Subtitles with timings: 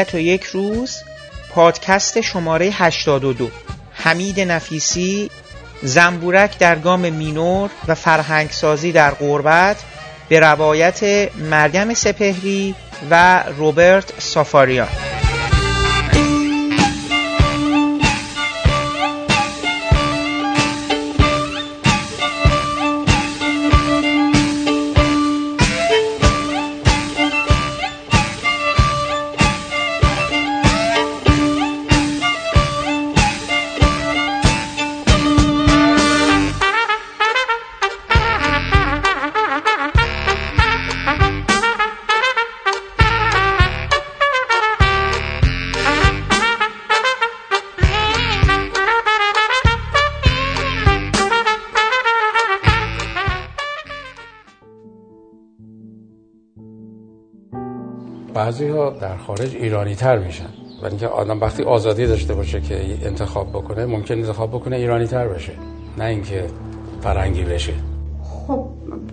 [0.00, 0.96] ابدیت و یک روز
[1.50, 3.50] پادکست شماره 82
[3.92, 5.30] حمید نفیسی
[5.82, 9.76] زنبورک در گام مینور و فرهنگسازی در قربت
[10.28, 12.74] به روایت مریم سپهری
[13.10, 14.88] و روبرت سافاریان
[59.30, 60.50] خارج ایرانی تر میشن.
[60.82, 65.28] و اینکه آدم وقتی آزادی داشته باشه که انتخاب بکنه ممکن انتخاب بکنه ایرانی تر
[65.28, 65.52] بشه.
[65.98, 66.46] نه اینکه
[67.00, 67.72] فرنگی بشه.
[68.46, 68.66] خب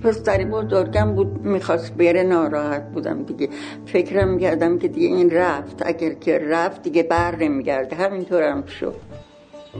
[0.04, 1.42] پسری بزرگم بود.
[1.42, 3.50] می‌خواست بره ناراحت بودم دیگه.
[3.86, 5.84] فکرم کردم که دیگه این رفت.
[5.86, 7.96] اگر که رفت دیگه بر نمیگرده.
[7.96, 8.96] همینطور هم شد.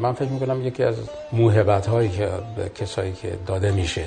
[0.02, 0.96] من فکر می‌کنم یکی از
[1.34, 4.04] موهبت هایی که به کسایی که داده میشه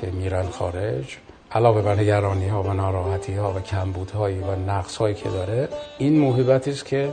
[0.00, 1.16] که میرن خارج
[1.56, 5.68] علاوه بر نگرانی ها و ناراحتی ها و کمبود هایی و نقص هایی که داره
[5.98, 7.12] این موهبتی است که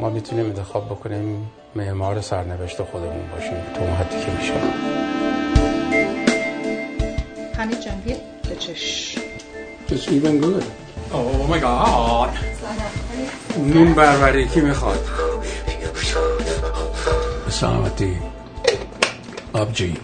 [0.00, 4.52] ما می‌تونیم انتخاب بکنیم معمار سرنوشت خودمون باشیم تو حدی که میشه
[7.56, 8.16] حمید جان بیا
[8.50, 9.18] بچش
[9.88, 10.64] It's even good.
[11.12, 12.30] Oh my god.
[13.74, 15.08] نون بربری کی می‌خواد؟
[17.48, 18.16] سلامتی
[19.52, 19.96] آبجی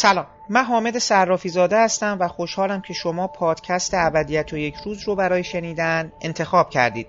[0.00, 0.26] سلام.
[0.48, 5.14] من حامد صرافی زاده هستم و خوشحالم که شما پادکست ابدیت و یک روز رو
[5.14, 7.06] برای شنیدن انتخاب کردید.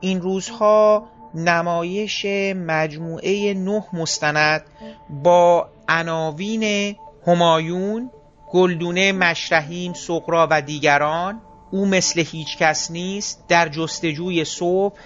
[0.00, 4.62] این روزها نمایش مجموعه نه مستند
[5.10, 6.96] با عناوین
[7.26, 8.10] همایون
[8.50, 11.40] گلدونه مشرحیم سقرا و دیگران.
[11.70, 13.44] او مثل هیچ کس نیست.
[13.48, 14.98] در جستجوی صبح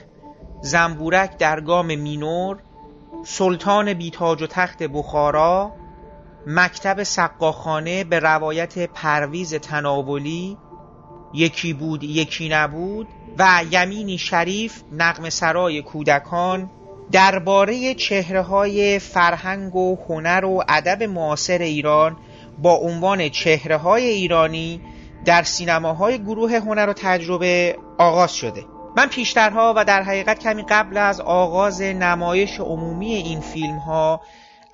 [0.60, 2.58] زنبورک در گام مینور
[3.24, 5.72] سلطان بیتاج و تخت بخارا
[6.46, 10.56] مکتب سقاخانه به روایت پرویز تناولی
[11.34, 13.08] یکی بود یکی نبود
[13.38, 16.70] و یمینی شریف نقم سرای کودکان
[17.12, 22.16] درباره چهره های فرهنگ و هنر و ادب معاصر ایران
[22.58, 24.80] با عنوان چهره های ایرانی
[25.24, 28.64] در سینماهای گروه هنر و تجربه آغاز شده.
[28.96, 34.20] من پیشترها و در حقیقت کمی قبل از آغاز نمایش عمومی این فیلم ها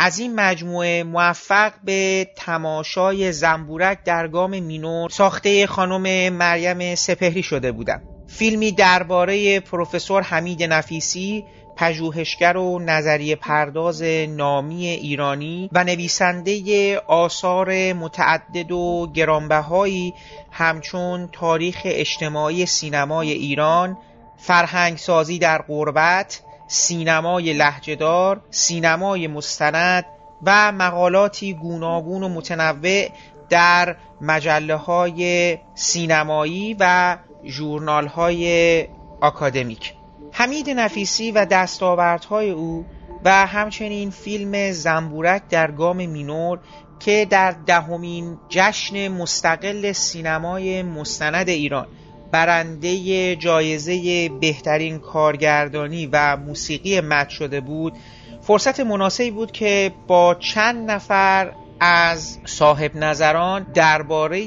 [0.05, 7.73] از این مجموعه موفق به تماشای زنبورک در گام مینور ساخته خانم مریم سپهری شده
[7.73, 8.03] بودم.
[8.27, 11.45] فیلمی درباره پروفسور حمید نفیسی
[11.77, 20.15] پژوهشگر و نظریه پرداز نامی ایرانی و نویسنده آثار متعدد و گرانبهایی
[20.51, 23.99] همچون تاریخ اجتماعی سینمای ایران
[24.39, 30.05] فرهنگ سازی در قربت سینمای لحجهدار، سینمای مستند
[30.43, 33.09] و مقالاتی گوناگون و متنوع
[33.49, 38.87] در مجله های سینمایی و ژورنال های
[39.21, 39.95] آکادمیک.
[40.33, 42.87] حمید نفیسی و دستاوردهای او
[43.25, 46.59] و همچنین فیلم زنبورک در گام مینور
[47.01, 51.87] که در دهمین جشن مستقل سینمای مستند ایران
[52.33, 57.93] برنده جایزه بهترین کارگردانی و موسیقی مد شده بود
[58.41, 64.39] فرصت مناسبی بود که با چند نفر از صاحب نظران درباره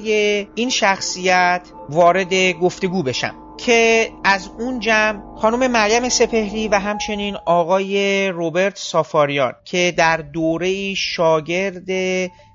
[0.56, 3.36] این شخصیت وارد گفتگو بشم.
[3.58, 10.94] که از اون جمع خانم مریم سپهری و همچنین آقای روبرت سافاریان که در دوره
[10.94, 11.90] شاگرد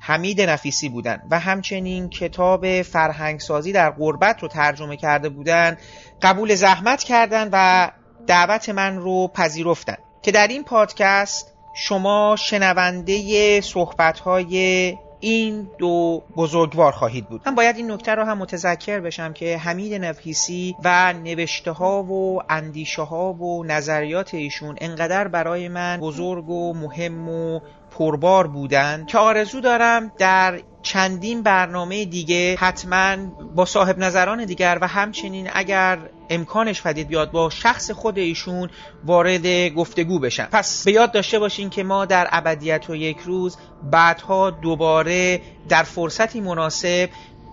[0.00, 5.76] حمید نفیسی بودن و همچنین کتاب فرهنگسازی در غربت رو ترجمه کرده بودن
[6.23, 7.91] قبول زحمت کردن و
[8.26, 9.97] دعوت من رو پذیرفتن.
[10.23, 17.43] که در این پادکست شما شنونده صحبتهای این دو بزرگوار خواهید بود.
[17.47, 22.43] من باید این نکته رو هم متذکر بشم که حمید نفیسی و نوشته ها و
[22.49, 29.06] اندیشه ها و نظریات ایشون انقدر برای من بزرگ و مهم و پربار بودن.
[29.06, 33.16] که آرزو دارم در چندین برنامه دیگه حتما
[33.54, 35.98] با صاحب نظران دیگر و همچنین اگر
[36.31, 38.70] امکانش پدید بیاد با شخص خود ایشون
[39.04, 43.56] وارد گفتگو بشن پس به یاد داشته باشین که ما در ابدیت و یک روز
[43.90, 47.08] بعدها دوباره در فرصتی مناسب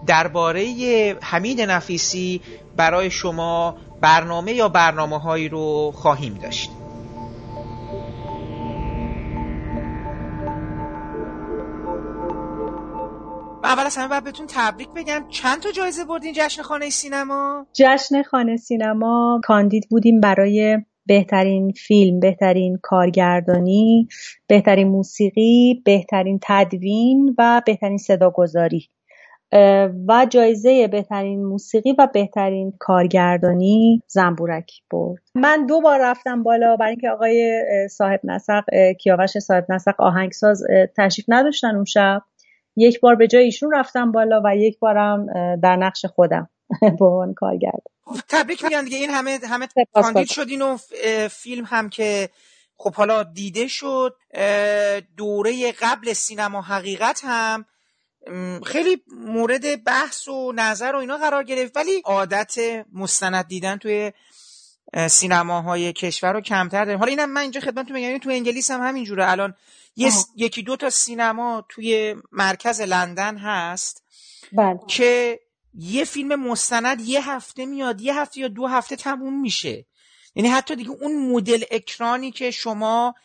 [0.08, 0.66] درباره
[1.22, 2.42] حمید نفیسی
[2.78, 6.72] برای شما برنامه یا برنامه هایی رو خواهیم داشت.
[13.68, 15.26] اول از همه باید بهتون تبریک بگم.
[15.30, 22.20] چند تا جایزه بردین جشن خانه سینما؟ جشن خانه سینما کاندید بودیم برای بهترین فیلم
[22.20, 24.08] بهترین کارگردانی
[24.48, 28.90] بهترین موسیقی بهترین تدوین و بهترین صداگذاری.
[30.08, 35.22] و جایزه بهترین موسیقی و بهترین کارگردانی زنبورک برد.
[35.36, 37.62] من دو بار رفتم بالا برای اینکه آقای
[37.92, 38.64] صاحب نسق
[39.00, 40.64] کیاوش صاحب نسق آهنگساز
[40.98, 42.22] تشریف نداشتن اون شب.
[42.78, 45.26] یک بار به جای ایشون رفتم بالا و یک بارم
[45.64, 46.50] در نقش خودم
[47.00, 47.98] به عنوان کارگردان
[48.30, 48.98] تبریک میگم دیگه.
[48.98, 50.78] این همه همه کاندید شدین و
[51.30, 52.30] فیلم هم که
[52.78, 54.16] خب حالا دیده شد.
[55.18, 57.66] دوره قبل سینما حقیقت هم
[58.66, 61.78] خیلی مورد بحث و نظر و اینا قرار گرفت.
[61.78, 62.56] ولی عادت
[62.94, 64.12] مستند دیدن توی
[65.08, 67.00] سینماهای کشور رو کمتر داریم.
[67.00, 69.32] حالا اینم من اینجا خدمتتون بگم تو انگلیس هم همینجوره.
[69.32, 69.54] الان
[70.36, 74.04] یکی دو تا سینما توی مرکز لندن هست
[74.52, 74.80] بله.
[74.88, 75.40] که
[75.74, 79.86] یه فیلم مستند یه هفته میاد یه هفته یا دو هفته تموم میشه.
[80.36, 83.16] یعنی حتی دیگه اون مدل اکرانی که شما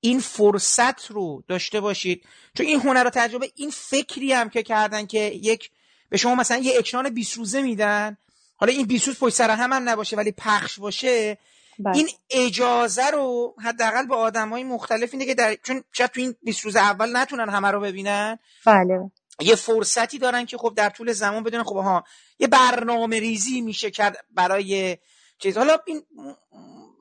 [0.00, 2.24] این فرصت رو داشته باشید.
[2.54, 5.70] چون این هنر رو تجربه این فکری هم که کردن که یک
[6.08, 8.16] به شما مثلا یه اکران 20 روزه میدن.
[8.56, 11.38] حالا این 20 روز پشت سر هم, هم نباشه ولی پخش باشه.
[11.78, 11.96] بله.
[11.96, 16.64] این اجازه رو حداقل به های مختلف اینه که در چون شاید تو این 20
[16.64, 18.38] روز اول نتونن همه رو ببینن.
[18.66, 19.10] بله.
[19.40, 22.04] یه فرصتی دارن که خب در طول زمان بدونن خب ها
[22.38, 24.98] یه برنامه ریزی میشه کرد برای
[25.38, 25.56] چیز.
[25.56, 26.02] حالا این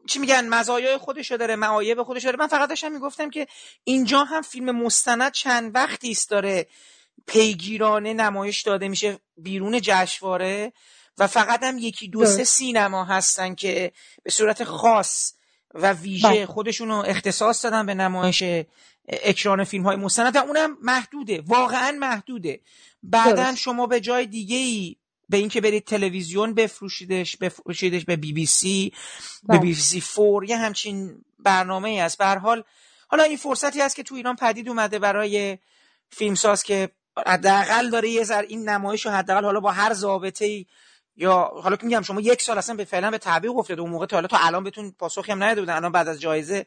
[0.07, 2.37] چی میگن؟ مزایای خودشو داره معایب خودش داره.
[2.37, 3.47] من فقط داشتم می‌گفتم که
[3.83, 6.67] اینجا هم فیلم مستند چند وقتی است داره
[7.27, 10.73] پیگیرانه نمایش داده میشه بیرون جشنواره.
[11.17, 13.91] و فقط هم یکی دو سه سینما هستن که
[14.23, 15.33] به صورت خاص
[15.73, 16.45] و ویژه بله.
[16.45, 18.43] خودشون رو اختصاص دادن به نمایش
[19.07, 21.43] اکران فیلم های مستند و اونم محدوده.
[21.47, 22.61] واقعا محدوده.
[23.03, 24.95] بعدا شما به جای دیگه ای
[25.29, 28.93] به اینکه برید تلویزیون بفروشیدش بفروشیدش به بی بی سی
[29.43, 32.63] به بی بی سی فور یه همچین برنامه ای است به حال
[33.07, 35.57] حالا این فرصتی هست که تو ایران پدید اومده برای
[36.09, 36.89] فیلمساز که
[37.27, 40.65] حداقل داره یه ذر این نمایش رو حداقل حالا با هر ضابطه ای
[41.17, 44.05] یا حالا که میگم شما یک سال اصلا به فعلا به تعبیق افتاده اون موقع
[44.05, 46.65] تا حالا تا الان بهتون پاسخی هم نداده بودن الان بعد از جایزه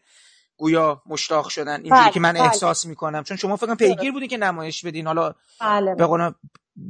[0.56, 2.43] گویا مشتاق شدن اینجوری بله، که من بله.
[2.43, 3.23] احساس می‌کنم.
[3.23, 5.06] چون شما فکر پیگیر بودین که نمایش بدین.
[5.06, 5.94] حالا بله.
[5.94, 6.35] به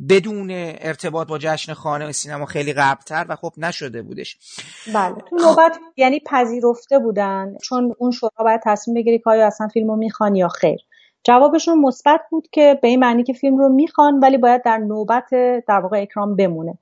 [0.08, 4.38] بدون ارتباط با جشن خانه سینما خیلی قبلتر و خب نشده بودش.
[4.94, 5.14] بله.
[5.30, 9.96] تو نوبت یعنی پذیرفته بودن چون اون شورا باید تصمیم بگیری که آیا اصلا فیلمو
[9.96, 10.80] می‌خوان یا خیر.
[11.24, 15.30] جوابشون مثبت بود که به این معنی که فیلم رو می‌خوان ولی باید در نوبت
[15.68, 16.78] در واقع اکرام بمونه.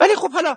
[0.00, 0.56] ولی خب حالا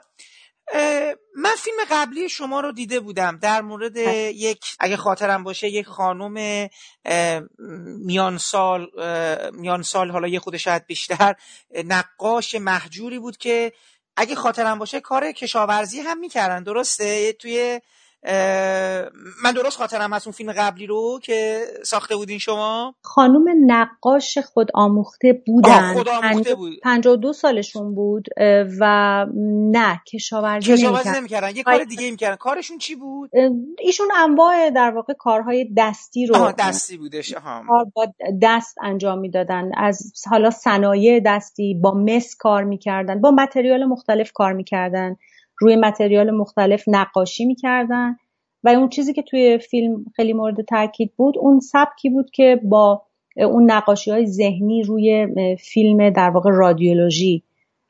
[1.35, 6.69] من فیلم قبلی شما رو دیده بودم در مورد یک اگه خاطرم باشه یک خانم
[8.05, 8.87] میان سال
[9.53, 11.35] میان سال حالا یه خود شاید بیشتر
[11.85, 13.73] نقاش محجوری بود که
[14.17, 17.81] اگه خاطرم باشه کار کشاورزی هم می‌کردن درسته؟ توی
[19.43, 24.69] من درست خاطرم هست اون فیلم قبلی رو که ساخته بودین شما؟ خانوم نقاش خود
[24.73, 25.93] آموخته بودن.
[25.93, 26.73] خود آموخته بود.
[26.83, 28.25] 52 سالشون بود
[28.79, 29.25] و
[29.71, 31.55] نه کشاورزی کشاورزی نمی‌کردن.
[31.55, 32.35] یه کار دیگه می‌کردن.
[32.35, 33.29] کارشون چی بود؟
[33.79, 38.07] ایشون انواع در واقع کارهای دستی رو آها دستی بودش کار با
[38.41, 39.71] دست انجام می‌دادن.
[39.77, 45.15] از حالا صنایع دستی با مس کار می‌کردن با متریال مختلف کار می‌کردن.
[45.63, 48.15] روی متریال مختلف نقاشی می‌کردن.
[48.63, 53.01] و اون چیزی که توی فیلم خیلی مورد تاکید بود اون سبکی بود که با
[53.37, 55.27] اون نقاشی های ذهنی روی
[55.59, 57.43] فیلم در واقع رادیولوژی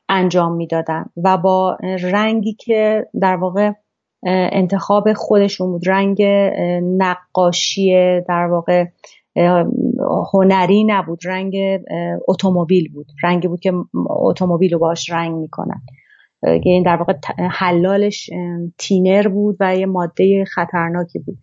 [0.08, 3.72] انجام می‌دادن و با رنگی که در واقع
[4.52, 6.22] انتخاب خودشون بود رنگ
[6.82, 7.92] نقاشی
[8.28, 8.84] در واقع
[10.32, 11.56] هنری نبود رنگ
[12.28, 13.06] اتومبیل بود.
[13.22, 13.72] رنگی بود که
[14.06, 15.82] اتومبیل رو باش رنگ می‌کنن.
[16.44, 17.12] این در واقع
[17.50, 18.30] حلالش
[18.78, 21.38] تینر بود و یه ماده خطرناکی بود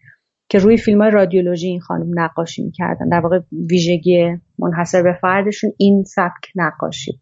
[0.49, 3.09] که روی فیلم های رادیولوژی این خانم نقاشی می‌کردن.
[3.09, 3.39] در واقع
[3.69, 7.19] ویژگی منحصر به فردشون این سبک نقاشی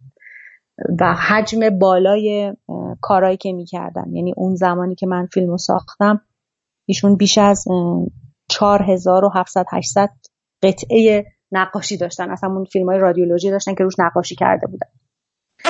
[0.99, 2.53] و حجم بالای
[3.01, 4.13] کارهایی که می‌کردن.
[4.13, 6.21] یعنی اون زمانی که من فیلم رو ساختم
[6.85, 7.65] ایشون بیش از
[8.49, 10.09] 4700 800
[10.63, 12.31] قطعه نقاشی داشتن.
[12.31, 14.87] اصلا اون فیلم های رادیولوژی داشتن که روش نقاشی کرده بودن.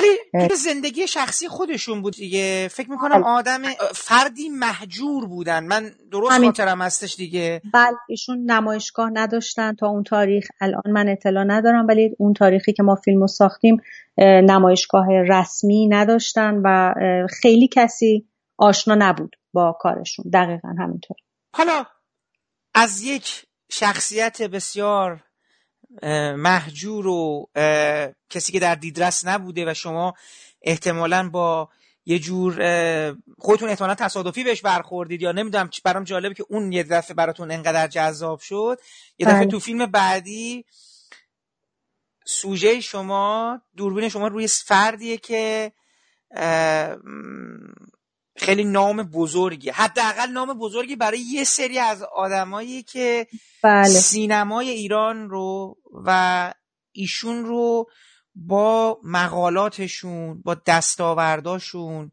[0.02, 2.68] ولی زندگی شخصی خودشون بود دیگه.
[2.68, 3.24] فکر می‌کنم.
[3.24, 3.62] آدم
[3.94, 5.64] فردی محجور بودن.
[5.64, 6.50] من درست همین.
[6.50, 7.62] خاطرم هستش دیگه.
[7.74, 9.74] بله ایشون نمایشگاه نداشتن.
[9.74, 13.76] تا اون تاریخ الان من اطلاع ندارم ولی اون تاریخی که ما فیلمو ساختیم
[14.18, 16.94] نمایشگاه رسمی نداشتن و
[17.42, 18.28] خیلی کسی
[18.58, 20.24] آشنا نبود با کارشون.
[20.32, 21.16] دقیقا همینطور.
[21.56, 21.84] حالا
[22.74, 25.24] از یک شخصیت بسیار
[26.36, 27.46] محجور و
[28.30, 30.14] کسی که در دیدرس نبوده و شما
[30.62, 31.68] احتمالا با
[32.06, 32.54] یه جور
[33.38, 37.88] خودتون احتمالا تصادفی بهش برخوردید یا نمی‌دونم برام جالبه که اون یه دفعه براتون انقدر
[37.88, 38.80] جذاب شد
[39.18, 39.50] یه دفعه بله.
[39.50, 40.64] تو فیلم بعدی
[42.24, 45.72] سوژه شما دوربین شما روی فردیه که
[48.36, 53.26] خیلی نام بزرگی حداقل نام بزرگی برای یه سری از آدمایی که
[53.62, 53.88] بله.
[53.88, 56.52] سینمای ایران رو و
[56.92, 57.86] ایشون رو
[58.34, 62.10] با مقالاتشون با دستاورداشون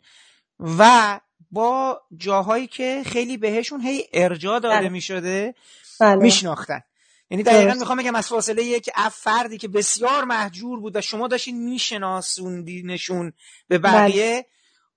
[0.59, 1.19] و
[1.51, 4.89] با جاهایی که خیلی بهشون هی ارجا داده بله.
[4.89, 5.55] می شده
[6.00, 6.15] بله.
[6.15, 6.81] میشناختن
[7.29, 11.63] یعنی دقیقا می‌خوام بگم از فاصله یک فردی که بسیار محجور بود و شما داشتین
[11.63, 13.33] میشناسوندینشون
[13.67, 14.45] به بقیه بله.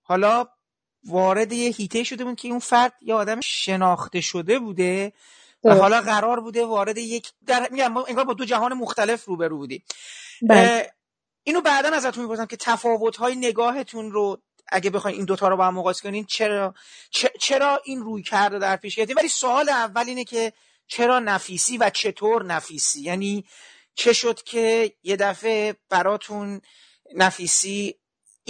[0.02, 0.46] حالا
[1.04, 5.12] وارد یه هیته شده بود که اون فرد یه آدم شناخته شده بوده
[5.64, 9.82] و حالا قرار بوده وارد یک در میگم انگار با دو جهان مختلف روبرو بودی
[10.42, 10.92] بله.
[11.42, 14.42] اینو بعدا ازتون می‌پرسم که تفاوت های نگاهتون رو
[14.72, 16.74] اگه بخواین این دوتا رو با هم مقایسه کنین چرا
[17.40, 20.52] چرا این روی کرده در پیش گرفتین؟ ولی سوال اول اینه که
[20.86, 23.44] چرا نفیسی و چطور نفیسی؟ یعنی
[23.94, 26.60] چه شد که یه دفعه براتون
[27.14, 27.94] نفیسی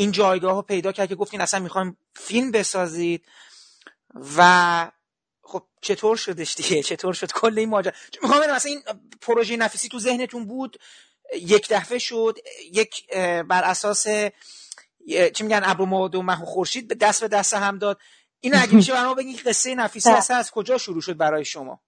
[0.01, 3.25] این جایگاه رو پیدا کرد که گفتین اصلا می‌خوایم فیلم بسازید
[4.39, 4.91] و
[5.43, 7.93] خب چطور شدش دیگه؟ چطور شد؟ کل این ماجرا.
[8.23, 8.83] می‌خوام ببینم مثلا این
[9.21, 10.77] پروژه نفیسی تو ذهنتون بود؟
[11.41, 12.39] یک دفعه شد
[12.73, 13.15] یک
[13.49, 14.07] بر اساس
[15.35, 17.99] چی میگن ابرو ماد و مه خورشید به دست به دست هم داد.
[18.41, 21.81] این اگه میشه برام بگین قصه نفیسی اصلا از کجا شروع شد برای شما؟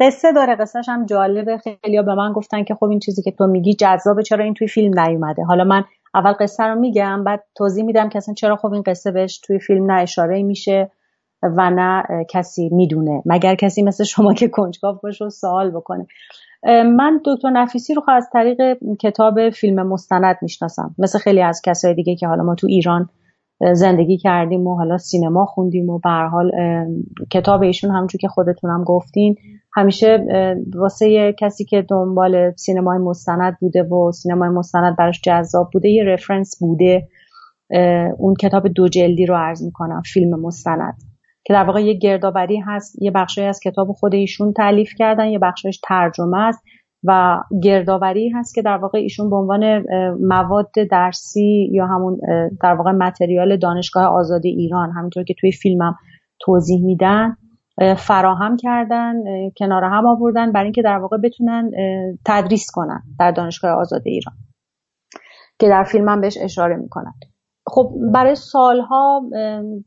[0.00, 0.56] قصه داره.
[0.56, 1.58] قصهش هم جالبه.
[1.58, 4.22] خیلی به من گفتن که خب این چیزی که تو میگی جذابه.
[4.22, 5.84] چرا این توی فیلم نیومده؟ حالا من
[6.18, 9.58] اول قصه رو میگم بعد توضیح میدم که اصلا چرا خب این قصه بهش توی
[9.58, 10.90] فیلم نه اشاره میشه
[11.42, 13.22] و نه کسی می‌دونه.
[13.26, 16.06] مگر کسی مثل شما که کنجکاو باشه و سوال بکنه.
[16.96, 18.60] من دکتر نفیسی رو از طریق
[19.00, 20.94] کتاب فیلم مستند می‌شناسم.
[20.98, 23.08] مثل خیلی از کسای دیگه که حالا ما تو ایران
[23.72, 26.50] زندگی کردیم و حالا سینما خوندیم و به حال
[27.30, 29.36] کتاب ایشون همونجور که خودتونم گفتین
[29.74, 30.26] همیشه
[30.74, 36.58] واسه کسی که دنبال سینمای مستند بوده و سینمای مستند براش جذاب بوده یه رفرنس
[36.60, 37.08] بوده
[38.18, 40.94] اون کتاب دو جلدی رو عرض می‌کنم فیلم مستند.
[41.44, 45.38] که در واقع یه گردآوری هست یه بخشی از کتاب خود ایشون تعلیف کردن یه
[45.38, 46.64] بخشش ترجمه است.
[47.04, 49.84] و گردآوری هست که در واقع ایشون به عنوان
[50.20, 52.20] مواد درسی یا همون
[52.62, 55.96] در واقع متریال دانشگاه آزاد ایران همینطور که توی فیلمم
[56.40, 57.36] توضیح میدن
[57.96, 59.14] فراهم کردن
[59.56, 61.70] کنار هم آوردن برای اینکه در واقع بتونن
[62.24, 64.34] تدریس کنن در دانشگاه آزاد ایران
[65.58, 67.14] که در فیلمم بهش اشاره می‌کنن.
[67.66, 69.22] خب برای سالها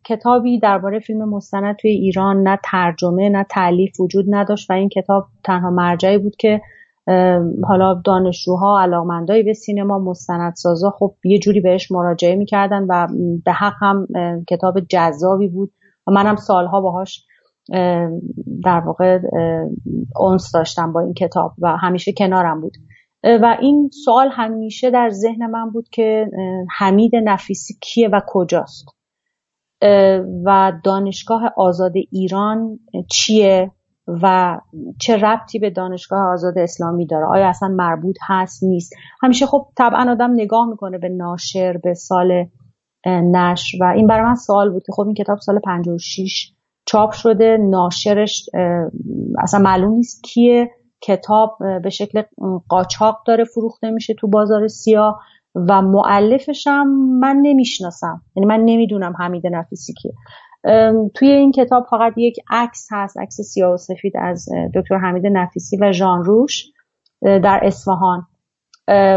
[0.06, 5.28] کتابی درباره فیلم مستند توی ایران نه ترجمه نه تعلیف وجود نداشت و این کتاب
[5.44, 6.62] تنها مرجعی بود که
[7.64, 13.08] حالا دانشجوها علاقمندایی به سینما مستندسازا خب یه جوری بهش مراجعه می‌کردن و
[13.46, 14.08] به حق هم
[14.50, 15.72] کتاب جذابی بود
[16.08, 17.26] و منم سالها باهاش
[18.64, 19.20] در واقع
[20.16, 22.78] اونس داشتم با این کتاب و همیشه کنارم بود.
[23.24, 26.28] و این سوال همیشه در ذهن من بود که
[26.78, 28.86] حمید نفیسی کیه و کجاست؟
[30.46, 32.80] و دانشگاه آزاد ایران
[33.12, 33.72] چیه؟
[34.08, 34.58] و
[35.00, 40.12] چه ربطی به دانشگاه آزاد اسلامی داره؟ آیا اصلا مربوط هست نیست؟ همیشه خب طبعا
[40.12, 42.46] آدم نگاه می‌کنه به ناشر به سال
[43.06, 46.54] نشر و این برای من سوال بود که خب این کتاب سال 56
[46.86, 48.50] چاپ شده ناشرش
[49.40, 50.70] اصلا معلوم نیست کیه.
[51.02, 52.22] کتاب به شکل
[52.68, 55.20] قاچاق داره فروخته میشه تو بازار سیاه
[55.56, 58.22] و معلفش هم من نمی‌شناسم.
[58.36, 60.14] یعنی من نمی‌دونم حمید نفیسی کیه.
[61.14, 65.78] توی این کتاب فقط یک عکس هست عکس سیاه و سفید از دکتر حمید نفیسی
[65.78, 66.66] و ژان روش
[67.22, 68.28] در اصفهان.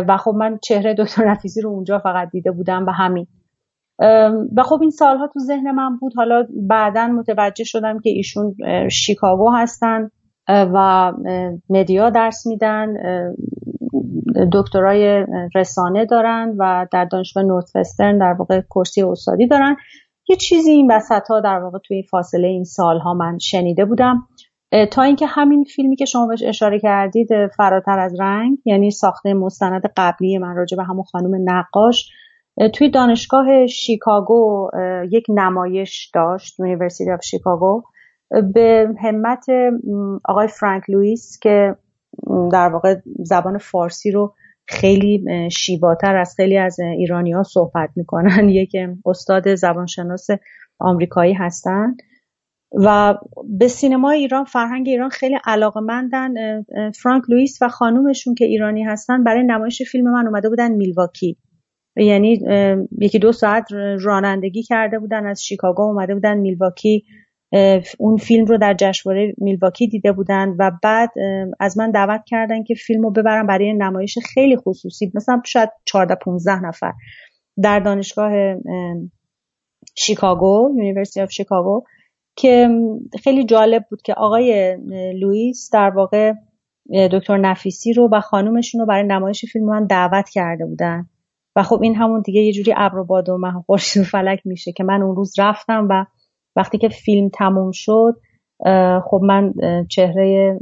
[0.08, 3.26] و خب من چهره دکتر نفیسی رو اونجا فقط دیده بودم و همین.
[4.56, 6.12] و خب این سالها تو ذهن من بود.
[6.16, 8.54] حالا بعدا متوجه شدم که ایشون
[8.90, 10.10] شیکاگو هستن
[10.48, 11.12] و
[11.70, 12.94] مدیا درس میدن
[14.52, 19.76] دکترای رسانه دارن و در دانشگاه نورت وسترن در واقع کرسی استادی دارن.
[20.28, 24.28] یه چیزی این وسط ها در واقع توی فاصله این سالها من شنیده بودم.
[24.92, 29.82] تا اینکه همین فیلمی که شما بهش اشاره کردید فراتر از رنگ یعنی ساخته مستند
[29.96, 32.10] قبلی من راجع به همون خانم نقاش
[32.74, 34.70] توی دانشگاه شیکاگو
[35.10, 37.82] یک نمایش داشت University of Chicago.
[38.54, 39.44] به همت
[40.24, 41.76] آقای فرانک لوئیس که
[42.52, 44.34] در واقع زبان فارسی رو
[44.68, 48.48] خیلی شیواتر از خیلی از ایرانی ها صحبت می‌کنن.
[48.60, 48.72] یک
[49.06, 50.26] استاد زبانشناس
[50.78, 51.96] آمریکایی هستن.
[52.84, 53.14] و
[53.58, 56.34] به سینما ایران فرهنگ ایران خیلی علاقمندن.
[57.02, 61.38] فرانک لوئیس و خانومشون که ایرانی هستن برای نمایش فیلم من اومده بودن میلواکی.
[61.96, 62.40] یعنی
[63.00, 63.64] یکی دو ساعت
[64.00, 67.04] رانندگی کرده بودن از شیکاگو اومده بودن میلواکی.
[67.98, 71.10] اون فیلم رو در جشنواره میلواکی دیده بودن و بعد
[71.60, 75.12] از من دعوت کردن که فیلم رو ببرم برای نمایش خیلی خصوصی.
[75.14, 76.92] مثلا شاید 14 15 نفر.
[77.62, 78.32] در دانشگاه
[79.96, 81.82] شیکاگو University of Chicago
[82.36, 82.68] که
[83.22, 84.76] خیلی جالب بود که آقای
[85.20, 86.32] لوئیس در واقع
[87.12, 91.08] دکتر نفیسی رو و خانومشون رو برای نمایش فیلم من دعوت کرده بودن.
[91.56, 93.76] و خب این همون دیگه یه جوری ابر و باد و و
[94.10, 96.04] فلک میشه که من اون روز رفتم و
[96.56, 98.16] وقتی که فیلم تموم شد
[99.04, 99.54] خب من
[99.88, 100.58] چهره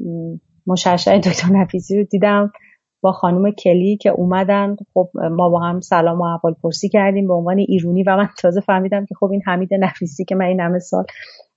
[0.67, 2.53] مشعشع دکتر نفیسی رو دیدم
[3.01, 4.77] با خانم کلی که اومدن.
[4.95, 8.61] خب ما با هم سلام و احوال پرسی کردیم به عنوان ایرونی و من تازه
[8.61, 11.05] فهمیدم که خب این حمید نفیسی که من این همه سال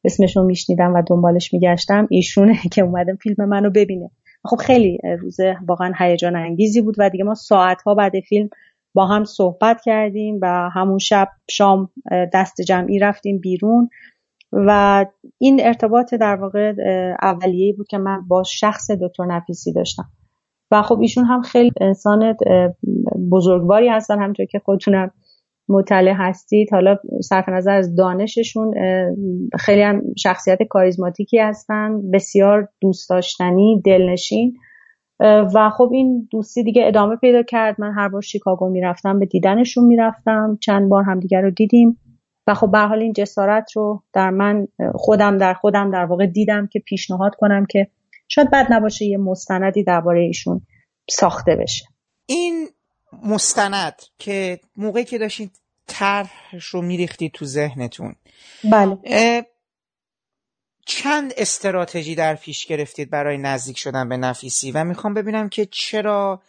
[0.03, 4.11] اسمش رو میشنیدم و دنبالش میگشتم ایشونه که اومدم فیلم منو ببینه.
[4.43, 5.37] خب خیلی روز
[5.67, 8.49] واقعا هیجان انگیزی بود و دیگه ما ساعت ها بعد فیلم
[8.93, 11.89] با هم صحبت کردیم و همون شب شام
[12.33, 13.89] دست جمعی رفتیم بیرون.
[14.51, 15.05] و
[15.37, 16.73] این ارتباط در واقع
[17.21, 20.05] اولیه‌ای بود که من با شخص دکتر نفیسی داشتم.
[20.71, 22.35] و خب ایشون هم خیلی انسان
[23.31, 25.11] بزرگواری هستن همونطور که خودتونم
[25.69, 26.73] مطلع هستید.
[26.73, 28.73] حالا صرف نظر از دانششون
[29.59, 34.53] خیلی هم شخصیت کاریزماتیکی هستن بسیار دوست داشتنی دلنشین.
[35.55, 37.75] و خب این دوستی دیگه ادامه پیدا کرد.
[37.79, 40.57] من هر بار شیکاگو می‌رفتم به دیدنشون می‌رفتم.
[40.61, 41.99] چند بار همدیگه رو دیدیم.
[42.47, 46.67] و خب به حال این جسارت رو در من خودم در خودم در واقع دیدم
[46.67, 47.87] که پیشنهاد کنم که
[48.27, 50.61] شاید بد نباشه یه مستندی درباره ایشون
[51.09, 51.85] ساخته بشه.
[52.25, 52.67] این
[53.23, 55.51] مستند که موقعی که داشتید
[55.87, 58.15] طرحش رو میریختید تو ذهنتون
[58.71, 58.97] بله.
[60.85, 66.41] چند استراتژی در پیش گرفتید برای نزدیک شدن به نفیسی؟ و می‌خوام ببینم که چرا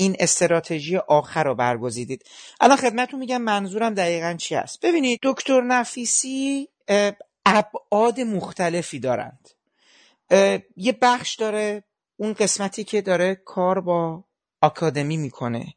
[0.00, 2.22] این استراتژی آخر رو برگزیدید.
[2.60, 4.80] الان خدمتتون میگم منظورم دقیقا چی است.
[4.80, 6.68] ببینید دکتر نفیسی
[7.46, 9.48] ابعاد مختلفی دارند.
[10.76, 11.84] یه بخش داره
[12.16, 14.24] اون قسمتی که داره کار با
[14.62, 15.74] آکادمی می‌کنه.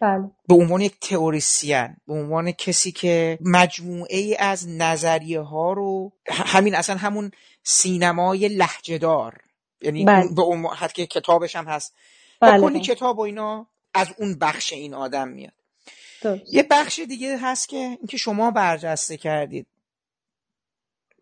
[0.00, 0.30] بله.
[0.48, 6.74] به عنوان یک تئوریسین به عنوان کسی که مجموعه ای از نظریه ها رو همین
[6.74, 7.30] اصلا همون
[7.62, 9.40] سینمای لحجهدار
[9.80, 10.34] یعنی بله.
[10.36, 11.94] به عنوان حتی کتابش هم هست.
[12.40, 12.58] بله.
[12.58, 15.52] و کلی کتاب و اینا از اون بخش این آدم میاد.
[16.20, 16.54] درست.
[16.54, 19.66] یه بخش دیگه هست که اینکه شما برجسته کردید.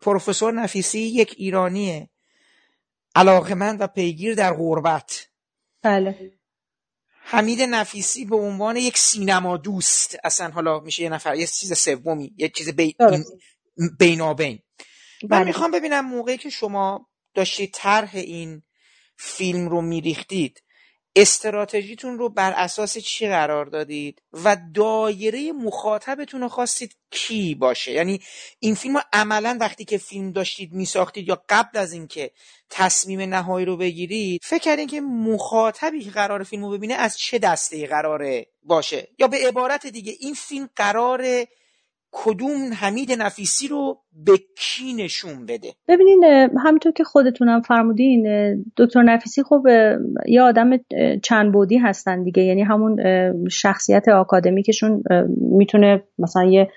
[0.01, 2.09] پروفسور نفیسی یک ایرانیه.
[3.15, 5.27] علاقمند و پیگیر در غربت.
[5.81, 6.31] بله.
[7.27, 12.33] حمید نفیسی به عنوان یک سینما دوست اصلا حالا میشه یه نفر یه چیز سومی
[12.37, 12.95] یه چیز بی...
[13.99, 14.59] بینابین.
[15.23, 15.43] من بله.
[15.43, 18.63] می‌خوام ببینم موقعی که شما داشتید طرح این
[19.17, 20.63] فیلم رو میریختید
[21.15, 28.19] استراتژیتون رو بر اساس چی قرار دادید؟ و دایره مخاطبتون رو خواستید کی باشه؟ یعنی
[28.59, 32.31] این فیلم رو عملا وقتی که فیلم داشتید میساختید یا قبل از اینکه
[32.69, 37.39] تصمیم نهایی رو بگیرید فکر کردین که مخاطبی که قرار فیلم رو ببینه از چه
[37.39, 41.47] دسته قراره باشه؟ یا به عبارت دیگه این فیلم قراره
[42.17, 46.23] کدوم حمید نفیسی رو به کی نشون بده؟ ببینین
[46.65, 48.25] همینطور که خودتونم فرمودین
[48.77, 49.63] دکتر نفیسی خب
[50.27, 50.69] یه آدم
[51.23, 52.43] چند بودی هستن دیگه.
[52.43, 52.97] یعنی همون
[53.49, 55.03] شخصیت آکادمیکشون
[55.37, 56.69] می‌تونه مثلا یه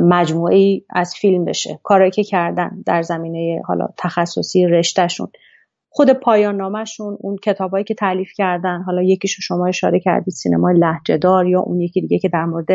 [0.00, 1.80] مجموعه ای از فیلم بشه.
[1.82, 5.28] کارایی که کردن در زمینه حالا تخصصی رشتهشون.
[5.88, 11.46] خود پایان نامشون اون کتابایی که تعلیف کردن حالا یکیشو شما اشاره کردید سینمای لهجهدار
[11.46, 12.66] یا اون یکی دیگه که در مورد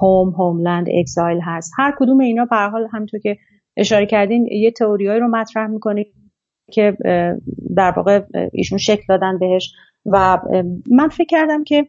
[0.00, 1.72] هوم هوملند اکزایل هست.
[1.78, 3.36] هر کدوم اینا به حال همونطور که
[3.76, 6.06] اشاره کردین یه تئوریایی رو مطرح می‌کنه
[6.72, 6.96] که
[7.76, 9.72] در واقع ایشون شکل دادن بهش.
[10.06, 10.38] و
[10.90, 11.86] من فکر کردم که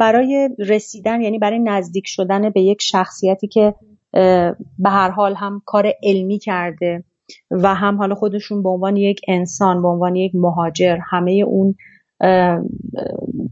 [0.00, 3.74] برای رسیدن یعنی برای نزدیک شدن به یک شخصیتی که
[4.78, 7.04] به هر حال هم کار علمی کرده
[7.50, 11.74] و هم حالا خودشون به عنوان یک انسان به عنوان یک مهاجر همه اون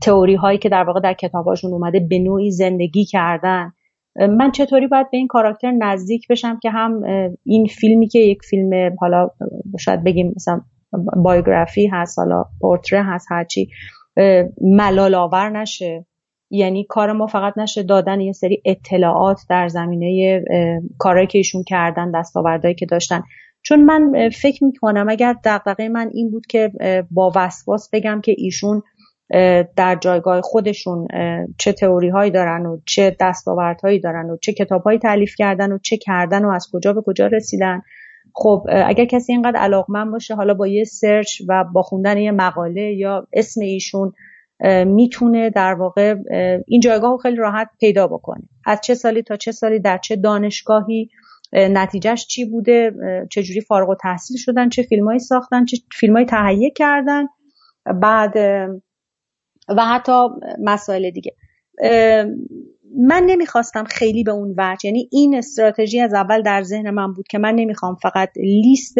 [0.02, 3.72] تئوری هایی که در واقع در کتاباشون اومده به نوعی زندگی کردن.
[4.16, 7.02] من چطوری باید به این کاراکتر نزدیک بشم که هم
[7.44, 9.28] این فیلمی که یک فیلم حالا
[9.78, 10.60] شاید بگیم مثلا
[11.24, 13.68] بایوگرافی هست حالا پورتره هست هرچی
[14.60, 16.06] ملال آور نشه.
[16.50, 20.40] یعنی کار ما فقط نشه دادن یه سری اطلاعات در زمینه
[20.98, 23.22] کارهایی که ایشون کردن دستاوردهایی که داشتن.
[23.62, 26.72] چون من فکر می‌کنم اگر دقدقه من این بود که
[27.10, 28.82] با وسواس بگم که ایشون
[29.76, 31.08] در جایگاه خودشون
[31.58, 35.78] چه تئوری هایی دارن و چه دستاوردهایی دارن و چه کتاب هایی تعلیف کردن و
[35.78, 37.82] چه کردن و از کجا به کجا رسیدن.
[38.34, 42.94] خب اگر کسی اینقدر علاقمند باشه حالا با یه سرچ و با خوندن یه مقاله
[42.94, 44.12] یا اسم ایشون
[44.86, 46.14] می‌تونه در واقع
[46.66, 48.42] این جایگاه رو خیلی راحت پیدا بکنه.
[48.66, 51.10] از چه سالی تا چه سالی در چه دانشگاهی
[51.52, 52.92] نتیجهش چی بوده؟
[53.30, 57.24] چه فارغ و تحصیل شدن؟ چه فیلمایی ساختن؟ چه فیلمایی تهیه کردن؟
[58.02, 58.36] بعد
[59.68, 60.12] و حتی
[60.64, 61.34] مسائل دیگه.
[62.98, 67.28] من نمی‌خواستم خیلی به اون وجه یعنی این استراتژی از اول در ذهن من بود
[67.28, 68.96] که من نمی‌خوام فقط لیست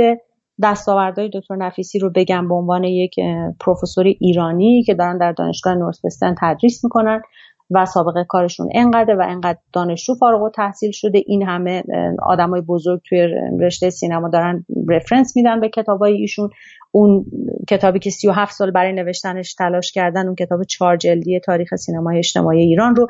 [0.63, 3.15] دستاوردهای دکتر نفیسی رو بگم به عنوان یک
[3.61, 7.23] پروفسور ایرانی که دارن در دانشگاه نورسوستن تدریس می‌کنن.
[7.71, 11.23] و سابقه کارشون انقدر و انقدر دانشجو فارغ و تحصیل شده.
[11.27, 11.83] این همه
[12.23, 13.29] آدمای بزرگ توی
[13.61, 16.51] رشته سینما دارن رفرنس میدن به کتابای ایشون.
[16.93, 17.25] اون
[17.69, 22.61] کتابی که 37 سال برای نوشتنش تلاش کردن اون کتاب چهار جلدی تاریخ سینمای اجتماعی
[22.61, 23.07] ایران رو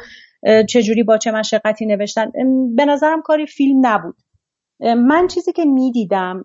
[0.68, 2.30] چجوری با چه مشقتی نوشتن؟
[2.76, 4.14] به نظرم کاری فیلم نبود.
[4.80, 6.42] من چیزی که می‌دیدم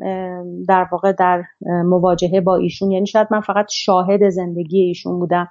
[0.68, 1.44] در واقع در
[1.86, 5.48] مواجهه با ایشون یعنی شاید من فقط شاهد زندگی ایشون بودم.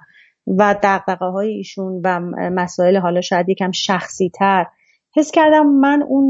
[0.47, 4.65] و دقدقه های ایشون و مسائل حالا شاید یکم شخصی تر
[5.15, 6.27] حس کردم من اون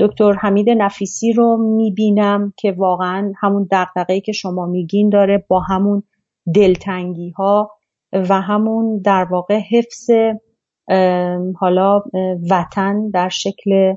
[0.00, 6.02] دکتر حمید نفیسی رو می‌بینم که واقعا همون دقدقه که شما میگین داره با همون
[6.54, 7.70] دلتنگی ها
[8.12, 10.10] و همون در واقع حفظ
[11.60, 12.02] حالا
[12.50, 13.94] وطن در شکل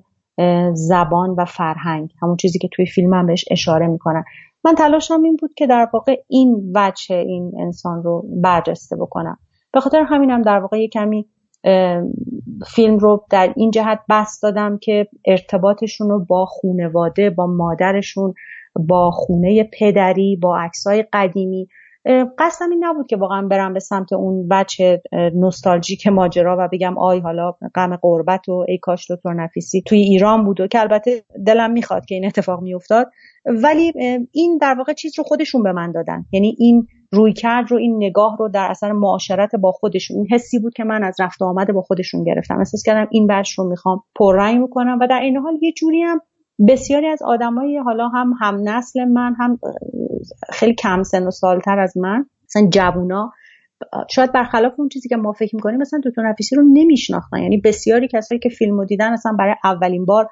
[0.73, 2.09] زبان و فرهنگ.
[2.21, 4.23] همون چیزی که توی فیلم هم بهش اشاره می‌کنن.
[4.63, 9.37] من تلاشم این بود که در واقع این وجه این انسان رو برجسته بکنم.
[9.73, 11.27] به خاطر همینم در واقع کمی
[12.67, 18.33] فیلم رو در این جهت بست دادم که ارتباطشون رو با خونواده با مادرشون
[18.75, 21.67] با خونه پدری با عکسای قدیمی
[22.39, 27.19] قصدم این نبود که واقعا برم به سمت اون بچه نوستالژیک ماجرا و بگم آی
[27.19, 31.71] حالا غم قربت و ای کاش دکتر نفیسی توی ایران بود و که البته دلم
[31.71, 33.07] می‌خواد که این اتفاق میافتاد.
[33.45, 33.93] ولی
[34.31, 36.25] این در واقع چیز رو خودشون به من دادن.
[36.31, 40.17] یعنی این روی کرد رو این نگاه رو در اثر معاشرت با خودشون.
[40.17, 42.57] این حسی بود که من از رفت آمده با خودشون گرفتم.
[42.57, 46.21] احساس کردم این بچه رو می‌خوام پررنگ بکنم و در این حال یه جوری هم
[46.67, 49.59] بسیاری از آدمای حالا هم هم نسل من هم
[50.49, 53.31] خیلی کم سن و سالتر از من مثلا جوونا
[54.09, 57.37] شاید برخلاف اون چیزی که ما فکر می‌کنیم مثلا دکتر نفیسی رو نمیشناختن.
[57.37, 60.27] یعنی بسیاری کسایی که فیلم رو دیدن اصلا برای اولین بار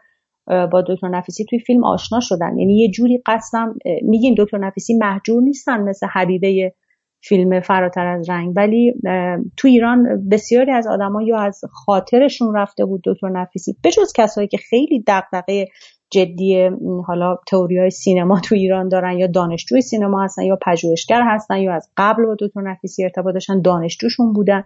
[0.50, 2.58] با دکتر نفیسی توی فیلم آشنا شدن.
[2.58, 6.74] یعنی یه جوری قسم میگیم دکتر نفیسی محجور نیستن مثل حبیبه
[7.22, 8.54] فیلم فراتر از رنگ.
[8.56, 8.94] ولی
[9.58, 13.76] تو ایران بسیاری از آدما یا از خاطرشون رفته بود دکتر نفیسی.
[13.84, 15.68] بجز کسایی که خیلی دغدغه
[16.12, 16.70] جدی
[17.08, 21.74] حالا تئوری های سینما تو ایران دارن یا دانشجوی سینما هستن یا پژوهشگر هستن یا
[21.74, 24.64] از قبل با دکتر نفیسی ارتباط داشتن دانشجوشون بودن.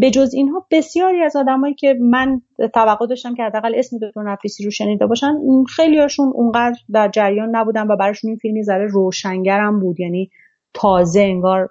[0.00, 2.42] به جز اینها بسیاری از آدمایی که من
[2.74, 5.34] توقع داشتم که حداقل اسم دکتر نفیسی رو شنیده باشن
[5.76, 10.30] خیلی هاشون اونقدر در جریان نبودن و براشون این فیلمی ذره روشنگرم بود یعنی
[10.74, 11.68] تازه انگار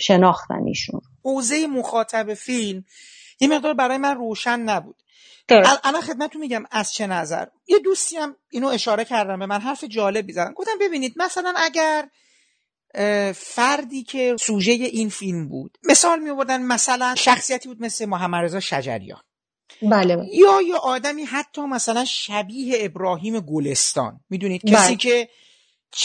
[0.00, 1.00] شناختن ایشون.
[1.24, 2.84] حوزه مخاطب فیلم
[3.40, 4.96] یه مقدار برای من روشن نبود.
[5.84, 7.46] الان خدمتتون میگم از چه نظر.
[7.68, 12.08] یه دوستی هم اینو اشاره کردم به من حرف جالب بیزن گفتم ببینید مثلا اگر
[13.34, 15.78] فردی که سوژه این فیلم بود.
[15.84, 19.22] مثال می آوردن مثلا شخصیتی بود مثل محمد رضا شجریان.
[19.82, 20.26] بله, بله.
[20.32, 24.20] یا یا آدمی حتی مثلا شبیه ابراهیم گلستان.
[24.30, 24.96] می‌دونید؟ کسی بله.
[24.96, 25.28] که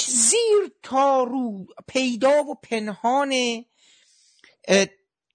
[0.08, 3.64] زیر تا رو پیدا و پنهان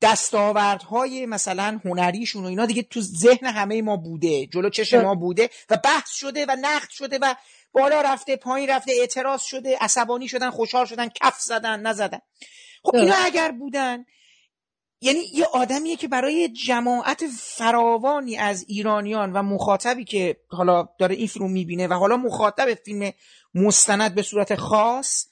[0.00, 5.50] دستاوردهای مثلا هنریشون و اینا دیگه تو ذهن همه ما بوده جلو چشم ما بوده
[5.70, 7.34] و بحث شده و نقد شده و
[7.72, 12.18] بالا رفته پایین رفته اعتراض شده عصبانی شدن خوشحال شدن کف زدن نزدن
[12.82, 14.04] خب اینا اگر بودن
[15.00, 21.26] یعنی یه آدمیه که برای جماعت فراوانی از ایرانیان و مخاطبی که حالا داره این
[21.26, 23.12] فیلم می‌بینه و حالا مخاطب فیلم
[23.54, 25.26] مستند به صورت خاص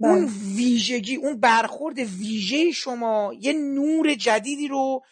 [0.00, 0.10] بله.
[0.10, 0.24] اون
[0.56, 5.02] ویژگی اون برخورد ویژه شما یه نور جدیدی رو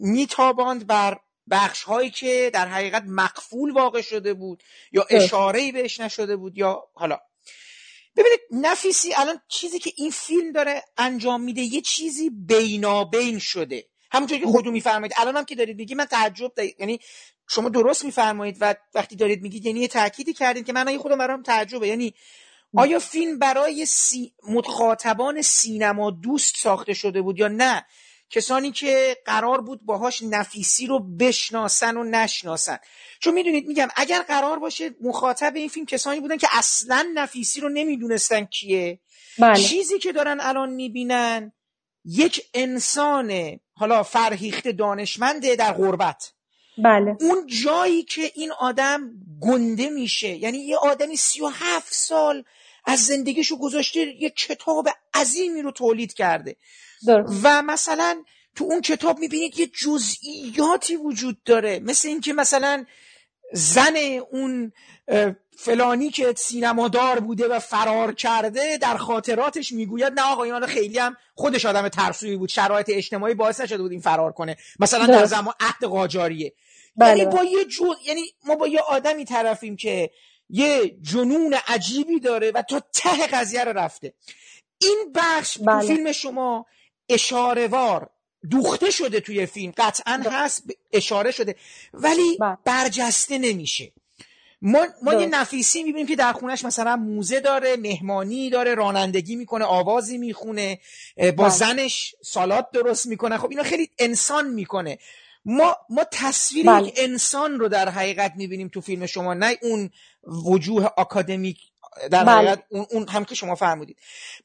[0.00, 1.18] میتاباند بر
[1.50, 6.58] بخش هایی که در حقیقت مقفول واقع شده بود یا اشاره ای بهش نشده بود
[6.58, 7.18] یا حالا.
[8.16, 13.84] ببینید نفیسی الان چیزی که این فیلم داره انجام میده یه چیزی بینابین شده.
[14.12, 15.12] همونطور که خودتون میفرمایید.
[15.16, 16.76] الان هم که دارید میگی من تعجب دارید.
[16.78, 17.00] یعنی
[17.48, 21.42] شما درست میفرمایید و وقتی دارید میگید یعنی یه تأکیدی کردین که من خودم برام
[21.42, 21.88] تعجبه.
[21.88, 22.14] یعنی
[22.76, 24.34] آیا فیلم برای سی...
[24.48, 27.86] مخاطبان سینما دوست ساخته شده بود یا نه؟
[28.30, 32.78] کسانی که قرار بود باهاش نفیسی رو بشناسن و نشناسن
[33.20, 37.68] چون می‌دونید میگم اگر قرار باشه مخاطب این فیلم کسانی بودن که اصلا نفیسی رو
[37.68, 39.00] نمی‌دونستن کیه
[39.38, 39.62] بله.
[39.62, 41.52] چیزی که دارن الان می‌بینن
[42.04, 46.32] یک انسان حالا فرهیخت دانشمنده در غربت
[46.78, 47.16] بله.
[47.20, 49.10] اون جایی که این آدم
[49.40, 52.44] گنده میشه یعنی یه آدمی سی و هفت سال
[52.84, 56.56] از زندگیشو گذاشته یه کتاب عظیمی رو تولید کرده
[57.42, 58.22] و مثلا
[58.56, 61.78] تو اون کتاب می‌بینید یه جزئیاتی وجود داره.
[61.78, 62.84] مثل اینکه مثلا
[63.52, 63.96] زن
[64.30, 64.72] اون
[65.56, 71.16] فلانی که سینمادار بوده و فرار کرده در خاطراتش می‌گوید نه آقا اینا خیلی هم
[71.34, 72.48] خودش آدم ترسویی بود.
[72.48, 74.56] شرایط اجتماعی باعث نشده بود این فرار کنه.
[74.80, 76.52] مثلا در زمان عهد قاجاریه.
[76.96, 77.18] بله.
[77.18, 77.94] یعنی با یه جو...
[78.06, 80.10] یعنی ما با یه آدمی طرفیم که
[80.48, 84.14] یه جنون عجیبی داره و تا ته قضیه رو رفته.
[84.78, 85.86] این بخش بله.
[85.86, 86.66] فیلم شما
[87.08, 88.10] اشارهوار
[88.50, 91.54] دوخته شده توی فیلم قطعا هست اشاره شده
[91.94, 92.58] ولی بله.
[92.64, 93.92] برجسته نمیشه
[94.62, 99.64] ما, ما یه نفیسی می‌بینیم که در خونش مثلا موزه داره مهمانی داره رانندگی می‌کنه
[99.64, 100.78] آوازی می‌خونه
[101.16, 101.48] با بله.
[101.48, 104.98] زنش سالات درست می‌کنه خب اینا خیلی انسان می‌کنه
[105.44, 106.92] ما ما تصویر بله.
[106.96, 109.90] انسان رو در حقیقت می‌بینیم تو فیلم شما نه اون
[110.24, 111.58] وجوه آکادمیک
[112.10, 112.24] در.
[112.24, 113.96] حقیقت اون, اون هم که شما فرمودید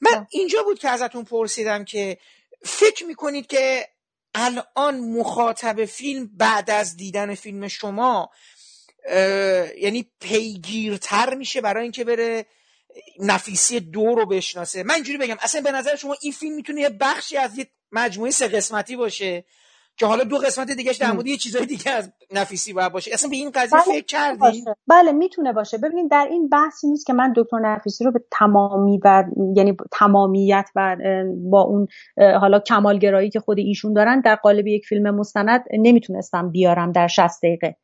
[0.02, 0.28] من.
[0.30, 2.18] اینجا بود که ازتون پرسیدم که
[2.64, 3.88] فکر می‌کنید که
[4.36, 8.30] الان مخاطب فیلم بعد از دیدن فیلم شما
[9.78, 12.46] یعنی پیگیرتر میشه برای اینکه بره
[13.20, 16.90] نفیسی دو رو بشناسه؟ من اینجوری بگم اصلا به نظر شما این فیلم می‌تونه یه
[16.90, 19.46] بخشی از یه مجموعه سه قسمتی باشه؟
[19.98, 23.12] که حالا دو قسمت دیگهش در مورد یه چیزای دیگه از نفیسی باید باشه.
[23.14, 25.78] اصلا به این قضیه بله فکر کردین؟ بله می‌تونه باشه.
[25.78, 29.24] ببینید در این بحثی نیست که من دکتر نفیسی رو به تمامی و
[29.56, 30.98] یعنی تمامیت و
[31.52, 36.92] با اون حالا کمالگرایی که خود ایشون دارن در قالب یک فیلم مستند نمی‌تونستم بیارم
[36.92, 37.76] در 60 دقیقه.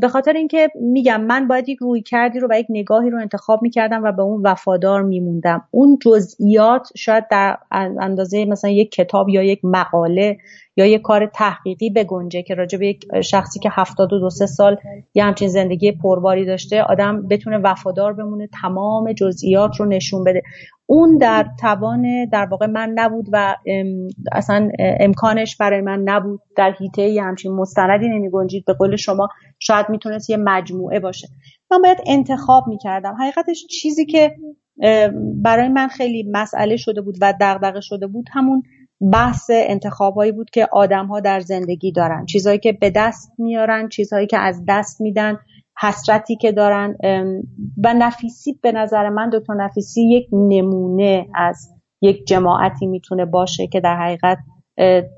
[0.00, 3.62] به خاطر اینکه میگم من باید یک روی کردی رو و یک نگاهی رو انتخاب
[3.62, 5.68] می‌کردم و به اون وفادار میموندم.
[5.70, 7.56] اون جزئیات شاید در
[8.00, 10.36] اندازه مثلا یک کتاب یا یک مقاله
[10.76, 14.46] یا یک کار تحقیقی بگنجه که راجع به یک شخصی که هفتاد و دو سه
[14.46, 14.76] سال
[15.14, 20.42] یه همچین زندگی پرباری داشته آدم بتونه وفادار بمونه تمام جزئیات رو نشون بده.
[20.86, 23.56] اون در توان در واقع من نبود و
[24.32, 26.40] اصلا امکانش برای من نبود.
[26.56, 31.28] در حیطه یه همچین مستندی نمی گنجید به قول شما شاید می‌تونست یه مجموعه باشه.
[31.70, 33.14] من باید انتخاب می‌کردم.
[33.20, 34.36] حقیقتش چیزی که
[35.42, 38.62] برای من خیلی مسئله شده بود و دغدغه شده بود همون
[39.12, 42.26] بحث انتخابهایی بود که آدم ها در زندگی دارن.
[42.26, 45.38] چیزهایی که به دست میارن چیزهایی که از دست میدن.
[45.80, 46.96] حسرتی که دارن
[47.84, 51.68] و نفیسی به نظر من دکتر نفیسی یک نمونه از
[52.00, 54.38] یک جماعتی می‌تونه باشه که در حقیقت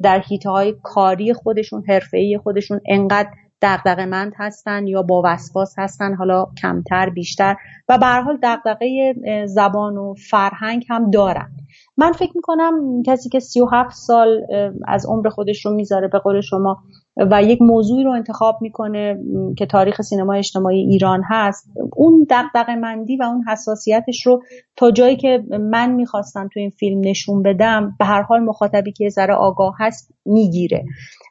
[0.03, 3.29] در حیطه های کاری خودشون حرفه‌ای خودشون انقدر
[3.63, 7.57] دغدغه‌مند هستن یا با وسواس هستن حالا کمتر بیشتر
[7.89, 9.15] و به هر حال دغدغه
[9.47, 11.51] زبان و فرهنگ هم دارن.
[11.97, 14.47] من فکر می‌کنم کسی که 37 سال
[14.89, 16.83] از عمر خودش رو می‌ذاره به قول شما
[17.17, 19.19] و یک موضوعی رو انتخاب می‌کنه
[19.59, 21.71] که تاریخ سینما اجتماعی ایران هست.
[21.97, 24.43] اون دقدقه مندی و اون حساسیتش رو
[24.77, 29.09] تا جایی که من می‌خواستم تو این فیلم نشون بدم به هر حال مخاطبی که
[29.09, 30.85] ذره آگاه هست می‌گیره.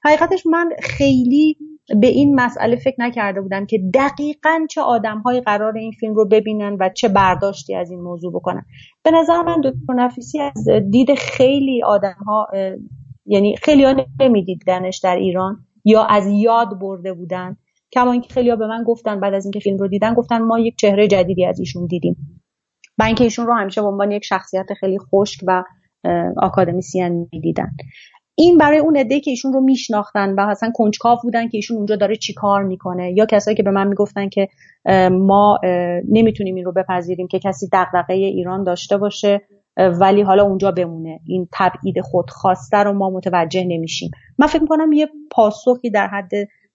[0.03, 1.57] حقیقتش من خیلی
[2.01, 6.77] به این مسئله فکر نکرده بودم که دقیقا چه آدمهایی قرار این فیلم رو ببینن
[6.79, 8.65] و چه برداشتی از این موضوع بکنن.
[9.03, 12.47] به نظر من دکتر نفیسی از دید خیلی آدم ها
[13.25, 15.65] یعنی خیلی ها نمیدیدنش در ایران.
[15.85, 17.57] یا از یاد برده بودن.
[17.91, 20.75] کما اینکه خیلی به من گفتن بعد از اینکه فیلم رو دیدن گفتن ما یک
[20.77, 22.41] چهره جدیدی از ایشون دیدیم.
[22.97, 25.63] و اینکه ایشون رو همیشه به عنوان یک شخصیت خیلی خشک و
[26.37, 27.71] آکادمیسیان می‌دیدن.
[28.35, 31.95] این برای اون عده که ایشون رو میشناختن و اصلا کنجکاو بودن که ایشون اونجا
[31.95, 33.13] داره چیکار می‌کنه.
[33.17, 34.47] یا کسایی که به من می‌گفتن که
[35.11, 35.59] ما
[36.09, 39.41] نمی‌تونیم این رو بپذیریم که کسی دغدغه ایران داشته باشه.
[39.77, 41.19] ولی حالا اونجا بمونه.
[41.25, 44.11] این تبعید خودخواسته رو ما متوجه نمیشیم.
[44.37, 46.31] من فکر می‌کنم یه پاسخی در حد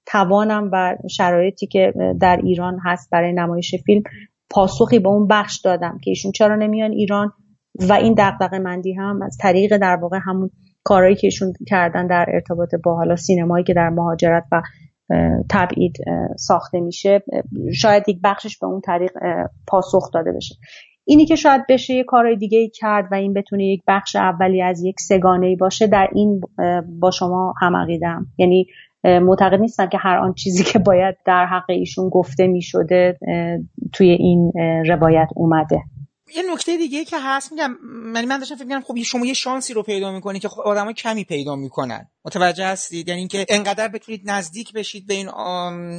[0.07, 4.03] توانم و شرایطی که در ایران هست برای نمایش فیلم
[4.51, 7.33] پاسخی به اون بخش دادم که ایشون چرا نمیان ایران
[7.89, 10.51] و این دقدقه مندی هم از طریق در واقع همون
[10.85, 14.63] کارهایی که ایشون کردن در ارتباط با حالا سینمایی که در مهاجرت و
[15.51, 15.97] تبعید
[16.37, 17.23] ساخته میشه
[17.75, 19.13] شاید یک بخشش به اون طریق
[19.67, 20.55] پاسخ داده بشه.
[21.11, 24.63] اینی که شاید بشه یه کارهای دیگه ای کرد و این بتونه یک بخش اولی
[24.63, 26.41] از یک سگانه ای باشه در این
[27.01, 28.67] با شما هم عقیدم یعنی
[29.05, 33.19] معتقد نیستم که هر آن چیزی که باید در حق ایشون گفته می شده
[33.93, 34.53] توی این
[34.89, 35.83] روایت اومده.
[36.37, 37.71] یه نکته دیگه که هست میگم
[38.13, 40.95] من من داشتم فکر می‌کردم خب شما یه شانسی رو پیدا می‌کنید که خب آدمای
[40.95, 42.09] کمی پیدا می‌کنن.
[42.29, 45.29] متوجه هستید؟ یعنی اینکه انقدر بتونید نزدیک بشید به این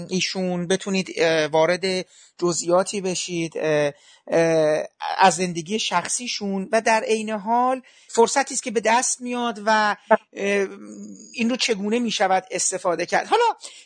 [0.10, 1.20] ایشون بتونید
[1.52, 2.06] وارد
[2.38, 3.54] جزئیاتی بشید
[5.18, 9.96] از زندگی شخصیشون و در عین حال فرصتی است که به دست میاد و
[11.34, 13.28] این رو چگونه می‌شود استفاده کرد.
[13.28, 13.44] حالا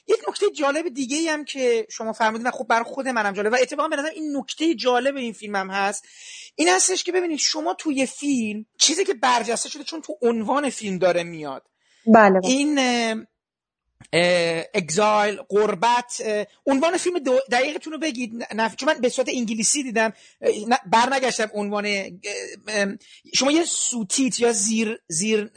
[0.07, 3.57] یک نکته جالب دیگه هم که شما فرمودید و خب برای خود منم جالب و
[3.61, 6.05] اتفاقا به نظر این نکته جالب این فیلم هم هست.
[6.55, 10.97] این هستش که ببینید شما توی فیلم چیزی که برجسته شده چون تو عنوان فیلم
[10.97, 11.63] داره میاد.
[12.07, 12.47] بله, بله.
[12.47, 12.79] این
[14.73, 16.23] اگزایل قربت
[16.65, 17.19] عنوان فیلم
[17.51, 18.47] دقیقتون رو بگید.
[18.55, 18.75] نف...
[18.75, 20.13] چون من به صورت انگلیسی دیدم
[20.85, 21.85] برنگشتم عنوان
[23.33, 25.51] شما یه سوتیت یا زیر زیر,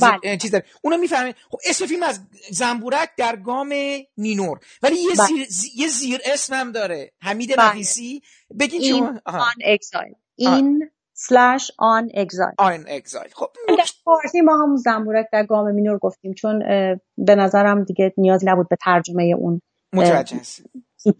[0.00, 0.36] بله.
[0.36, 1.36] چیز داره اونو می‌فهمید.
[1.50, 3.74] خب اسم فیلم از زنبورک در گام
[4.18, 4.60] نینور.
[4.82, 5.26] ولی یه بله.
[5.26, 7.12] زیر یه زیر اسمم داره.
[7.20, 7.68] حمید بله.
[7.68, 8.22] نفیسی.
[8.58, 10.14] بگین شما آن اگزایل.
[10.36, 10.90] این
[11.26, 12.54] slash on exile.
[12.58, 13.30] On exile.
[13.34, 13.50] خب
[14.04, 16.58] فارسی ما همون زنبورک در گام مینور گفتیم چون
[17.18, 20.62] به نظرم دیگه نیازی نبود به ترجمه اون متوجه هست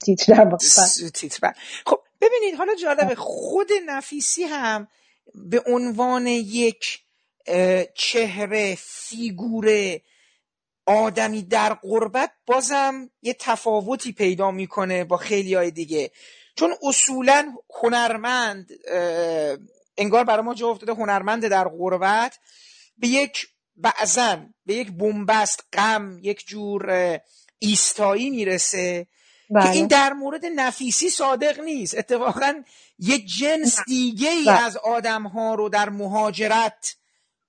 [0.05, 1.55] تیتر بله.
[1.87, 4.89] خب ببینید حالا جالبه خود نفیسی هم
[5.35, 7.01] به عنوان یک
[7.95, 9.69] چهره فیگور
[10.87, 16.11] آدمی در قربت بازم یه تفاوتی پیدا می‌کنه با خیلی های دیگه.
[16.57, 18.71] چون اصولا هنرمند
[20.01, 22.39] انگار برای ما جا افتاده هنرمند در غربت
[22.99, 27.19] به یک بعضن به یک بنبست غم یک جور
[27.59, 29.07] ایستایی می‌رسه
[29.51, 29.65] بله.
[29.65, 32.63] که این در مورد نفیسی صادق نیست اتفاقا
[32.99, 34.65] یه جنس دیگه ای بله.
[34.65, 36.97] از آدم ها رو در مهاجرت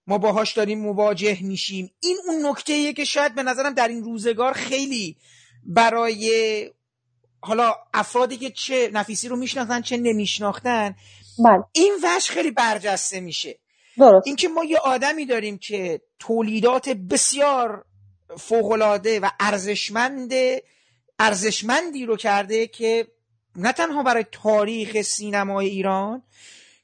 [0.08, 4.54] ما باهاش داریم مواجه میشیم این اون نکته که شاید به نظرم در این روزگار
[4.54, 5.18] خیلی
[5.64, 6.72] برای
[7.42, 10.96] حالا افرادی که چه نفیسی رو میشناختن چه نمیشناختن
[11.46, 11.64] بله.
[11.72, 13.60] این وش خیلی برجسته میشه.
[13.98, 14.28] درست.
[14.28, 17.86] اینکه ما یه آدمی داریم که تولیدات بسیار
[18.38, 20.34] فوقالعاده و ارزشمند
[21.20, 23.08] ارزشمندی رو کرده که
[23.56, 26.24] نه تنها برای تاریخ سینمای ایران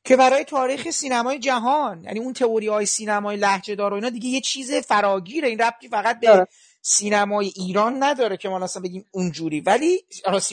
[0.03, 4.29] که برای تاریخ سینمای جهان یعنی اون تئوری های سینمای لحجه دار و اینا دیگه
[4.29, 5.47] یه چیز فراگیره.
[5.47, 6.47] این ربطی فقط به
[6.81, 9.61] سینمای ایران نداره که ما اصلا بگیم اونجوری.
[9.61, 10.05] ولی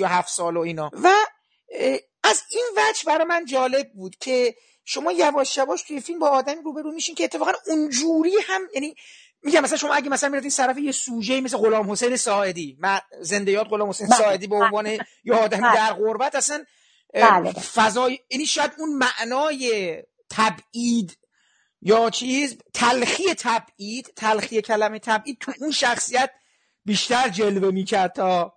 [0.04, 0.90] هفت سال و اینا.
[1.02, 1.08] و
[2.24, 6.62] از این وجه برای من جالب بود که شما یواش یواش توی فیلم با آدمی
[6.64, 8.94] روبرو میشین که اتفاقا اونجوری هم یعنی
[9.42, 12.78] میگم مثلا شما اگه مثلا می‌رفتین طرف یه سوژه مثل غلام حسین ساعدی
[13.20, 14.18] زنده یاد غلام حسین بله.
[14.18, 14.86] ساعدی به عنوان
[15.24, 15.74] یه آدمی بله.
[15.74, 16.64] در غربت اصلا
[17.14, 19.96] بله، فضای یعنی شاید اون معنای
[20.30, 21.18] تبعید
[21.82, 26.30] یا چیز تلخی تبعید تلخی کلمه تبعید تو اون شخصیت
[26.84, 28.53] بیشتر جلوه می‌کرد تا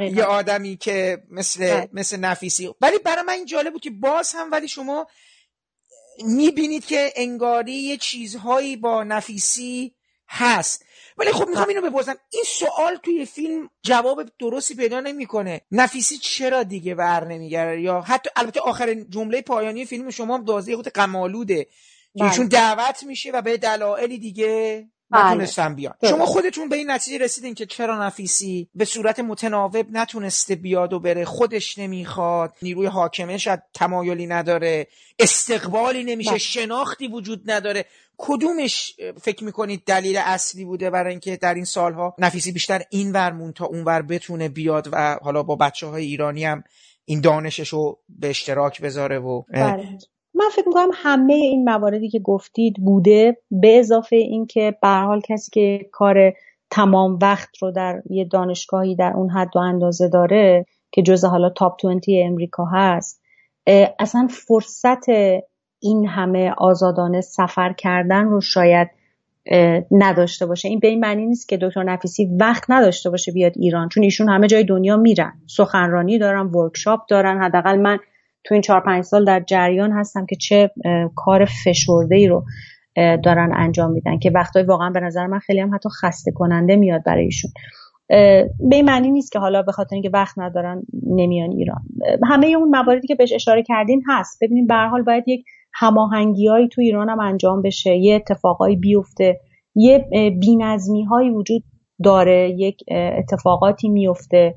[0.00, 1.88] یه آدمی که مثل بله.
[1.92, 2.74] مثل نفیسی.
[2.80, 5.06] ولی برای من این جالب بود که باز هم ولی شما
[6.24, 9.94] می‌بینید که انگاری یه چیزهایی با نفیسی
[10.28, 10.84] هست.
[11.18, 12.16] ولی خب می‌خوام اینو بپرسم.
[12.30, 15.60] این سوال توی فیلم جواب درستی پیدا نمی‌کنه.
[15.70, 20.76] نفیسی چرا دیگه بر نمیگره یا حتی البته آخرین جمله پایانی فیلم شما هم دازه
[20.76, 21.66] خود قمالوده
[22.20, 22.30] بله.
[22.30, 25.94] چون دعوت میشه و به دلایلی دیگه نتونستن بیان.
[26.10, 31.00] شما خودتون به این نتیجه رسیدین که چرا نفیسی به صورت متناوب نتونسته بیاد و
[31.00, 34.86] بره؟ خودش نمی‌خواد نیروی حاکمه شاید تمایلی نداره
[35.18, 36.38] استقبالی نمیشه بله.
[36.38, 37.84] شناختی وجود نداره.
[38.16, 43.52] کدومش فکر می‌کنید دلیل اصلی بوده برای اینکه در این سالها نفیسی بیشتر این ورمون
[43.52, 46.64] تا اون ور بتونه بیاد و حالا با بچه های ایرانی هم
[47.04, 49.98] این دانشش رو به اشتراک بذاره و بله.
[50.38, 55.50] من فکر می‌کنم همه این مواردی که گفتید بوده به اضافه اینکه به حال کسی
[55.50, 56.32] که کار
[56.70, 61.50] تمام وقت رو در یه دانشگاهی در اون حد و اندازه داره که جزء حالا
[61.50, 63.22] تاپ 20 امریکا هست
[63.98, 65.08] اصلا فرصت
[65.80, 68.90] این همه آزادانه سفر کردن رو شاید
[69.90, 70.68] نداشته باشه.
[70.68, 74.28] این به این معنی نیست که دکتر نفیسی وقت نداشته باشه بیاد ایران چون ایشون
[74.28, 75.32] همه جای دنیا میرن.
[75.46, 77.42] سخنرانی دارن ورکشاپ دارن.
[77.42, 77.98] حداقل من
[78.44, 80.70] تو این چهار پنج سال در جریان هستم که چه
[81.16, 82.44] کار فشرده ای رو
[82.96, 87.02] دارن انجام میدن که وقتایی واقعا به نظر من خیلی هم حتی خسته کننده میاد
[87.04, 87.50] برای ایشون.
[88.58, 91.82] به این معنی نیست که حالا به خاطر اینکه وقت ندارن نمیان ایران.
[92.28, 94.38] همه اون مواردی که بهش اشاره کردین هست.
[94.42, 97.96] ببینیم به حال باید یک هماهنگیهایی تو ایران هم انجام بشه.
[97.96, 99.40] یه اتفاقایی بیفته.
[99.74, 100.08] یه
[100.40, 101.62] بینظمی هایی وجود
[102.04, 102.54] داره.
[102.58, 102.84] یک
[103.18, 104.54] اتفاقاتی میفته.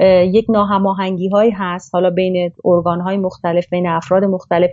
[0.00, 4.70] یک ناهماهنگی هایی هست حالا بین ارگان های مختلف بین افراد مختلف.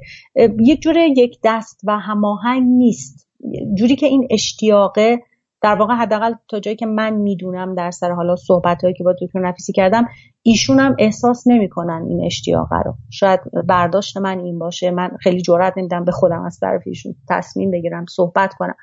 [0.60, 3.30] یک جور یک دست و هماهنگ نیست.
[3.78, 5.20] جوری که این اشتیاقه
[5.62, 9.16] در واقع حداقل تا جایی که من می‌دونم در سر حالا صحبت هایی که با
[9.22, 10.08] دکتر نفیسی کردم
[10.42, 12.94] ایشون هم احساس نمی‌کنن این اشتیاقه رو.
[13.10, 17.72] شاید برداشت من این باشه من خیلی جرئت نمیدم به خودم از طرف ایشون تصمیم
[17.72, 18.76] بگیرم صحبت کنم.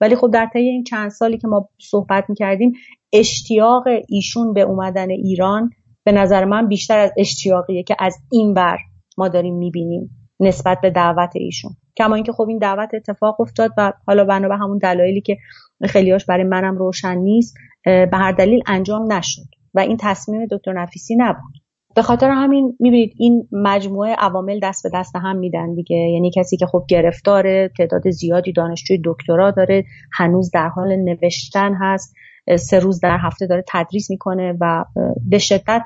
[0.00, 2.72] ولی خب در طی این چند سالی که ما صحبت می‌کردیم
[3.12, 5.70] اشتیاق ایشون به اومدن ایران
[6.04, 8.78] به نظر من بیشتر از اشتیاقیه که از این بر
[9.18, 11.70] ما داریم می‌بینیم نسبت به دعوت ایشون.
[11.96, 15.36] کما اینکه خب این دعوت اتفاق افتاد و حالا بنا به همون دلایلی که
[15.84, 21.16] خیلیاش برای منم روشن نیست به هر دلیل انجام نشد و این تصمیم دکتر نفیسی
[21.16, 21.52] نبود.
[21.96, 25.96] به خاطر همین می‌بینید این مجموعه عوامل دست به دست هم میدن دیگه.
[25.96, 32.14] یعنی کسی که خب گرفتاره تعداد زیادی دانشجوی دکترا داره هنوز در حال نوشتن هست
[32.58, 34.84] سه روز در هفته داره تدریس می‌کنه و
[35.30, 35.82] به شدت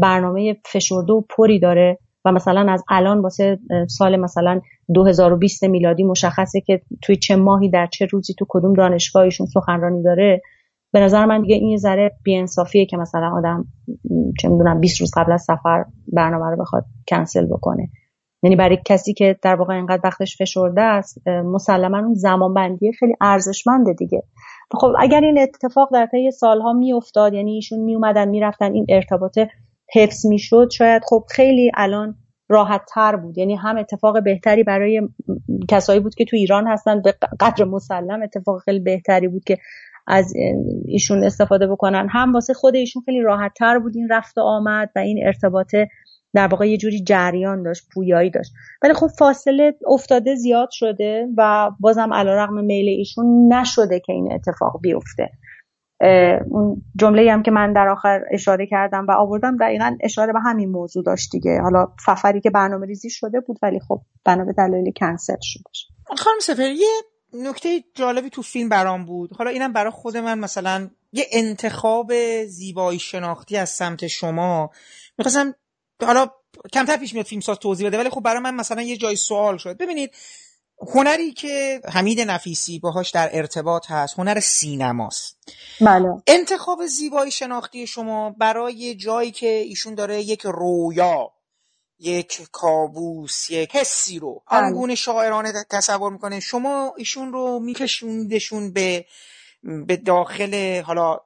[0.00, 4.60] برنامه فشرده و پری داره و مثلا از الان واسه سال مثلا
[4.94, 10.42] 2020 میلادی مشخصه که توی چه ماهی در چه روزی تو کدوم دانشگاهشون سخنرانی داره.
[10.92, 13.64] به نظر من دیگه این ذره بیانصافیه که مثلا آدم
[14.40, 17.88] چه می‌دونم 20 روز قبل از سفر برنامه رو بخواد کنسل بکنه.
[18.42, 23.14] یعنی برای کسی که در واقع اینقدر وقتش فشرده است مسلما اون زمان بندی خیلی
[23.20, 24.22] ارزشمنده دیگه.
[24.80, 29.38] خب اگر این اتفاق در طی سالها میافتاد یعنی ایشون میومدن می‌رفتن این ارتباط
[29.94, 32.14] حفظ می‌شد شاید خب خیلی الان
[32.48, 33.38] راحت تر بود.
[33.38, 35.08] یعنی هم اتفاق بهتری برای
[35.68, 39.58] کسایی بود که تو ایران هستن به قدر مسلم اتفاق خیلی بهتری بود که
[40.06, 40.32] از
[40.84, 42.08] ایشون استفاده بکنن.
[42.10, 45.74] هم واسه خود ایشون خیلی راحت تر بود این رفت و آمد و این ارتباط
[46.34, 48.52] در واقع یه جوری جریان داشت پویایی داشت.
[48.82, 54.80] ولی خب فاصله افتاده زیاد شده و بازم علیرغم میل ایشون نشده که این اتفاق
[54.82, 55.30] بیفته.
[56.50, 60.68] اون جمله هم که من در آخر اشاره کردم و آوردم دقیقا اشاره به همین
[60.68, 61.60] موضوع داشت دیگه.
[61.60, 65.62] حالا سفری که برنامه ریزی شده بود ولی خب بنا به دلایل کنسل شده.
[66.16, 66.88] خانم سفر یه
[67.34, 69.32] نکته جالبی تو فیلم برام بود.
[69.32, 72.12] حالا اینم برای خود من مثلا یه انتخاب
[72.44, 74.70] زیبایی شناختی از سمت شما.
[75.18, 75.54] می‌خواستم
[76.02, 76.26] حالا
[76.72, 79.56] کمتر پیش میاد فیلم ساز توضیح بده ولی خب برای من مثلا یه جای سوال
[79.56, 79.76] شد.
[79.76, 80.10] ببینید
[80.94, 85.36] هنری که حمید نفیسی باهاش در ارتباط هست هنر سینماست
[85.80, 91.30] بله انتخاب زیبایی شناختی شما برای جایی که ایشون داره یک رویا
[91.98, 94.60] یک کابوس یک حسی رو بله.
[94.60, 99.06] آنگونه شاعرانه تصور می‌کنه شما ایشون رو میکشوندشون به
[99.86, 101.20] به داخل حالا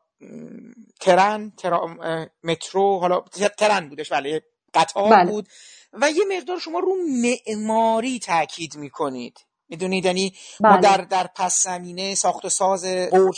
[1.00, 1.96] ترن ترا...
[2.44, 3.20] مترو حالا
[3.58, 4.40] ترن بودش ولی
[4.74, 5.30] قطار بله.
[5.30, 5.48] بود
[5.92, 9.38] و یه مقدار شما رو معماری تاکید می‌کنید
[9.68, 10.80] می‌دونید یعنی ما بله.
[10.80, 12.84] در در پس زمینه ساخت و ساز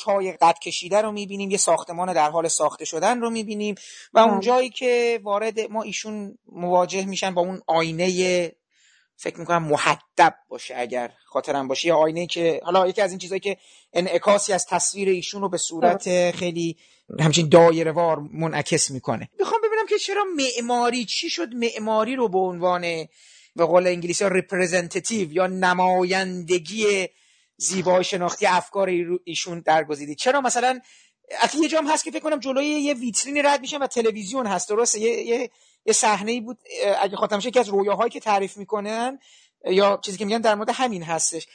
[0.07, 3.75] های قد کشیده رو می‌بینیم یه ساختمان در حال ساخته شدن رو می‌بینیم
[4.13, 4.41] و اون بله.
[4.41, 8.53] جایی که وارد ما ایشون مواجه میشن با اون آینه
[9.17, 13.41] فکر می‌کنم محدب باشه اگر خاطرم باشه یه آینه که حالا یکی از این چیزایی
[13.41, 13.57] که
[13.93, 16.77] انعکاسی از تصویر ایشون رو به صورت خیلی
[17.21, 19.29] همچین دایره وار منعکس می‌کنه.
[19.39, 22.83] می‌خوام ببینم که چرا معماری چی شد معماری رو به عنوان
[23.57, 24.31] به قول انگلیسی ها
[25.11, 27.09] یا نمایندگی
[27.57, 28.91] زیبای شناختی افکار
[29.25, 30.81] ایشون درگزیدید چرا مثلا
[31.41, 34.69] اصلا یه جام هست که فکر کنم جلوی یه ویترینی رد میشن و تلویزیون هست.
[34.69, 35.51] درسته؟ یه یه
[35.87, 36.59] یه صحنه ای بود
[37.01, 39.19] اگه خاطرم یکی از رویاهایی که تعریف می‌کنن
[39.65, 41.47] یا چیزی که میگن در مورد همین هستش.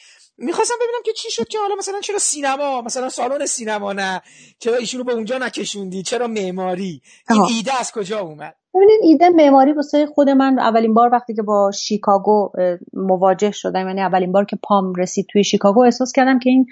[0.41, 4.21] می‌خواستم ببینم که چی شد که حالا مثلا چرا سینما مثلا سالن سینما نه؟
[4.59, 7.41] چرا ایشونو به اونجا نکشوندی؟ چرا معماری؟ این.
[7.49, 11.71] ایده از کجا اومد؟ ببینید ایده معماری واسه خود من اولین بار وقتی که با
[11.71, 12.51] شیکاگو
[12.93, 16.65] مواجه شدم یعنی اولین بار که پام رسید توی شیکاگو احساس کردم که این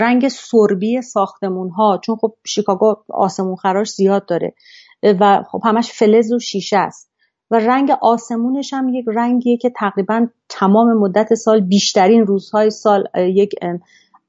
[0.00, 4.54] رنگ سربی ساختمون ها چون خب شیکاگو آسمون خراش زیاد داره
[5.02, 7.07] و خب همش فلز و شیشه است.
[7.50, 13.54] و رنگ آسمونش هم یک رنگیه که تقریبا تمام مدت سال بیشترین روزهای سال یک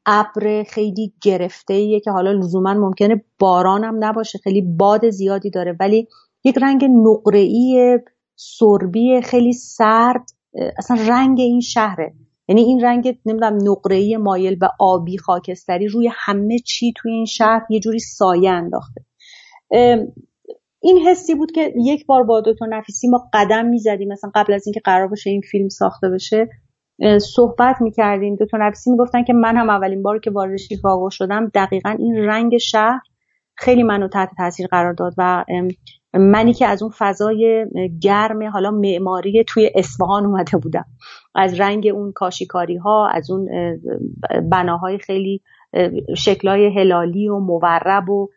[0.05, 5.76] ابر خیلی گرفته ایه که حالا لزوما ممکنه باران هم نباشه خیلی باد زیادی داره
[5.80, 6.07] ولی
[6.43, 7.99] یک رنگ نقره‌ای
[8.36, 10.30] سربی خیلی سرد
[10.78, 12.13] اصلا رنگ این شهره.
[12.47, 17.61] یعنی این رنگ نمی‌دونم نقره‌ای مایل به آبی خاکستری روی همه چی توی این شهر
[17.70, 19.05] یه جوری سایه انداخته.
[20.82, 24.12] این حسی بود که یک بار با دکتر نفیسی ما قدم می‌زدیم.
[24.12, 26.50] مثلا قبل از اینکه قرار باشه این فیلم ساخته بشه
[27.36, 28.36] صحبت می‌کردیم.
[28.36, 32.58] دکتر نفیسی می‌گفتن که من هم اولین بار که وارد شیکاگو شدم دقیقا این رنگ
[32.58, 33.02] شهر
[33.56, 35.46] خیلی منو تحت تاثیر قرار داد و
[36.14, 37.66] منی که از اون فضای
[38.02, 40.86] گرم حالا معماری توی اصفهان اومده بودم.
[41.36, 43.50] از رنگ اون کاشیکاری ها از اون
[44.52, 45.42] بناهای خیلی
[46.18, 48.30] شکلای هلالی و مورب و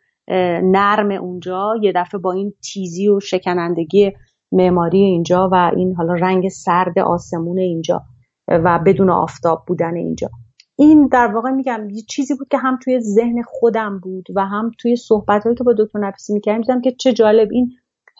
[0.63, 4.11] نرم اونجا یه دفعه با این تیزی و شکنندگی
[4.51, 8.01] معماری اینجا و این حالا رنگ سرد آسمون اینجا
[8.47, 10.29] و بدون آفتاب بودن اینجا.
[10.75, 14.71] این در واقع میگم یه چیزی بود که هم توی ذهن خودم بود و هم
[14.79, 17.47] توی صحبت که با دکتر نفیسی می‌کردم دیدم که چه جالب.
[17.51, 17.71] این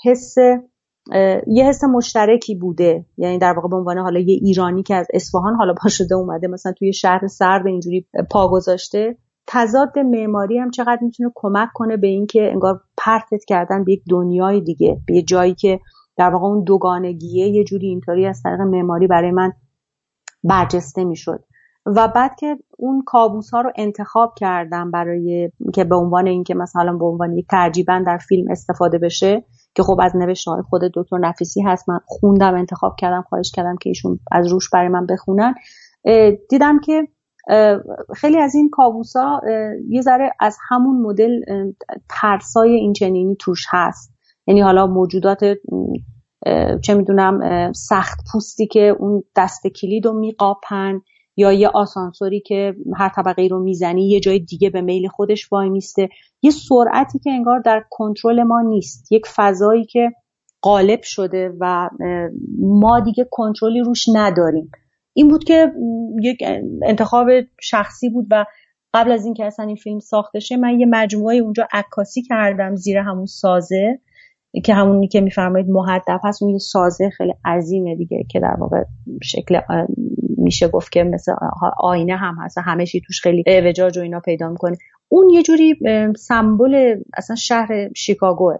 [0.03, 0.35] حس
[1.47, 3.05] یه حس مشترکی بوده.
[3.17, 6.47] یعنی در واقع به عنوان حالا یه ایرانی که از اصفهان حالا پا شده اومده
[6.47, 9.17] مثلا توی شهر سرد اینجوری پا گذاشته.
[9.47, 14.61] تضاد معماری هم چقدر می‌تونه کمک کنه به اینکه انگار پرتت کردن به یک دنیای
[14.61, 15.79] دیگه به یه جایی که
[16.17, 19.53] در واقع اون دوگانگیه یه جوری اینطوری از طریق معماری برای من
[20.43, 21.43] برجسته می‌شد.
[21.85, 26.93] و بعد که اون کابوس ها رو انتخاب کردم برای که به عنوان اینکه مثلا
[26.93, 31.17] به عنوان یک ترجیبا در فیلم استفاده بشه که خب از نوشته های خود دکتر
[31.17, 35.53] نفیسی هست من خوندم انتخاب کردم خواهش کردم که ایشون از روش برای من بخونن
[36.49, 37.07] دیدم که
[38.15, 39.41] خیلی از این کابوسا
[39.89, 41.41] یه ذره از همون مدل
[42.09, 44.13] ترسای این چنینی توش هست.
[44.47, 45.39] یعنی حالا موجودات
[46.81, 51.01] چه می‌دونم سخت پوستی که اون دست کلید رو میقاپن
[51.37, 55.69] یا یه آسانسوری که هر طبقه رو می‌زنی یه جای دیگه به میل خودش وای
[55.69, 56.09] میسته.
[56.41, 59.11] یه سرعتی که انگار در کنترل ما نیست.
[59.11, 60.11] یک فضایی که
[60.63, 61.89] غالب شده و
[62.59, 64.71] ما دیگه کنترلی روش نداریم.
[65.13, 65.71] این بود که
[66.21, 66.43] یک
[66.83, 67.27] انتخاب
[67.61, 68.45] شخصی بود و
[68.93, 72.97] قبل از اینکه اصلا این فیلم ساخته شه من یه مجموعه اونجا عکاسی کردم زیر
[72.97, 73.99] همون سازه
[74.63, 76.43] که همونی که میفرمایید محدب هست.
[76.43, 78.83] اون یه سازه خیلی عظیمه دیگه که در واقع
[79.23, 79.59] شکل
[80.37, 81.33] میشه گفت که مثل
[81.77, 84.77] آینه هم هست همه چی توش خیلی اعوجاج و اینا پیدا می‌کنه.
[85.09, 85.79] اون یه جوری
[86.17, 88.55] سمبل اصلا شهر شیکاگوه.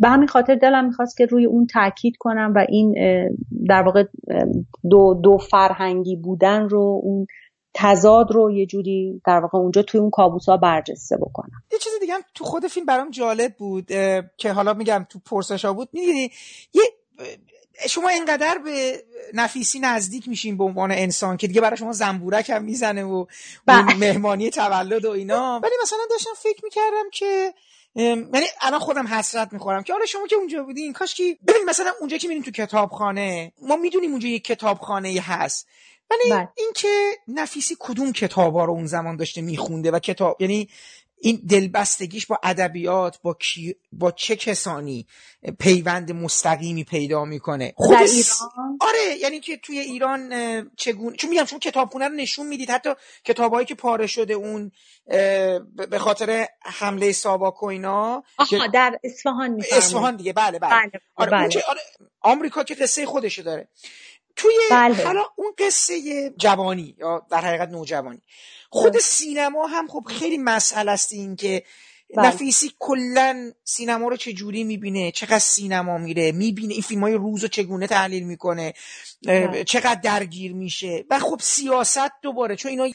[0.00, 2.94] به همین خاطر دلم می‌خواست که روی اون تاکید کنم و این
[3.68, 4.04] در واقع
[4.90, 7.26] دو, دو فرهنگی بودن رو اون
[7.74, 12.14] تضاد رو یه جوری در واقع اونجا توی اون کابوسا برجسته بکنم یه چیز دیگه
[12.14, 13.86] هم تو خود فیلم برام جالب بود
[14.36, 16.30] که حالا میگم تو پرسشا بود می‌دونی
[16.74, 16.82] یه
[17.88, 19.04] شما اینقدر به
[19.34, 23.26] نفیسی نزدیک میشین به عنوان انسان که دیگه برای شما زنبورک هم می‌زنه و
[23.66, 23.94] بله.
[23.94, 27.54] مهمانی تولد و اینا ولی مثلا داشتم فکر می‌کردم که
[27.94, 31.92] یعنی الان خودم حسرت می‌خورم که حالا شما که اونجا بودین کاش که ببین مثلا
[32.00, 35.68] اونجا که میریم تو کتابخانه ما می‌دونیم اونجا یک کتابخانه هست
[36.10, 36.48] ولی بله.
[36.56, 40.68] اینکه نفیسی کدوم کتابا رو اون زمان داشته میخونده و کتاب یعنی
[41.24, 43.36] این دلبستگیش با ادبیات با
[43.92, 45.06] با چه کسانی
[45.58, 50.30] پیوند مستقیمی پیدا می‌کنه؟ خود ایران؟ آره یعنی که توی ایران
[50.76, 52.90] چگونه؟ چون میگم چون کتابخونه رو نشون می‌دید حتی
[53.24, 54.72] کتابایی که پاره شده اون
[55.90, 60.32] به خاطر حمله ساواک و اینا آها در اصفهان اصفهان دیگه.
[60.32, 61.00] بله بله, بله.
[61.16, 61.62] آره, بله.
[61.68, 61.80] آره
[62.20, 63.68] آمریکا که قصه خودشو داره.
[64.36, 65.04] توی بله.
[65.04, 68.22] حالا اون قصه جوانی یا در حقیقت نوجوانی.
[68.70, 71.62] خود سینما هم خب خیلی مسئله است این که
[72.16, 72.26] بله.
[72.26, 77.42] نفیسی کلا سینما رو چه جوری می‌بینه؟ چقدر سینما میره؟ می‌بینه این فیلم های روز
[77.42, 78.72] رو چگونه تحلیل می‌کنه؟
[79.26, 79.64] بله.
[79.64, 82.86] چقدر درگیر میشه؟ و خب سیاست دوباره چون اینا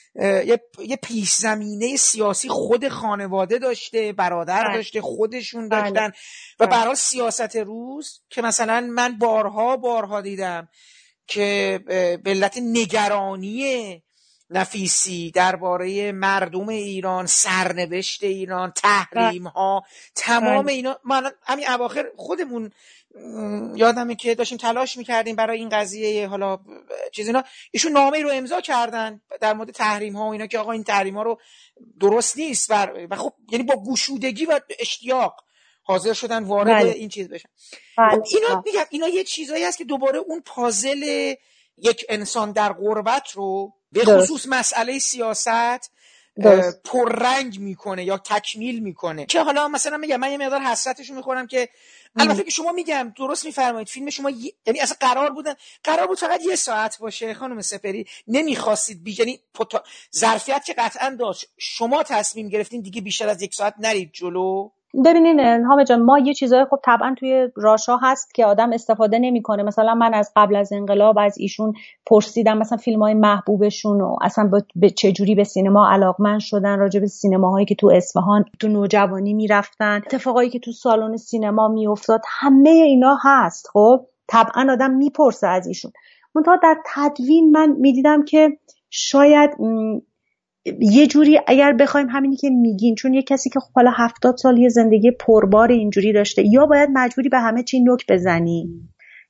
[0.45, 4.75] یه, یه پیش زمینه سیاسی خود خانواده داشته برادر بله.
[4.75, 6.11] داشته خودشون داشتن.
[6.59, 10.69] و برای سیاست روز که مثلا من بارها بارها دیدم
[11.29, 11.79] که
[12.23, 14.01] به علت نگرانی
[14.49, 19.83] نفیسی درباره مردم ایران سرنوشت ایران تحریم ها
[20.15, 20.73] تمام بله.
[20.73, 22.71] اینا من همین اواخر خودمون
[23.75, 26.59] یادمه که داشتیم تلاش می‌کردیم برای این قضیه حالا
[27.11, 30.71] چیز اینا ایشون نامه رو امضا کردن در مورد تحریم ها و اینا که آقا
[30.71, 31.39] این تحریم ها رو
[31.99, 35.43] درست نیست و خب یعنی با گشودگی و اشتیاق
[35.89, 36.91] حاضر شدن وارد بله.
[36.91, 37.49] این چیز بشن.
[37.97, 38.09] بله.
[38.09, 41.33] خب اینا میگم اینا یه چیزایی هست که دوباره اون پازل
[41.77, 45.91] یک انسان در غربت رو به خصوص مسئله سیاست
[46.83, 49.25] پررنگ می‌کنه یا تکمیل می‌کنه.
[49.25, 51.69] که حالا مثلا میگم من یه مقدار حسرتشو می‌خورم که
[52.15, 54.53] البته که شما میگم درست میفرمایید فیلم شما ی...
[54.65, 59.39] یعنی اصلا قرار بودن قرار بود فقط یه ساعت باشه خانم سپری نمی‌خواستید بی یعنی
[59.53, 59.83] پتا...
[60.15, 64.69] ظرفیت که قطعا داشت شما تصمیم گرفتین دیگه بیشتر از یک ساعت نرید جلو.
[65.05, 69.63] ببینین هامه جان ما یه چیزای خب طبعا توی راشا هست که آدم استفاده نمی‌کنه.
[69.63, 71.73] مثلا من از قبل از انقلاب از ایشون
[72.05, 76.99] پرسیدم مثلا فیلم های محبوبشون و اصلا به چه جوری به سینما علاقمند شدن راجع
[76.99, 82.69] به سینماهایی که تو اصفهان تو نوجوانی می‌رفتن اتفاقایی که تو سالن سینما میافتاد همه
[82.69, 85.91] اینا هست خب؟ طبعا آدم می‌پرسه از ایشون.
[86.35, 88.57] منتها در تدوین من می‌دیدم که
[88.89, 89.49] شاید
[90.79, 94.57] یه جوری اگر بخوایم همینی که میگین چون یه کسی که خب حالا هفتاد سال
[94.57, 98.69] یه زندگی پربار اینجوری داشته یا باید مجبوری به همه چی نک بزنی.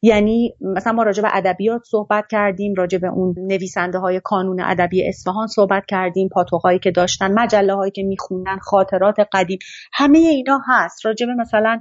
[0.01, 5.07] یعنی مثلا ما راجع به ادبیات صحبت کردیم راجع به اون نویسنده های کانون ادبی
[5.07, 9.59] اصفهان صحبت کردیم پاتوقایی که داشتن مجله هایی که میخوندن خاطرات قدیم
[9.93, 11.05] همه اینا هست.
[11.05, 11.79] راجع به مثلا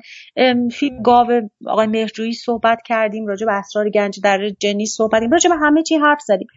[0.72, 1.26] فیلم گاو
[1.66, 5.82] آقای مهرجویی صحبت کردیم راجع به اسرار گنج در جنی صحبت کردیم راجع به همه
[5.82, 6.48] چی حرف زدیم.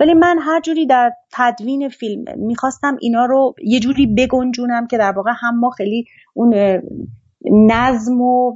[0.00, 5.12] ولی من هر جوری در تدوین فیلم می‌خواستم اینا رو یه جوری بگنجونم که در
[5.12, 6.54] واقع هم ما خیلی اون
[7.50, 8.54] نظم و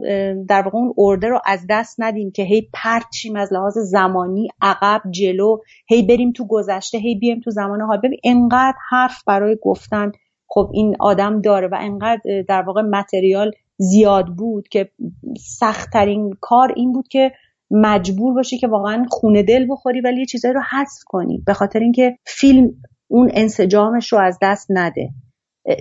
[0.49, 5.03] در واقع اون ارده رو از دست ندیم که هی پرچیم از لحاظ زمانی عقب
[5.11, 7.99] جلو هی بریم تو گذشته هی بیم تو زمان حال.
[7.99, 10.13] ببین انقدر حرف برای گفتن
[10.49, 14.91] خب این آدم داره و انقدر در واقع متریال زیاد بود که
[15.39, 17.33] سختترین کار این بود که
[17.73, 21.43] مجبور باشی که واقعا خونه دل بخوری ولی یه چیزایی رو حذف کنی.
[21.47, 22.71] به خاطر اینکه فیلم
[23.09, 25.11] اون انسجامش رو از دست نده.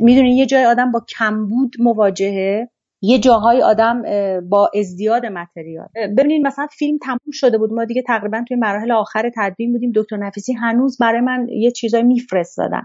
[0.01, 2.69] می‌دونی یه جای آدم با کمبود مواجهه
[3.03, 4.01] یه جاهای آدم
[4.49, 5.87] با ازدیاد متریال.
[6.17, 7.73] ببینید مثلا فیلم تموم شده بود.
[7.73, 9.91] ما دیگه تقریبا توی مراحل آخر تدوین بودیم.
[9.95, 12.81] دکتر نفیسی هنوز برای من یه چیزایی میفرستادن.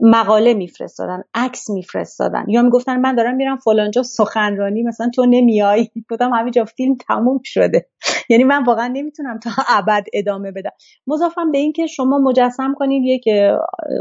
[0.00, 2.44] مقاله میفرستادن عکس میفرستادن.
[2.48, 5.88] یا می‌گفتن من دارم میرم فلانجا سخنرانی مثلا تو نمیای.
[6.10, 7.86] گفتم همینجا فیلم تموم شده.
[8.30, 10.70] یعنی من واقعا نمی‌تونم تا ابد ادامه بدم.
[11.06, 13.24] مضافم به اینکه شما مجسم کنید یک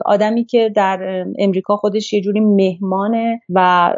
[0.06, 3.90] آدمی که در امریکا خودش یه جوری مهمانه و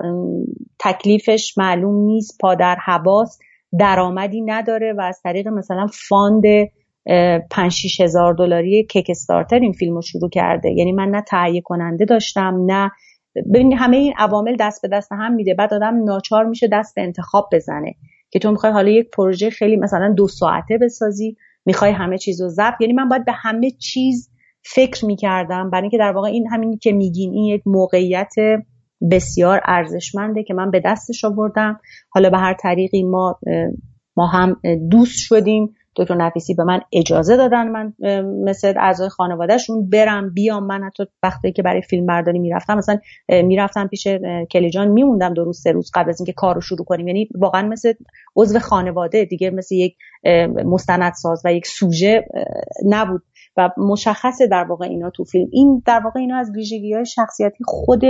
[0.80, 3.40] تکلیفش معلوم نیست پادر حواس
[3.80, 6.44] درآمدی نداره و از طریق مثلا فاند
[7.52, 10.70] پنج هزار دلاری کیک استارتر این فیلم رو شروع کرده.
[10.70, 12.92] یعنی من نه تهیه کننده داشتم نه
[13.54, 15.54] ببین همه این عوامل دست به دست هم میده.
[15.54, 17.96] بعد آدم ناچار میشه دست به انتخاب بزنه
[18.32, 22.50] که تو می‌خوای حالا یک پروژه خیلی مثلا دو ساعته بسازی می‌خوای همه چیز رو
[22.50, 22.82] ضبط.
[22.82, 24.30] یعنی من باید به همه چیز
[24.66, 25.70] فکر می‌کردم.
[25.70, 28.34] برای اینکه در واقع این همینی که میگین این یک موقعیت
[29.12, 31.80] بسیار ارزشمنده که من به دستش آوردم.
[32.10, 33.40] حالا به هر طریقی ما
[34.18, 35.76] ما هم دوست شدیم.
[35.96, 37.94] دکتر نفیسی به من اجازه دادن من
[38.44, 40.66] مثل اعضای خانوادهشون برم بیام.
[40.66, 42.98] من حتی وقتی که برای فیلم برداری می‌رفتم مثلا
[43.30, 44.08] می‌رفتم پیش
[44.52, 47.08] کلیجان میموندم دو روز سه روز قبل از اینکه کارو شروع کنیم.
[47.08, 47.94] یعنی واقعا مثل
[48.36, 49.96] عضو خانواده دیگه مثل یک
[50.66, 52.26] مستندساز و یک سوژه
[52.86, 53.22] نبود.
[53.58, 55.48] و مشخصه در واقع اینا تو فیلم.
[55.52, 58.02] این در واقع اینا از ویژگی های شخصیتی خود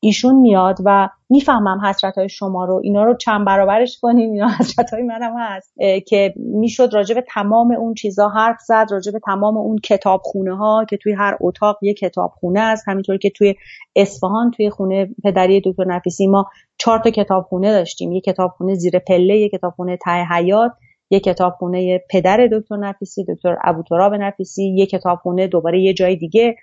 [0.00, 2.80] ایشون میاد و می‌فهمم حسرت های شما رو.
[2.84, 5.74] اینا رو چند برابرش کنین اینا حسرت های منم هست.
[6.06, 11.12] که می‌شد راجع تمام اون چیزا حرف زد راجع تمام اون کتابخونه ها که توی
[11.12, 12.84] هر اتاق یه کتابخونه است.
[12.88, 13.54] همینطور که توی
[13.96, 16.46] اصفهان توی خونه پدری دکتر نفیسی ما
[16.78, 18.12] چهار تا کتابخونه داشتیم.
[18.12, 20.72] یه کتابخونه زیر پله یه کتابخونه ته حیات
[21.12, 26.56] یه کتابخونه پدر دکتر نفیسی دکتر ابوتراب نفیسی یه کتابخونه دوباره یه جای دیگه.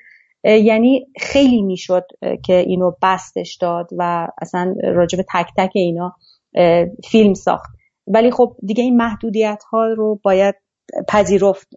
[0.43, 2.03] یعنی خیلی می‌شد
[2.45, 6.15] که اینو بستش داد و اصلا راجب تک تک اینا
[7.11, 7.69] فیلم ساخت.
[8.07, 10.55] ولی خب دیگه این محدودیت ها رو باید
[11.07, 11.67] پذیرفت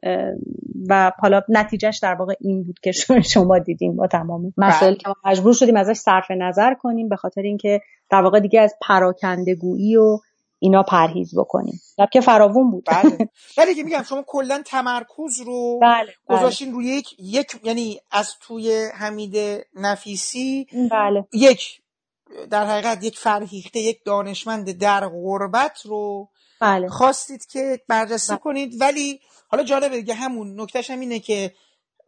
[0.88, 2.92] و حالا نتیجهش در واقع این بود که
[3.22, 7.80] شما دیدیم با تمام مسائل که مجبور شدیم ازش صرف نظر کنیم به خاطر اینکه
[8.10, 10.18] در واقع دیگه از پراکندگویی و
[10.62, 11.80] اینا پرهیز بکنیم
[12.12, 13.18] که فراوون بود بله
[13.58, 16.12] ولی که میگم شما کلا تمرکز رو بله.
[16.28, 21.26] گذاشتین روی یک یک یعنی از توی حمید نفیسی بله.
[21.32, 21.82] یک
[22.50, 26.28] در حقیقت یک فرهیخته یک دانشمند در غربت رو
[26.60, 26.88] بله.
[26.88, 28.40] خواستید که بررسی بله.
[28.40, 31.54] کنید ولی حالا جالبه دیگه همون نکتهش هم اینه که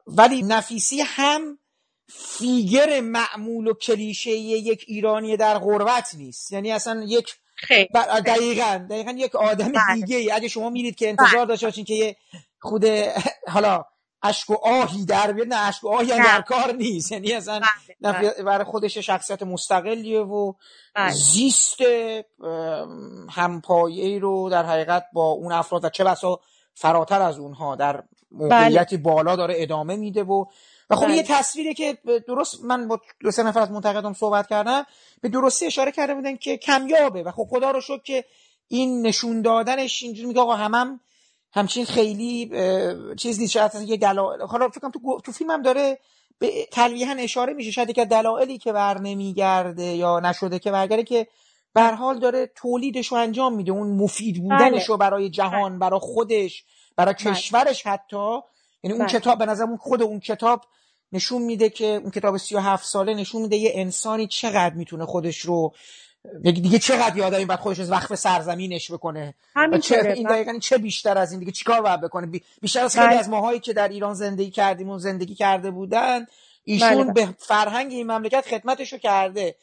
[0.07, 1.59] ولی نفیسی هم
[2.09, 7.89] فیگر معمول و کلیشه یک ایرانی در غربت نیست یعنی اصلا یک خیلی
[8.27, 9.95] دقیقا دقیقا یک آدم بله.
[9.95, 12.17] دیگه ای اگه شما میرید که انتظار داشته باشین که یه
[12.61, 12.85] خود
[13.49, 13.85] حالا
[14.23, 16.25] اشک و آهی در بیاد نه اشک و آهی هم.
[16.25, 17.61] در کار نیست یعنی اصلا
[18.01, 18.43] بله، بله.
[18.43, 20.53] برای خودش شخصیت مستقلیه و
[20.95, 21.13] بله.
[21.13, 21.79] زیست
[23.31, 26.41] همپایه رو در حقیقت با اون افراد و چه بسا
[26.75, 30.45] فراتر از اونها در موقعیتی بالا داره ادامه میده و
[30.91, 31.17] و خب بله.
[31.17, 34.87] یه تصویری که درست من با دو سه نفر از منتقدام صحبت کردم
[35.21, 38.25] به درستی اشاره کرده بودن که کمیابه و خب خدا رو شکر که
[38.69, 41.01] این نشون دادنش اینجوری میگه آقا همم
[41.53, 42.51] همچین خیلی
[43.17, 45.99] چیز نیست شاید یه دلایل حالا فکر تو تو فیلم هم داره
[46.39, 51.27] به تلویحا اشاره میشه شاید که دلایلی که بر نمیگرده یا نشده که برگرده که
[51.75, 56.65] به حال داره تولیدش رو انجام میده اون مفید بودنش رو برای جهان برای خودش
[56.97, 57.35] برای بله.
[57.35, 58.41] کشورش حتی
[58.85, 59.21] یعنی اون بله.
[59.21, 60.65] کتاب به نظر خود اون کتاب
[61.13, 65.75] نشون میده که اون کتاب 37 ساله نشون میده یه انسانی چقدر می‌تونه خودش رو
[66.43, 69.35] دیگه دیگه چقدر یه آدمی باید خودش رو وقف سرزمینش بکنه
[69.73, 70.35] و چه این بله.
[70.35, 73.19] دقیقا چه بیشتر از این دیگه چیکار باید بکنه بی- بیشتر از خیلی بله.
[73.19, 76.27] از ماهایی که در ایران زندگی کردیم و زندگی کرده بودن
[76.65, 77.13] ایشون.
[77.13, 79.55] به فرهنگ این مملکت خدمتشو کرده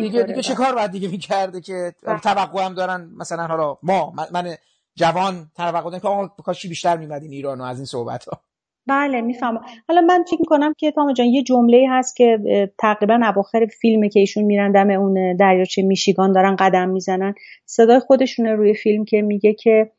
[0.00, 1.94] دیگه دیگه چه کار باید دیگه می‌کرده که.
[2.22, 4.56] توقع هم دارن مثلا حالا ما من
[4.96, 8.40] جوان توقع دارن که آقا کاشی بیشتر میمدین ایران و از این صحبت ها
[8.86, 9.60] بله می‌فهمم.
[9.88, 12.38] حالا من فکر می‌کنم که تام جان یه جمله هست که
[12.78, 17.34] تقریبا اواخر فیلمه که ایشون میرن دم اون دریاچه میشیگان دارن قدم می‌زنن.
[17.66, 19.90] صدای خودشونه روی فیلم که میگه که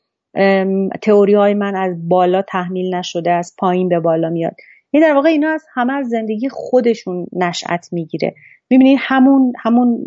[1.02, 4.56] تئوری های من از بالا تحمیل نشده از پایین به بالا میاد.
[4.96, 8.36] این در واقع اینا از همه از زندگی خودشون نشأت می‌گیره.
[8.70, 10.06] می‌بینید همون همون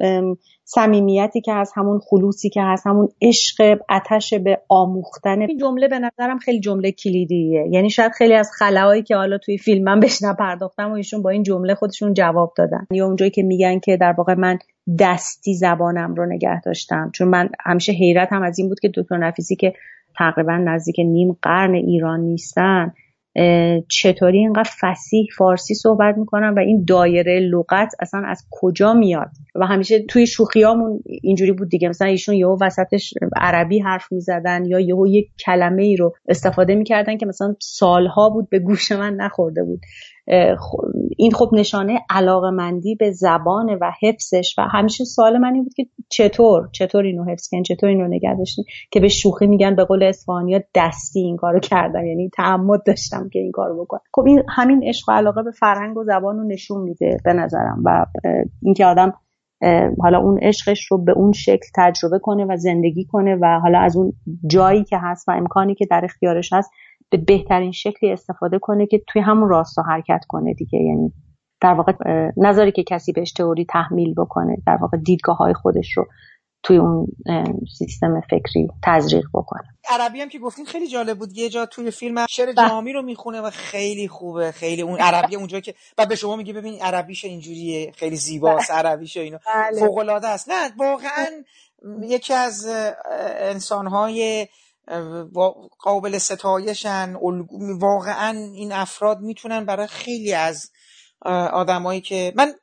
[0.64, 5.41] صمیمیتی که هست همون خلوصی که هست همون عشق اتش به آموختن.
[5.41, 7.68] این جمله به نظرم خیلی جمله کلیدیه.
[7.70, 11.30] یعنی شاید خیلی از خلاهایی که حالا توی فیلم من بهش نپرداختم و ایشون با
[11.30, 12.86] این جمله خودشون جواب دادن.
[12.91, 14.59] یا اونجایی که میگن که در واقع من
[15.01, 17.11] دستی زبانم رو نگه داشتم.
[17.14, 19.72] چون من همیشه حیرت هم از این بود که دکتر نفیسی که
[20.18, 22.93] تقریبا نزدیک نیم قرن ایران نیستن.
[23.89, 29.66] چطوری اینقدر فسیح فارسی صحبت می‌کنن و این دایره لغت اصلا از کجا میاد؟ و
[29.66, 31.89] همیشه توی شوخیامون اینجوری بود دیگه.
[31.89, 37.16] مثلا ایشون یهو وسطش عربی حرف می‌زدن یا یهو یک کلمه ای رو استفاده می‌کردن
[37.16, 39.80] که مثلا سالها بود به گوش من نخورده بود.
[41.16, 45.87] این خب نشانه علاقمندی به زبان و حفظش و همیشه سوال من این بود که
[46.09, 50.03] چطور چطور اینو حفظ کردن چطور اینو نگه داشتین که به شوخی میگن به قول
[50.03, 54.01] اسپانیا دستی این کارو کردن یعنی تعمد داشتم که این کارو بکنم.
[54.14, 57.83] خب این همین عشق و علاقه به فرهنگ و زبان رو نشون میده به نظرم
[57.85, 58.07] و
[58.62, 59.12] اینکه آدم
[60.01, 63.97] حالا اون عشقش رو به اون شکل تجربه کنه و زندگی کنه و حالا از
[63.97, 64.12] اون
[64.47, 66.70] جایی که هست و امکانی که در اختیارش هست
[67.11, 71.13] به بهترین شکلی استفاده کنه که توی همون راستا حرکت کنه دیگه یعنی
[71.61, 71.93] در واقع
[72.37, 76.07] نظری که کسی بهش تئوری تحمیل بکنه در واقع دیدگاه های خودش رو
[76.63, 77.07] توی اون
[77.79, 82.27] سیستم فکری تزریق بکنه عربی هم که گفتین خیلی جالب بود یه جا توی فیلم
[82.31, 82.69] شعر بله.
[82.69, 86.53] جامی رو می‌خونه و خیلی خوبه خیلی اون عربی اونجا که بعد به شما میگه
[86.53, 88.79] ببین عربیش اینجوریه خیلی زیباست بله.
[88.79, 89.81] عربیش اینو بله.
[89.81, 91.27] فوق العاده است نه واقعا
[92.03, 92.67] یکی از
[93.41, 94.49] انسانهای
[95.78, 97.14] قابل ستایشن
[97.78, 100.70] واقعا این افراد می‌تونن برای خیلی از
[101.53, 102.55] آدمایی که من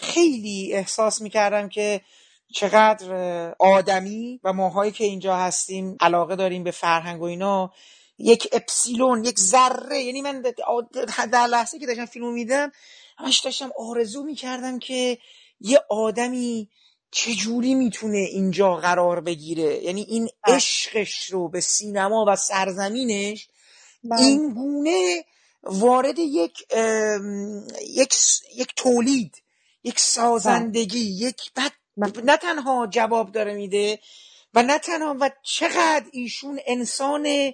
[0.00, 2.00] خیلی احساس می‌کردم که
[2.52, 3.14] چقدر
[3.58, 7.72] آدمی و ماهایی که اینجا هستیم علاقه داریم به فرهنگ و اینا
[8.18, 10.42] یک اپسیلون یک ذره یعنی من
[11.32, 12.72] در لحظه که داشتم فیلمو میدم
[13.18, 15.18] همش داشتم آرزو می‌کردم که
[15.60, 16.68] یه آدمی
[17.10, 20.56] چجوری می‌تونه اینجا قرار بگیره یعنی این بله.
[20.56, 23.48] عشقش رو به سینما و سرزمینش
[24.04, 24.20] بله.
[24.20, 25.24] این گونه
[25.62, 26.66] وارد یک
[27.88, 28.14] یک
[28.56, 29.42] یک تولید
[29.84, 31.28] یک سازندگی بله.
[31.28, 31.72] یک بد
[32.24, 33.98] نه تنها جواب داره میده
[34.54, 37.52] و نه تنها و چقدر ایشون انسان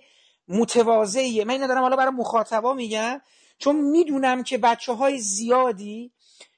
[0.48, 3.20] متواضعیه من اینو دارم حالا برای مخاطبا میگم
[3.58, 6.12] چون می‌دونم که بچه های زیادی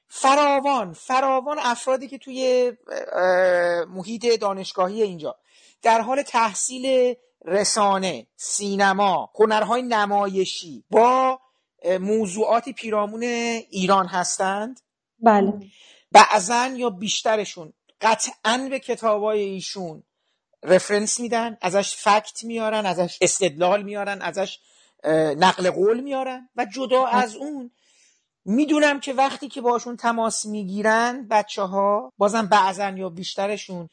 [0.09, 2.73] فراوان فراوان افرادی که توی
[3.89, 5.37] محیط دانشگاهی اینجا.
[5.83, 11.41] در حال تحصیل رسانه سینما هنرهای نمایشی با
[12.01, 14.81] موضوعاتی پیرامون ایران هستند.
[15.19, 15.53] بله.
[16.13, 20.03] بعضا یا بیشترشون قطعا به کتابای ایشون
[20.63, 24.59] رفرنس میدن ازش فکت میارن ازش استدلال میارن ازش
[25.37, 27.71] نقل قول میارن و جدا از اون
[28.49, 33.89] می‌دونم که وقتی که باشون تماس می‌گیرن بچه ها بازم بعضا یا بیشترشون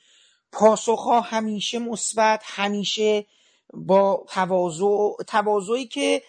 [0.52, 3.26] پاسخ ها همیشه مثبت همیشه
[3.74, 6.22] با تواضع تواضعی که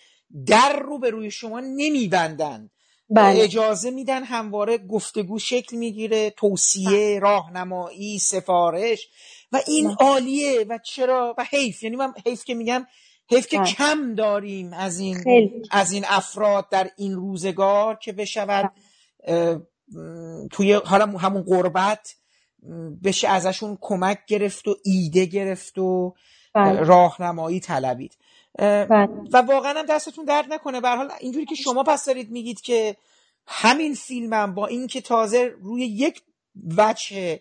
[0.47, 2.71] در رو به روی شما نمیبندن
[3.11, 3.43] بله.
[3.43, 7.19] اجازه میدن همواره گفتگو شکل می‌گیره توصیه بله.
[7.19, 9.09] راهنمایی سفارش
[9.53, 9.97] و این.
[10.01, 12.87] عالیه و چرا و حیف یعنی من حیف که میگم
[13.29, 15.25] حیف که کم داریم از این
[15.71, 18.73] از این افراد در این روزگار که بشود
[20.51, 22.15] توی حالا همون قربت
[23.05, 26.15] بشه ازشون کمک گرفت و ایده گرفت و
[26.55, 26.81] بله.
[26.81, 28.17] راهنمایی طلبید.
[28.59, 29.09] بله.
[29.33, 30.81] و واقعا هم دستتون درد نکنه.
[30.81, 32.97] به حال اینجوری که شما پس دارید میگید که
[33.47, 36.23] همین فیلمم با اینکه تازه روی یک
[36.77, 37.41] وجه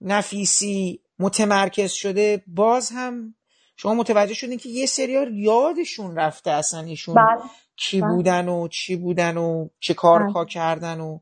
[0.00, 3.34] نفیسی متمرکز شده باز هم
[3.76, 7.42] شما متوجه شدین که یه سریار یادشون رفته اصلا ایشون بله.
[7.76, 8.10] کی بله.
[8.10, 10.52] بودن و چی بودن و چه کارها بله.
[10.52, 11.18] کردن و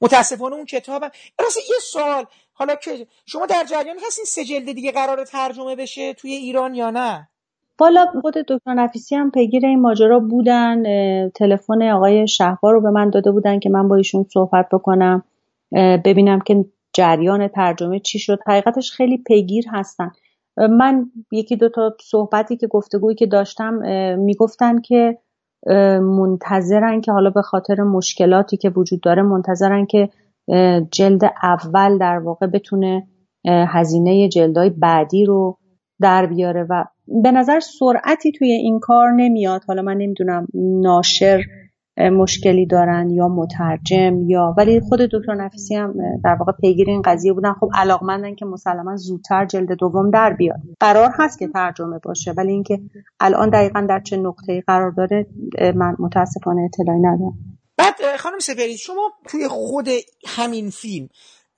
[0.00, 4.92] متاسفانه اون کتابم راست یه سوال حالا که شما در جریان هستین سه جلد دیگه
[4.92, 7.28] قرار ترجمه بشه توی ایران یا نه
[7.78, 10.82] والا خود دکتر نفیسی هم پیگیر این ماجرا بودن
[11.30, 15.24] تلفن آقای شهبار رو به من داده بودن که من با ایشون صحبت بکنم
[16.04, 20.12] ببینم که جریان ترجمه چی شد حقیقتش خیلی پیگیر هستن
[20.56, 23.74] من یکی دو تا صحبتی که گفتگویی که داشتم
[24.18, 25.18] می‌گفتن که
[26.00, 30.08] منتظرن که حالا به خاطر مشکلاتی که وجود داره منتظرن که
[30.90, 33.06] جلد اول در واقع بتونه
[33.46, 35.58] هزینه جلدهای بعدی رو
[36.00, 36.84] در بیاره و
[37.22, 39.62] به نظر سرعتی توی این کار نمیاد.
[39.68, 41.42] حالا من نمی‌دونم ناشر
[41.96, 47.32] مشکلی دارن یا مترجم یا ولی خود دکتر نفیسی هم در واقع پیگیر این قضیه
[47.32, 47.52] بودن.
[47.52, 50.60] خب علاقمندن که مسلما زودتر جلد دوم در بیاد.
[50.80, 52.80] قرار هست که ترجمه باشه ولی اینکه
[53.20, 55.26] الان دقیقا در چه نقطه‌ای قرار داره
[55.74, 57.38] من متاسفانه اطلاعی ندارم.
[57.76, 59.88] بعد خانم سپری شما توی خود
[60.26, 61.08] همین فیلم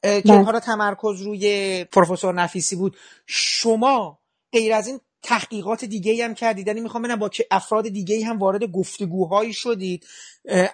[0.02, 0.42] که بله.
[0.42, 4.18] حالا تمرکز روی پروفسور نفیسی بود شما
[4.52, 6.66] غیر از این تحقیقات دیگه هم کردید.
[6.66, 10.06] یعنی می‌خوام ببینم با افراد دیگه هم وارد گفتگوهایی شدید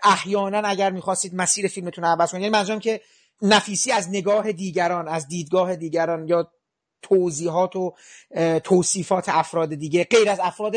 [0.02, 2.42] احیانا اگر می‌خواستید مسیر فیلمتون رو عوض کنید.
[2.42, 3.00] یعنی منظورم که
[3.42, 6.52] نفیسی از نگاه دیگران از دیدگاه دیگران یا
[7.02, 7.94] توضیحات و
[8.64, 10.74] توصیفات افراد دیگه غیر از افراد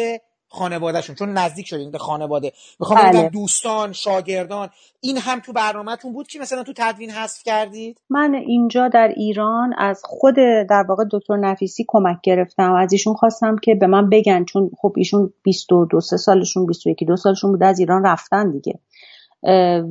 [0.56, 2.51] خانوادهشون چون نزدیک شدین به خانواده.
[2.80, 3.20] می‌خوام بله.
[3.20, 4.70] بگم دوستان شاگردان
[5.01, 9.74] این هم تو برنامهتون بود که مثلا تو تدوین حذف کردید؟ من اینجا در ایران
[9.78, 10.36] از خود
[10.70, 12.74] در واقع دکتر نفیسی کمک گرفتم.
[12.74, 17.16] از ایشون خواستم که به من بگن چون خب ایشون 22 سه سالشون 21 دو
[17.16, 18.80] سالشون بوده از ایران رفتن دیگه.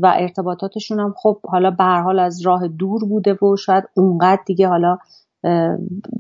[0.02, 4.42] و ارتباطاتشون هم خب حالا به هر حال از راه دور بوده و شاید اونقدر
[4.46, 4.98] دیگه حالا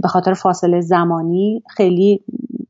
[0.02, 2.24] به خاطر فاصله زمانی خیلی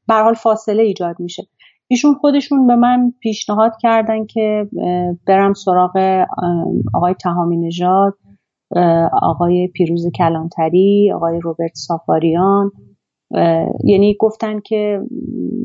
[0.08, 1.46] به حال فاصله ایجاد میشه.
[1.88, 4.68] ایشون خودشون به من پیشنهاد کردن که
[5.26, 6.24] برم سراغ
[6.94, 8.14] آقای تهامی نژاد
[9.22, 12.70] آقای پیروز کلانتری آقای روبرت سافاریان
[13.84, 15.00] یعنی گفتن که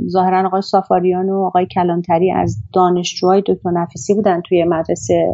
[0.09, 5.34] ظاهرا آقای سافاریان و آقای کلانتری از دانشجوهای دکتر نفیسی بودن توی مدرسه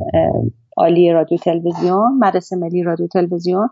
[0.77, 3.69] عالی رادیو تلویزیون مدرسه ملی رادیو تلویزیون.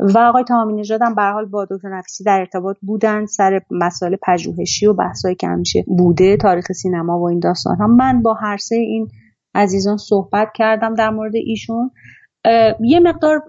[0.00, 4.16] و آقای تمامی نژاد هم به حال با دکتر نفیسی در ارتباط بودن سر مسائل
[4.26, 8.56] پژوهشی و بحثایی که همیشه بوده تاریخ سینما و این داستان هم من با هر
[8.56, 9.08] سه این
[9.54, 11.90] عزیزان صحبت کردم در مورد ایشون.
[12.80, 13.42] یه مقدار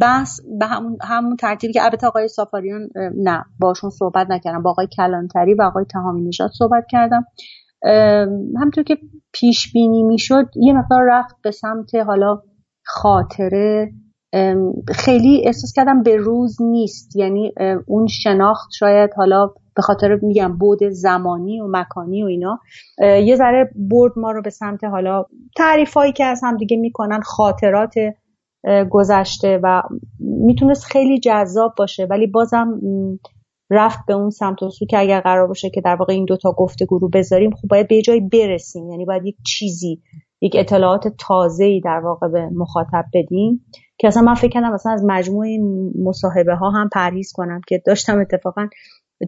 [0.00, 4.62] بحث به همون, همون ترتیبی که البته آقای سافاریان نه باشون صحبت نکردم.
[4.62, 7.24] با آقای کلانتری و آقای تهامی نژاد صحبت کردم.
[8.60, 8.98] همطور که
[9.32, 12.42] پیش بینی می‌شد یه مقدار رفت به سمت حالا
[12.84, 13.92] خاطره
[14.94, 17.16] خیلی احساس کردم به روز نیست.
[17.16, 17.52] یعنی
[17.86, 22.58] اون شناخت شاید حالا به خاطر میگم بود زمانی و مکانی و اینا
[23.00, 25.24] یه ذره برد ما رو به سمت حالا
[25.56, 27.94] تعریف هایی که از هم دیگه می‌کنن خاطرات
[28.90, 29.82] گذشته و
[30.20, 32.06] می‌تونست خیلی جذاب باشه.
[32.10, 32.80] ولی بازم
[33.70, 36.52] رفت به اون سمت و سو که اگر قرار باشه که در واقع این دوتا
[36.52, 38.90] گفتگو رو بذاریم خب باید به جایی برسیم.
[38.90, 40.02] یعنی باید یک چیزی
[40.40, 43.64] یک اطلاعات تازه‌ای در واقع به مخاطب بدیم
[43.98, 45.58] که اصلا من فکر کردم مثلا از مجموعه
[46.04, 48.68] مصاحبه ها هم پرهیز کنم که داشتم اتفاقا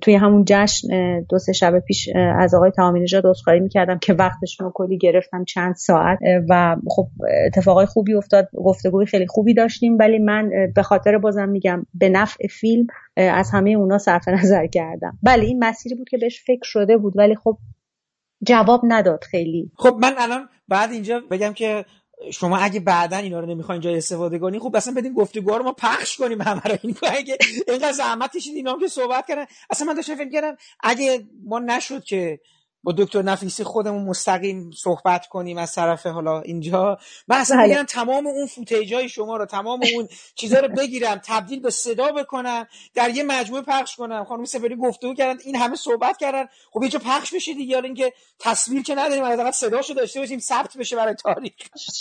[0.03, 0.89] توی همون جشن
[1.29, 5.75] دو سه شب پیش از آقای تمامی نژاد عذرخواهی می‌کردم که وقتشون کلی گرفتم چند
[5.75, 7.07] ساعت و خب
[7.47, 12.47] اتفاقای خوبی افتاد گفتگوی خیلی خوبی داشتیم ولی من به خاطر بازم میگم به نفع
[12.47, 12.87] فیلم
[13.17, 15.19] از همه اونا صرف نظر کردم.
[15.23, 17.59] بله این مسیری بود که بهش فکر شده بود ولی خب
[18.43, 19.71] جواب نداد خیلی.
[19.77, 21.85] خب من الان بعد اینجا بگم که
[22.33, 25.73] شما اگه بعدا اینا رو نمی‌خواین جای استفاده کنی خب اصلا بدین گفتگوها رو ما
[25.73, 26.77] پخش کنیم همه رو.
[26.83, 27.39] این اگه
[27.69, 29.45] اینقدر زحمت کشید اینا که صحبت کردن.
[29.71, 32.41] اصلا من داشتم فکر کردم اگه ما نشد که
[32.83, 36.99] با دکتر نفیسی خودمون مستقیم صحبت کنیم از طرف حالا اینجا.
[37.29, 41.61] من اصلا میگم تمام اون فوتیج های شما رو تمام اون چیزا رو بگیرم تبدیل
[41.61, 44.25] به صدا بکنم در یه مجموعه پخش کنم.
[44.25, 46.47] خانم سفری گفتگو کردن این همه صحبت کردن.
[46.73, 50.77] خب اینجا پخش بشه دیگه حالا اینکه تصویر که نداریم حداقل صداشو داشته باشیم ثبت
[50.77, 51.53] بشه برای تاریخ.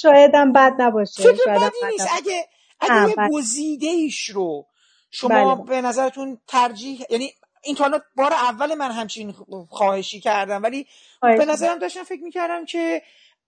[0.02, 2.08] شاید هم بد نباشه شاید بدی نیست.
[2.18, 2.48] اگه
[2.80, 4.66] اگه یه گزیده ایش رو
[5.12, 5.66] شما بله.
[5.66, 9.32] به نظرتون ترجیح یعنی این تا بار اول من همچین
[9.70, 10.88] خواهشی کردم ولی
[11.22, 13.02] به نظرم داشتم فکر می‌کردم که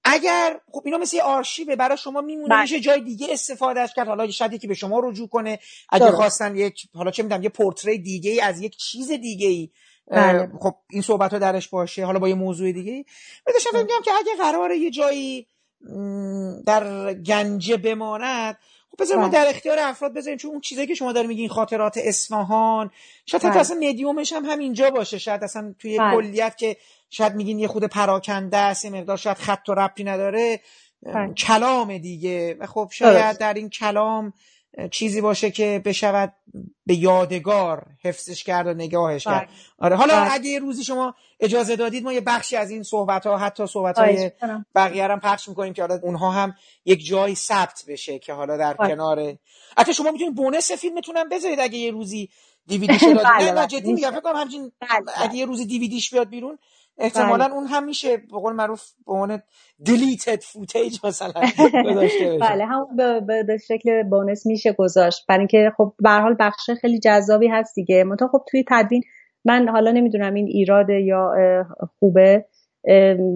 [0.04, 4.08] اگر خب اینا مثل یه آرشیوه برای شما میمونه میشه جای دیگه استفادهش کرد.
[4.08, 5.60] حالا شاید یکی به شما رجوع کنه.
[5.90, 6.16] اگه داره.
[6.16, 9.70] خواستن یک حالا چه می‌دونم یه پورتری دیگه ای از یک چیز دیگه ای
[10.08, 10.52] بله.
[10.60, 13.06] خب این صحبت ها درش باشه حالا با یه موضوع دیگه ای
[13.54, 15.48] داشتم فکر که اگه قراره یه جایی
[16.66, 18.58] در گنجه بماند
[18.92, 21.98] خب بذار ما در اختیار افراد بذاریم چون اون چیزایی که شما دارین میگین خاطرات
[21.98, 22.92] اصفهان
[23.26, 25.18] شاید حتی اصلا مدیومش هم همینجا باشه.
[25.18, 26.16] شاید اصلا توی بله.
[26.16, 26.78] کلیت که
[27.10, 30.62] شاید میگین یه خود پراکنده است یه مقدار شاید خط و ربطی نداره
[31.04, 31.34] بله.
[31.34, 32.58] کلام دیگه.
[32.60, 34.34] و خب شاید در این کلام
[34.92, 36.34] چیزی باشه که بشود
[36.86, 39.50] به یادگار حفظش کرد و نگاهش کرد.
[39.78, 40.34] آره حالا بله.
[40.34, 44.00] اگه یه روزی شما اجازه دادید ما یه بخشی از این صحبت ها حتی صحبت
[44.00, 44.32] های
[44.76, 46.56] بقیه هم پخش می‌کنیم که حالا اونها هم
[46.86, 48.90] یک جایی ثبت بشه که حالا در بله.
[48.90, 49.38] کنار
[49.78, 52.30] حتی شما می‌تونید بونس فیلمتون هم بذارید اگه یه روزی
[52.68, 53.26] دیویدیش دادید.
[53.26, 54.72] نه نه جدی میگم فکر کنم همچین
[55.16, 56.60] اگه یه روزی دیویدیش بیاد بیرون
[56.98, 57.54] احتمالا بله.
[57.54, 59.42] اون هم میشه به قول معروف به عنوان
[59.86, 61.42] دلیتد فوتیج مثلا
[61.86, 62.88] گذاشته بله هم
[63.48, 65.26] به شکل بونس میشه گذاشت.
[65.28, 68.04] برای اینکه خب به حال بخش خیلی جذابی هست دیگه.
[68.04, 69.04] منتها خب توی تدوین
[69.46, 71.34] من حالا نمی‌دونم این ایراده یا
[72.00, 72.46] خوبه.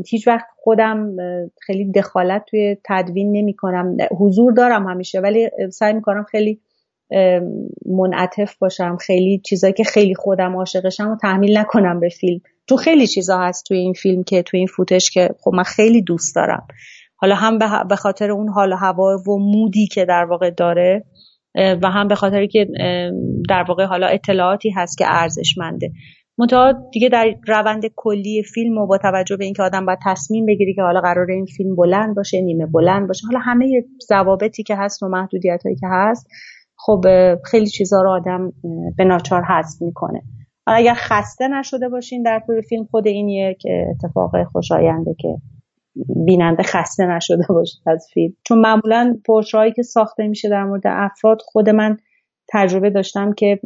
[0.10, 1.16] هیچ وقت خودم
[1.62, 6.62] خیلی دخالت توی تدوین نمی کنم حضور دارم همیشه ولی سعی می‌کنم خیلی
[7.86, 8.98] منعطف باشم.
[8.98, 12.42] خیلی چیزایی که خیلی خودم عاشقشم و تحمیل نکنم به فیلم.
[12.68, 16.02] تو خیلی چیزا هست توی این فیلم که توی این فوتش که خب من خیلی
[16.02, 16.68] دوست دارم.
[17.16, 17.58] حالا هم
[17.90, 21.06] به خاطر اون حال و هوا و مودی که در واقع داره
[21.56, 22.68] و هم به خاطری که
[23.50, 25.92] در واقع حالا اطلاعاتی هست که ارزشمنده.
[26.38, 30.74] منتها دیگه در روند کلی فیلم و با توجه به اینکه آدم باید تصمیم بگیری
[30.74, 35.04] که حالا قرار این فیلم بلند باشه نیمه بلند باشه حالا همه ضوابطی که هست
[35.04, 36.28] و محدودیت هایی که هست
[36.78, 37.02] خب
[37.46, 38.52] خیلی چیزها رو آدم
[38.98, 40.22] به ناچار حذف می‌کنه.
[40.66, 45.38] حالا اگر خسته نشده باشین در طول فیلم خود این یک اتفاق خوشاینده که
[46.26, 48.34] بیننده خسته نشده باشه از فیلم.
[48.44, 51.98] چون معمولا پورترهایی که ساخته میشه در مورد افراد خود من
[52.54, 53.60] تجربه داشتم که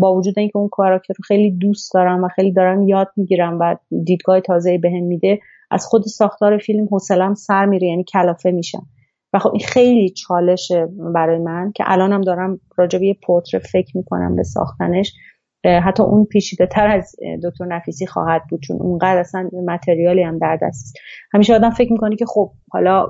[0.00, 3.76] با وجود اینکه اون کاراکتر رو خیلی دوست دارم و خیلی دارم یاد می‌گیرم و
[4.04, 5.38] دیدگاه تازه بهم میده
[5.70, 8.86] از خود ساختار فیلم حوصلم سر میره یعنی کلافه میشم.
[9.32, 13.96] و خب این خیلی چالشه برای من که الانم دارم راجع به یه پورتر فکر
[13.96, 15.14] می‌کنم به ساختنش.
[15.64, 20.58] حتی اون پیچیده تر از دکتر نفیسی خواهد بود چون اونقدر اصلا متریالی هم در
[20.62, 20.94] دست
[21.32, 23.06] همیشه آدم فکر می‌کنه که خب حالا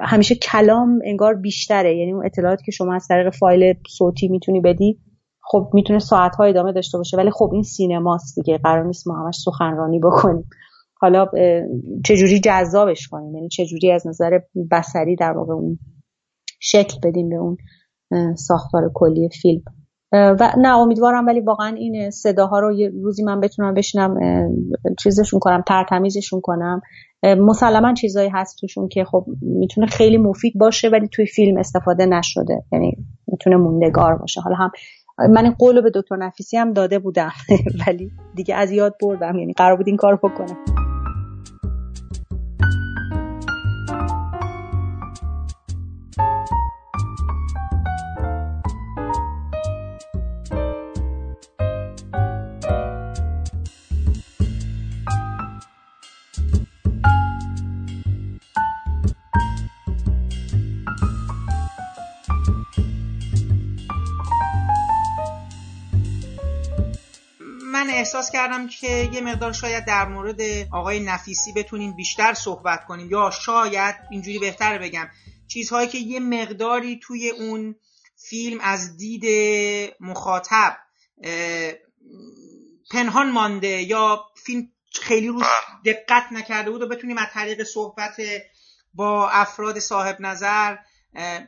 [0.00, 1.96] همیشه کلام انگار بیشتره.
[1.96, 5.00] یعنی اون اطلاعاتی که شما از طریق فایل صوتی می‌تونی بدی
[5.42, 7.16] خب می‌تونه ساعتها ادامه داشته باشه.
[7.16, 10.48] ولی خب این سینماست دیگه قرار نیست ما همش سخنرانی بکنیم.
[11.00, 11.26] حالا
[12.04, 14.38] چجوری جذابش کنیم؟ یعنی چجوری از نظر
[14.70, 15.78] بسری در واقع اون
[16.60, 17.56] شکل بدیم به اون
[18.34, 19.62] ساختار کلی فیلم؟
[20.12, 24.14] و نه امیدوارم ولی واقعا این صداها رو یه روزی من بتونم بشینم
[24.98, 26.80] چیزشون کنم ترتمیزشون کنم.
[27.22, 32.62] مسلما چیزایی هست توشون که خب می‌تونه خیلی مفید باشه ولی توی فیلم استفاده نشده.
[32.72, 32.96] یعنی
[33.26, 34.40] می‌تونه موندگار باشه.
[34.40, 34.70] حالا هم
[35.30, 37.32] من این قول به دکتر نفیسی هم داده بودم
[37.86, 39.38] ولی دیگه از یاد بردم.
[39.38, 40.87] یعنی قرار بود این کار بکنم
[67.90, 70.40] احساس کردم که یه مقدار شاید در مورد
[70.72, 73.10] آقای نفیسی بتونیم بیشتر صحبت کنیم.
[73.10, 75.08] یا شاید اینجوری بهتر بگم.
[75.48, 77.74] چیزهایی که یه مقداری توی اون
[78.28, 79.24] فیلم از دید
[80.00, 80.76] مخاطب
[82.90, 84.72] پنهان مانده یا فیلم
[85.02, 85.46] خیلی روش
[85.84, 88.16] دقت نکرده بود و بتونیم از طریق صحبت
[88.94, 90.76] با افراد صاحب نظر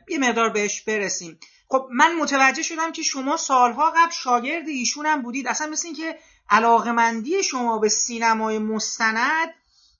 [0.09, 1.39] یه مقدار بهش برسیم.
[1.67, 5.47] خب من متوجه شدم که شما سالها قبل شاگرد ایشون هم بودید.
[5.47, 6.17] اصلا مثل این که
[6.51, 9.53] علاقمندی شما به سینمای مستند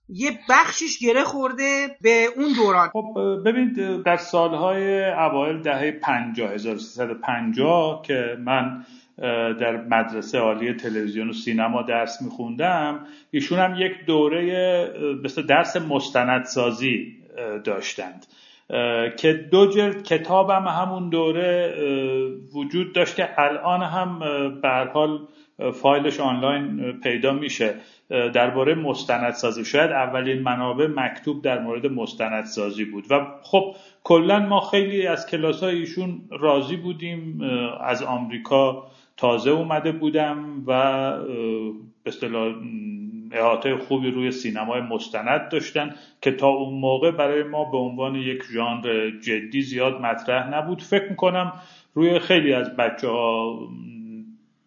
[0.10, 2.90] یه بخشش گره خورده به اون دوران.
[2.90, 8.86] خب ببینید در سالهای اوایل دهه 50 1350 که من
[9.60, 14.94] در مدرسه عالی تلویزیون و سینما درس میخوندم ایشون هم یک دوره
[15.24, 17.18] مثل درس مستندسازی
[17.64, 18.26] داشتند.
[19.18, 21.76] که دو جلد کتابم همون دوره
[22.54, 24.20] وجود داشت که الان هم
[24.62, 25.28] به حال
[25.74, 27.74] فایلش آنلاین پیدا میشه.
[28.10, 33.06] درباره مستندسازی شاید اولین منابع مکتوب در مورد مستندسازی بود.
[33.10, 37.42] و خب کلا ما خیلی از کلاس ایشون راضی بودیم.
[37.82, 38.88] از آمریکا
[39.18, 41.12] تازه اومده بودم و
[42.04, 42.56] به اصطلاح
[43.32, 48.44] احاطه خوبی روی سینمای مستند داشتن که تا اون موقع برای ما به عنوان یک
[48.54, 50.82] ژانر جدی زیاد مطرح نبود.
[50.82, 51.54] فکر می‌کنم
[51.94, 53.60] روی خیلی از بچه ها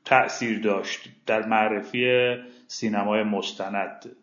[0.05, 2.35] تأثیر داشت در معرفی
[2.69, 4.17] سینمای مستند.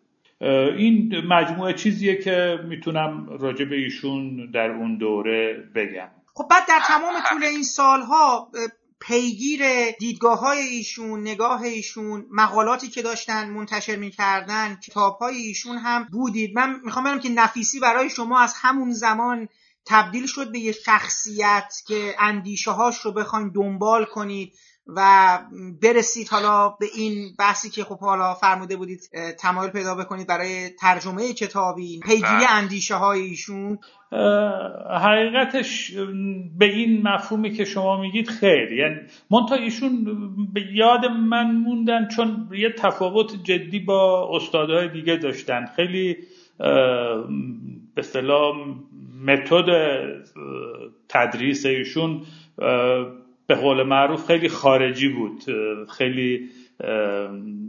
[0.76, 6.08] این مجموعه چیزیه که می‌تونم راجع به ایشون در اون دوره بگم.
[6.34, 8.50] خب بعد در تمام طول این سالها
[9.00, 16.08] پیگیر دیدگاه های ایشون نگاه ایشون مقالاتی که داشتن منتشر می‌کردن کتاب های ایشون هم
[16.12, 16.56] بودید.
[16.56, 19.48] من می‌خوام بگم که نفیسی برای شما از همون زمان
[19.86, 24.52] تبدیل شد به یه شخصیت که اندیشه هاش رو بخواین دنبال کنید.
[24.86, 25.38] و
[25.82, 29.00] برسید حالا به این بحثی که خب حالا فرموده بودید
[29.38, 32.50] تمایل پیدا بکنید برای ترجمه کتابی پیگیری بله.
[32.50, 33.78] اندیشه های ایشون
[35.00, 35.92] حقیقتش
[36.58, 38.96] به این مفهومی که شما میگید خیر یعنی
[39.30, 40.04] منتها ایشون
[40.52, 45.66] به یاد من موندن چون یه تفاوت جدی با استادهای دیگه داشتن.
[45.76, 46.16] خیلی
[47.94, 48.54] به اصطلاح
[49.26, 49.66] متد
[51.08, 52.22] تدریس ایشون
[53.52, 55.42] به قول معروف خیلی خارجی بود
[55.98, 56.48] خیلی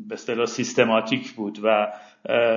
[0.08, 1.88] به اصطلاح سیستماتیک بود و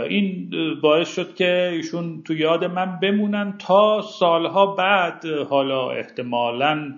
[0.08, 0.50] این
[0.82, 6.94] باعث شد که ایشون تو یاد من بمونن تا سالها بعد حالا احتمالا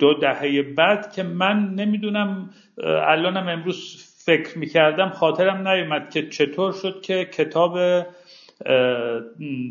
[0.00, 2.50] دو دهه بعد که من نمی‌دونم
[2.84, 7.78] الانم امروز فکر می‌کردم خاطرم نیومد که چطور شد که کتاب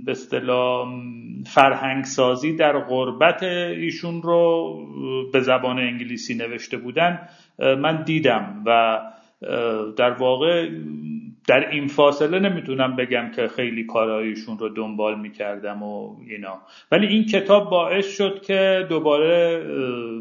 [0.06, 0.88] به اصطلاح
[1.46, 4.76] فرهنگ سازی در غربت ایشون رو
[5.34, 7.20] به زبان انگلیسی نوشته بودن.
[7.60, 9.00] من دیدم و
[9.98, 10.70] در واقع
[11.48, 16.62] در این فاصله نمی‌تونم بگم که خیلی کارهایشون رو دنبال می‌کردم و اینا.
[16.92, 19.64] ولی این کتاب باعث شد که دوباره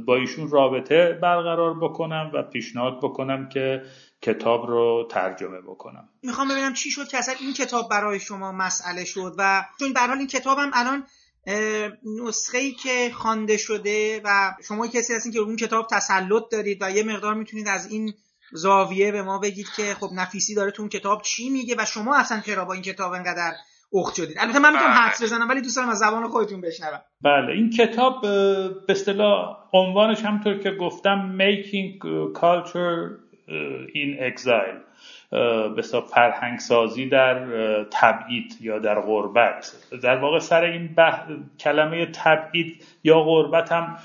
[0.07, 3.83] با ایشون رابطه برقرار بکنم و پیشنهاد بکنم که
[4.23, 6.09] کتاب رو ترجمه بکنم.
[6.23, 10.01] می‌خوام ببینم چی شد که اصلا این کتاب برای شما مسئله شد و چون به
[10.01, 11.07] حال این کتابم الان
[12.23, 16.91] نسخه ای که خوانده شده و شما کسی هستین که اون کتاب تسلط دارید و
[16.91, 18.15] یه مقدار می‌تونید از این
[18.53, 22.17] زاویه به ما بگید که خب نفیسی داره تو اون کتاب چی میگه و شما
[22.17, 23.53] اصلا چرا با این کتاب انقدر
[23.93, 27.01] اخت شدید؟ البته من می‌تونم حدس بزنم ولی دوست دارم از زبان خودتون بشنوم.
[27.21, 32.05] بله این کتاب به اصطلاح عنوانش همطور که گفتم Making
[32.39, 33.26] Culture
[33.95, 34.77] in Exile
[35.77, 35.83] به
[36.15, 37.45] فرهنگ سازی در
[37.85, 39.73] تبعید یا در غربت.
[40.03, 40.89] در واقع سر این
[41.61, 43.97] کلمه تبعید یا غربت هم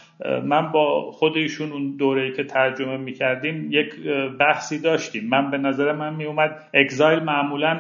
[0.44, 3.96] من با خود اون دوره که ترجمه می‌کردیم یک
[4.39, 5.28] بحثی داشتیم.
[5.30, 7.80] من به نظر من میومد اگزایل معمولا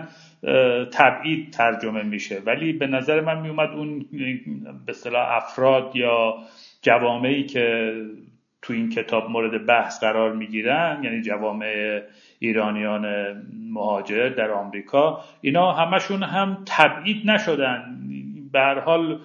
[0.93, 2.41] تبعید ترجمه میشه.
[2.45, 4.05] ولی به نظر من میومد اون
[4.85, 6.35] به افراد یا
[6.81, 7.95] جوامعی که
[8.61, 12.01] تو این کتاب مورد بحث قرار می‌گیرن یعنی جوامع
[12.39, 13.05] ایرانیان
[13.73, 17.97] مهاجر در آمریکا اینا همشون هم تبعید نشدن.
[18.53, 19.19] به حال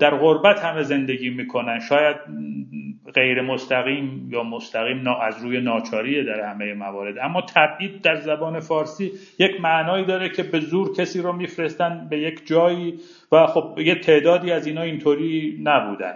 [0.00, 1.80] در غربت همه زندگی می‌کنن.
[1.80, 2.16] شاید
[3.14, 7.18] غیر مستقیم یا مستقیم از روی ناچاریه در همه موارد.
[7.18, 12.18] اما تبعید در زبان فارسی یک معنایی داره که به زور کسی رو میفرستن به
[12.18, 12.94] یک جایی
[13.32, 16.14] و خب یه تعدادی از اینا اینطوری نبودن.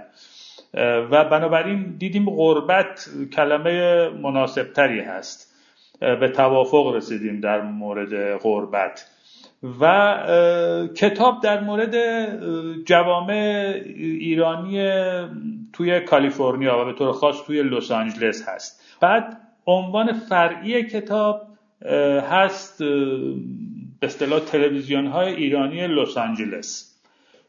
[0.75, 5.51] و بنابراین دیدیم غربت کلمه مناسبتری هست.
[6.01, 9.07] به توافق رسیدیم در مورد غربت.
[9.81, 9.85] و
[10.97, 11.95] کتاب در مورد
[12.85, 15.03] جوامع ایرانی
[15.73, 18.97] توی کالیفرنیا و به طور خاص توی لس آنجلس هست.
[19.01, 21.43] بعد عنوان فرعی کتاب
[22.31, 22.79] هست
[24.01, 26.90] به اصطلاح تلویزیون های ایرانی لس آنجلس.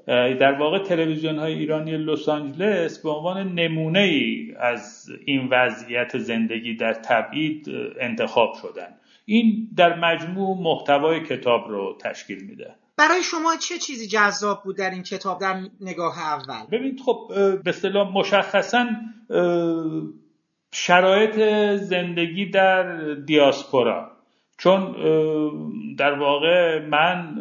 [0.08, 6.76] در واقع تلویزیون های ایرانی لس آنجلس به عنوان نمونه ای از این وضعیت زندگی
[6.76, 7.68] در تبعید
[7.99, 8.88] انتخاب شدن.
[9.26, 12.76] این در مجموع محتوای کتاب رو تشکیل میده.
[12.97, 17.28] برای شما چه چیزی جذاب بود در این کتاب در نگاه اول؟ ببینید خب
[17.64, 18.88] به اصطلاح مشخصا
[20.74, 21.36] شرایط
[21.82, 24.12] زندگی در دیاسپورا.
[24.58, 24.95] چون
[25.97, 27.36] در واقع من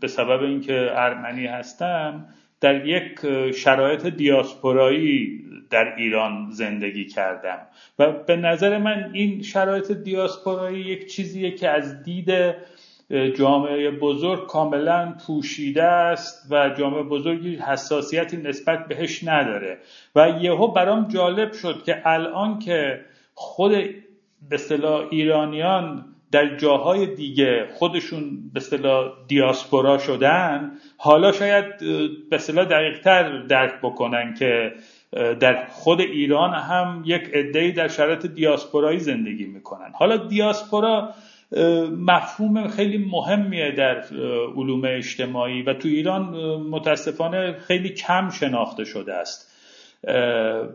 [0.00, 2.26] به سبب اینکه ارمنی هستم
[2.60, 3.20] در یک
[3.52, 7.58] شرایط دیاسپورایی در ایران زندگی کردم.
[7.98, 12.54] و به نظر من این شرایط دیاسپورایی یک چیزیه که از دید
[13.36, 19.78] جامعه بزرگ کاملا پوشیده است و جامعه بزرگی حساسیتی نسبت بهش نداره.
[20.16, 23.00] و یهو برام جالب شد که الان که
[23.34, 23.72] خود
[24.48, 31.78] به صلاح ایرانیان در جاهای دیگه خودشون به اصطلاح دیاسپورا شدن حالا شاید
[32.30, 34.72] به اصطلاح دقیقتر درک بکنن که
[35.40, 39.92] در خود ایران هم یک عده‌ای در شرایط دیاسپورایی زندگی می‌کنن.
[39.94, 41.14] حالا دیاسپورا
[41.96, 44.04] مفهوم خیلی مهمیه در
[44.56, 46.22] علوم اجتماعی و تو ایران
[46.70, 49.47] متاسفانه خیلی کم شناخته شده است.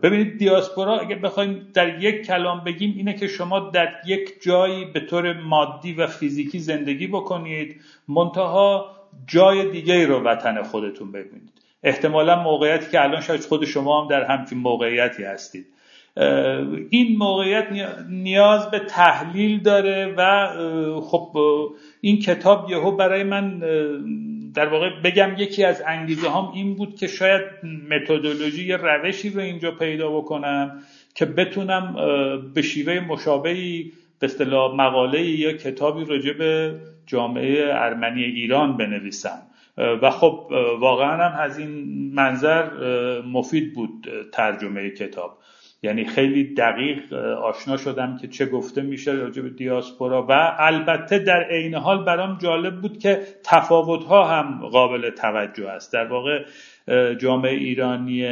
[0.02, 5.00] ببینید دیاسپورا اگه بخوایم در یک کلام بگیم اینه که شما در یک جایی به
[5.00, 8.90] طور مادی و فیزیکی زندگی بکنید منتها
[9.26, 11.52] جای دیگه رو وطن خودتون ببینید.
[11.82, 15.66] احتمالا موقعیتی که الان شاید خود شما هم در همچین موقعیتی هستید.
[16.90, 17.66] این موقعیت
[18.08, 20.48] نیاز به تحلیل داره و
[21.00, 21.36] خب
[22.00, 23.62] این کتاب یهو برای من
[24.54, 27.42] در واقع بگم یکی از انگیزه هم این بود که شاید
[27.90, 30.82] متدولوژی روشی رو اینجا پیدا بکنم
[31.14, 31.96] که بتونم
[32.54, 39.42] به شیوه مشابهی به اصطلاح مقاله یا کتابی راجع به جامعه ارمنی ایران بنویسم.
[39.76, 40.50] و خب
[40.80, 42.70] واقعا هم از این منظر
[43.20, 45.38] مفید بود ترجمه کتاب.
[45.84, 47.12] یعنی خیلی دقیق
[47.42, 50.26] آشنا شدم که چه گفته میشه راجع به دیاسپورا.
[50.28, 55.92] و البته در عین حال برام جالب بود که تفاوت ها هم قابل توجه است.
[55.92, 56.44] در واقع
[57.14, 58.22] جامعه ایرانی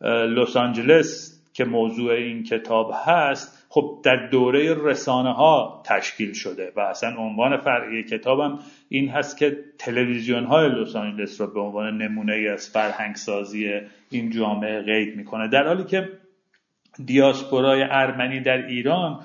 [0.00, 6.80] لس آنجلس که موضوع این کتاب هست خب در دوره رسانه ها تشکیل شده و
[6.80, 8.58] اصلا عنوان فرعی کتابم
[8.88, 13.80] این هست که تلویزیون های لس آنجلس رو به عنوان نمونه از فرهنگ سازی
[14.10, 15.48] این جامعه قید می‌کنه.
[15.48, 16.08] در حالی که
[17.06, 19.20] دیاسپورای ارمنی در ایران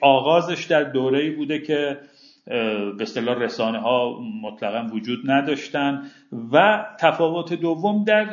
[0.00, 1.98] آغازش در دوره ای بوده که
[2.46, 6.02] به اصطلاح رسانه ها مطلقا وجود نداشتن
[6.52, 8.26] و تفاوت دوم در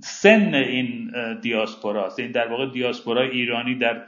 [0.00, 4.02] سن این دیاسپوراست این در واقع دیاسپورای ایرانی در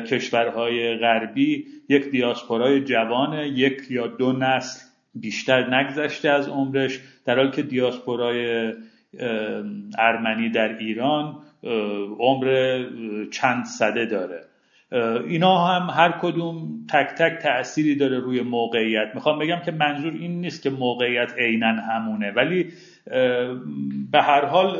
[0.00, 4.80] کشورهای غربی یک دیاسپورای جوان یک یا دو نسل
[5.14, 8.72] بیشتر نگذشته از عمرش در حالی که دیاسپورای
[9.98, 11.36] ارمنی در ایران
[12.18, 12.84] عمر
[13.30, 14.44] چند صده داره.
[15.26, 19.10] اینا هم هر کدوم تک تک تأثیری داره روی موقعیت.
[19.14, 22.72] می‌خوام بگم که منظور این نیست که موقعیت عینا همونه ولی
[24.12, 24.78] به هر حال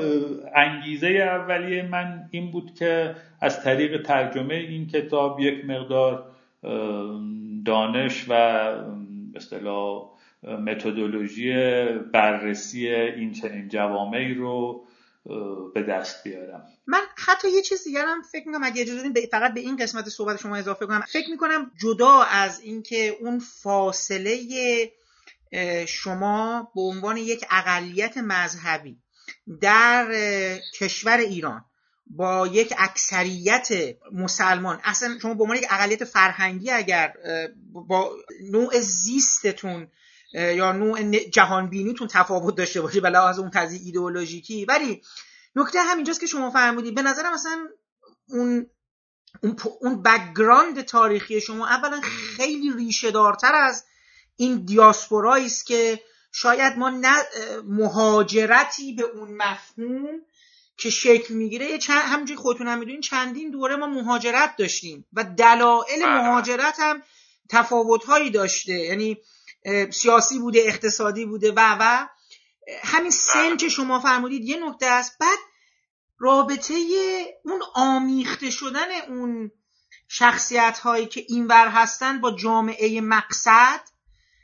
[0.55, 6.25] انگیزه اولیه من این بود که از طریق ترجمه این کتاب یک مقدار
[7.65, 8.33] دانش و
[9.37, 10.03] اصطلاح
[10.67, 11.53] متدولوژی
[12.13, 14.86] بررسی این چنین جوامعی رو
[15.75, 16.67] به دست بیارم.
[16.87, 20.41] من حتی یه چیز دیگر هم فکر می‌کنم اگه اجازه فقط به این قسمت صحبت
[20.41, 21.05] شما اضافه کنم.
[21.09, 24.39] فکر می‌کنم جدا از اینکه اون فاصله
[25.89, 28.99] شما به عنوان یک اقلیت مذهبی
[29.61, 30.09] در
[30.79, 31.65] کشور ایران
[32.07, 33.69] با یک اکثریت
[34.13, 37.13] مسلمان اصلا شما به عنوان یک اقلیت فرهنگی اگر
[37.73, 38.11] با
[38.51, 39.89] نوع زیستتون
[40.37, 44.65] یا نوع جهانبینیتون تفاوت داشته باشه بلا از اون قضیه ایدئولوژیکی.
[44.65, 45.03] ولی
[45.57, 46.95] نکته همینجاست که شما فرمودید.
[46.95, 47.69] به نظرم مثلا
[48.29, 48.67] اون
[49.43, 52.01] اون, اون background تاریخی شما اولا
[52.37, 53.85] خیلی ریشه دارتر از
[54.37, 56.01] این دیاسپورایی است که
[56.33, 57.17] شاید ما نه
[57.65, 60.21] مهاجرتی به اون مفهوم
[60.77, 66.03] که شکل می‌گیره چند همونجوری خودتون هم می‌دونین چندین دوره ما مهاجرت داشتیم و دلایل
[66.03, 66.23] بله.
[66.23, 67.03] مهاجرت هم
[67.49, 68.03] تفاوت
[68.33, 68.73] داشته.
[68.73, 69.19] یعنی
[69.91, 72.07] سیاسی بوده اقتصادی بوده و و
[72.83, 75.19] همین سن که شما فرمودید یه نکته است.
[75.19, 75.39] بعد
[76.19, 76.75] رابطه
[77.45, 79.51] اون آمیخته شدن اون
[80.09, 83.81] شخصیت هایی که اینور هستن با جامعه مقصد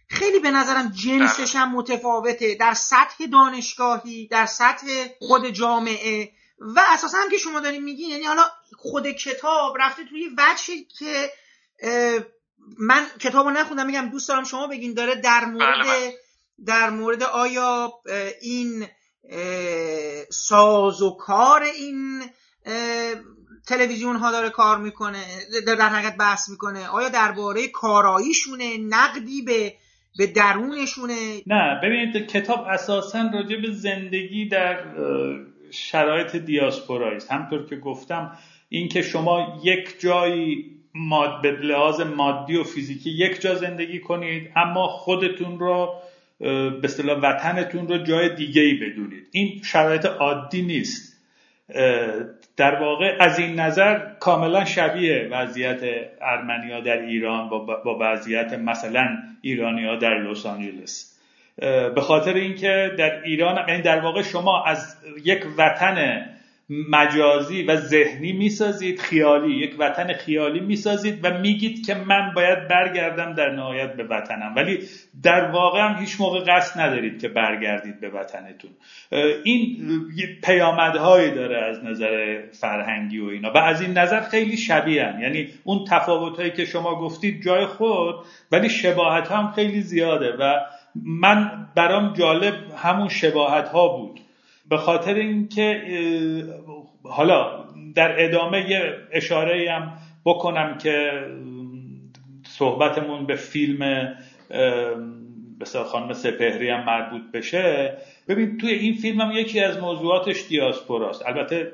[0.08, 2.54] خیلی به نظرم جنسش هم متفاوته.
[2.54, 6.32] در سطح دانشگاهی در سطح خود جامعه.
[6.58, 11.32] و اساسا هم که شما دارین میگین یعنی حالا خود کتاب رفته توی وجهی که
[12.78, 14.94] من کتاب رو نخوندم میگم دوست دارم شما بگین.
[14.94, 16.12] داره در مورد بله، بله.
[16.66, 17.92] در مورد آیا
[18.42, 18.86] این
[20.30, 22.22] ساز و کار این
[23.66, 25.24] تلویزیون ها داره کار می‌کنه
[25.66, 26.88] در حقیقت بحث می‌کنه.
[26.88, 29.74] آیا درباره کاراییشونه نقدی به
[30.18, 34.84] به درونشونه؟ نه ببینید کتاب اساسا راجع به زندگی در
[35.70, 42.64] شرایط دیاسپورا است همطور که گفتم اینکه شما یک جایی ماد به لحاظ مادی و
[42.64, 45.94] فیزیکی یک جا زندگی کنید اما خودتون رو
[46.38, 49.26] به اصطلاح وطنتون رو جای دیگه ای بدونید.
[49.32, 51.12] این شرایط عادی نیست.
[52.56, 55.80] در واقع از این نظر کاملا شبیه وضعیت
[56.20, 57.48] ارمنیا در ایران
[57.84, 61.18] با وضعیت مثلا ایرانیا در لس آنجلس.
[61.94, 66.26] به خاطر اینکه در ایران یعنی در واقع شما از یک وطن
[66.90, 73.34] مجازی و ذهنی می‌سازید خیالی یک وطن خیالی می‌سازید و میگید که من باید برگردم
[73.34, 74.52] در نهایت به وطنم.
[74.56, 74.78] ولی
[75.22, 78.70] در واقع هم هیچ موقع قصد ندارید که برگردید به وطنتون.
[79.44, 79.76] این
[80.44, 83.52] پیامدهایی داره از نظر فرهنگی و اینا.
[83.52, 85.20] و از این نظر خیلی شبیه هم.
[85.20, 88.14] یعنی اون تفاوت که شما گفتید جای خود
[88.52, 90.32] ولی شباهت هم خیلی زیاده.
[90.40, 90.60] و
[91.04, 94.20] من برام جالب همون شباهت ها بود.
[94.68, 95.82] به خاطر اینکه
[97.04, 97.64] حالا
[97.94, 99.92] در ادامه یه اشاره هم
[100.24, 101.26] بکنم که
[102.46, 104.12] صحبتمون به فیلم
[105.60, 107.96] بسیار خانم سپهری هم مربوط بشه.
[108.28, 111.26] ببین توی این فیلم هم یکی از موضوعاتش دیاسپوراست.
[111.26, 111.72] البته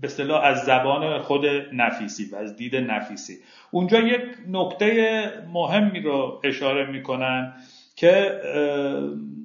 [0.00, 3.38] به اصطلاح از زبان خود نفیسی و از دید نفیسی.
[3.70, 7.52] اونجا یک نکته مهمی رو اشاره می‌کنن.
[8.00, 8.40] که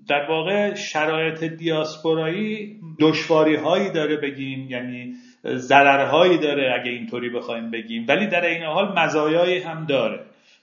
[0.07, 5.13] در واقع شرایط دیاسپورایی دشواری هایی داره بگیم یعنی
[5.45, 8.05] ضررهایی داره اگه اینطوری بخوایم بگیم.
[8.07, 10.19] ولی در این حال مزایایی هم داره.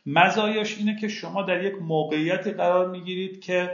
[0.07, 3.71] مزایاش اینه که شما در یک موقعیتی قرار می‌گیرید که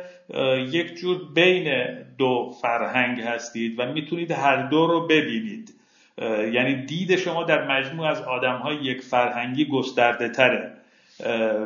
[0.73, 1.89] یک جور بین
[2.19, 5.75] دو فرهنگ هستید و می‌تونید هر دو رو ببینید.
[6.53, 10.73] یعنی دید شما در مجموع از آدم های یک فرهنگی گسترده تره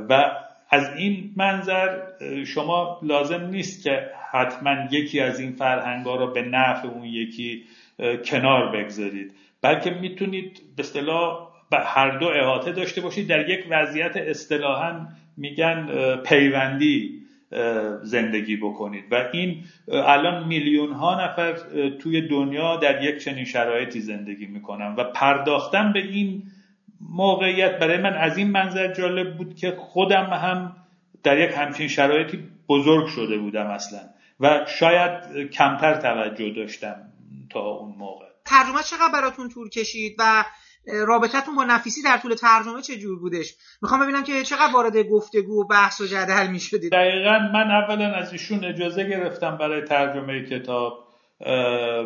[0.08, 0.30] و
[0.72, 1.98] از این منظر
[2.46, 7.64] شما لازم نیست که حتما یکی از این فرهنگ ها رو به نفع اون یکی
[8.24, 9.32] کنار بگذارید.
[9.62, 13.28] بلکه می‌تونید به اصطلاح هر دو احاطه داشته باشید.
[13.28, 17.22] در یک وضعیت اصطلاحا میگن پیوندی
[18.02, 19.04] زندگی بکنید.
[19.10, 21.52] و این الان میلیون ها نفر
[21.98, 24.94] توی دنیا در یک چنین شرایطی زندگی می‌کنن.
[24.96, 26.42] و پرداختن به این
[27.10, 30.76] موقعیت برای من از این منظر جالب بود که خودم هم
[31.22, 34.00] در یک همچین شرایطی بزرگ شده بودم اصلا.
[34.40, 36.96] و شاید کمتر توجه داشتم
[37.50, 38.26] تا اون موقع.
[38.44, 40.44] ترجمه چقدر براتون طول کشید و
[41.06, 45.60] رابطتون با نفیسی در طول ترجمه چه جور بودش؟ می‌خوام ببینم که چقدر وارد گفتگو
[45.60, 46.92] و بحث و جدل می‌شدید.
[46.92, 51.08] دقیقا من اولا از ایشون اجازه گرفتم برای ترجمه کتاب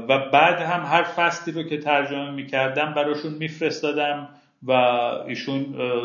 [0.09, 4.28] و بعد هم هر فصلی رو که ترجمه می‌کردم براشون میفرستادم.
[4.62, 4.72] و
[5.26, 5.62] ایشون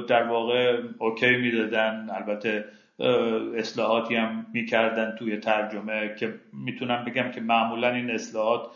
[0.07, 2.07] در واقع اوکی می‌دادن.
[2.11, 2.65] البته
[3.57, 8.67] اصلاحاتی هم می‌کردن توی ترجمه که می‌تونم بگم که معمولا این اصلاحات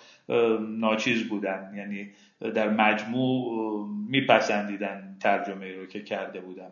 [0.79, 1.73] ناچیز بودن.
[1.75, 2.09] یعنی
[2.53, 6.71] در مجموع میپسندیدن ترجمه رو که کرده بودم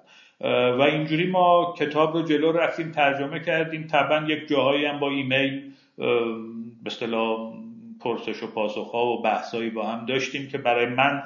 [0.78, 3.88] و اینجوری ما کتاب رو جلو رفتیم ترجمه کردیم.
[3.88, 6.06] طبعا یک جاهایی هم با ایمیل به
[6.86, 7.54] اصطلاح
[8.00, 11.24] پرسش و پاسخ ها و بحثایی با هم داشتیم که برای من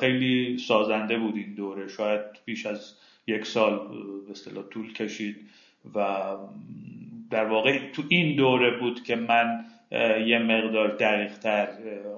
[0.00, 1.88] خیلی سازنده بود این دوره.
[1.88, 2.94] شاید بیش از
[3.26, 3.78] یک سال
[4.26, 5.36] به اصطلاح طول کشید
[5.94, 6.24] و
[7.30, 9.64] در واقع تو این دوره بود که من
[10.26, 11.68] یه مقدار دقیقتر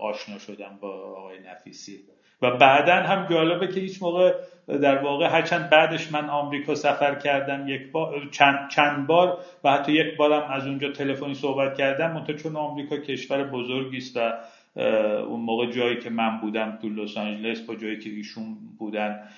[0.00, 2.00] آشنا شدم با آقای نفیسی.
[2.42, 4.34] و بعدا هم جالبه که هیچ موقع
[4.66, 9.92] در واقع هرچند بعدش من آمریکا سفر کردم یک بار چند, چند بار و حتی
[9.92, 14.32] یک بارم از اونجا تلفنی صحبت کردم منتها چون آمریکا کشور بزرگی است و
[14.76, 19.28] اون موقع جایی که من بودم تو لس آنجلس با جایی که ایشون بودن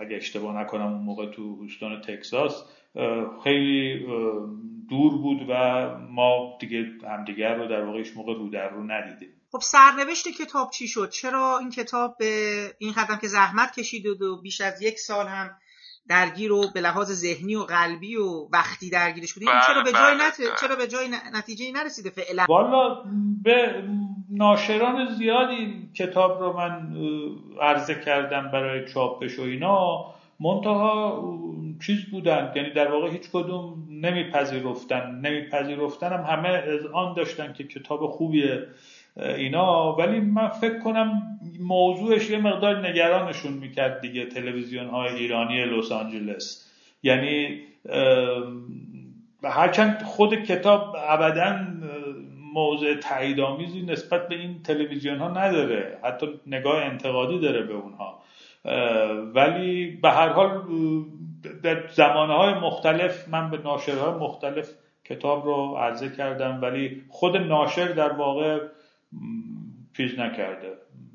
[0.00, 2.64] اگه اشتباه نکنم اون موقع تو هوستون تکساس
[3.44, 4.06] خیلی
[4.88, 5.54] دور بود و
[6.10, 9.28] ما دیگه همدیگر رو در واقع موقع رو در رو ندیدیم.
[9.52, 14.40] خب سرنوشت کتاب چی شد؟ چرا این کتاب به این قدم که زحمت کشید و
[14.42, 15.50] بیش از یک سال هم
[16.08, 20.26] درگیر و به لحاظ ذهنی و قلبی و وقتی درگیرش بودیم چرا به جای بله،
[20.26, 20.40] نت...
[20.40, 20.50] بله.
[20.60, 23.04] چرا به جای نتیجه نرسیده فعلا؟ والا
[23.42, 23.84] به
[24.30, 26.96] ناشران زیادی کتاب رو من
[27.60, 30.04] عرضه کردم برای چاپش و اینا.
[30.40, 31.24] منتها
[31.86, 35.20] چیز بودن یعنی در واقع هیچ کدوم نمیپذیرفتن.
[35.24, 38.66] نمیپذیرفتن هم همه آن داشتن که کتاب خوبیه
[39.16, 39.96] اینا.
[39.96, 41.22] ولی من فکر کنم
[41.60, 46.70] موضوعش یه مقدار نگرانشون می‌کرد دیگه تلویزیون های ایرانی لس آنجلس.
[47.02, 47.60] یعنی
[49.44, 51.58] هرچند خود کتاب ابدا
[52.54, 55.98] موضع تاییدآمیزی نسبت به این تلویزیون ها نداره.
[56.04, 58.22] حتی نگاه انتقادی داره به اونها.
[59.34, 60.62] ولی به هر حال
[61.62, 64.70] در زمانهای مختلف من به ناشرهای مختلف
[65.04, 68.60] کتاب رو عرضه کردم ولی خود ناشر در واقع
[69.96, 70.72] چیز نکرده.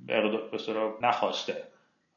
[0.07, 0.31] به
[1.01, 1.63] نخواسته.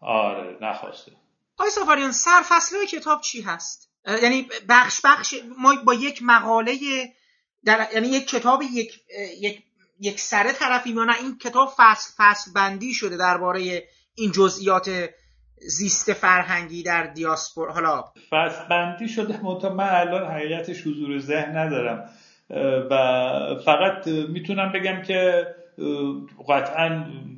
[0.01, 1.13] آره نخواسته.
[1.59, 3.91] آقای سفاریان سرفصله کتاب چی هست؟
[4.23, 6.79] یعنی بخش بخش ما با یک مقاله
[7.65, 7.87] در...
[7.95, 9.01] یعنی یک کتاب یک
[9.41, 9.63] یک
[10.01, 13.83] یک سره طرفیم یا نه این کتاب فصل فصل بندی شده درباره
[14.15, 14.91] این جزئیات
[15.57, 17.71] زیست فرهنگی در دیاسپور.
[17.71, 22.09] حالا فصل بندی شده منتها من الان حقیقتش حضور ذهن ندارم.
[22.91, 22.95] و
[23.65, 25.47] فقط می‌تونم بگم که
[26.49, 26.89] قطعا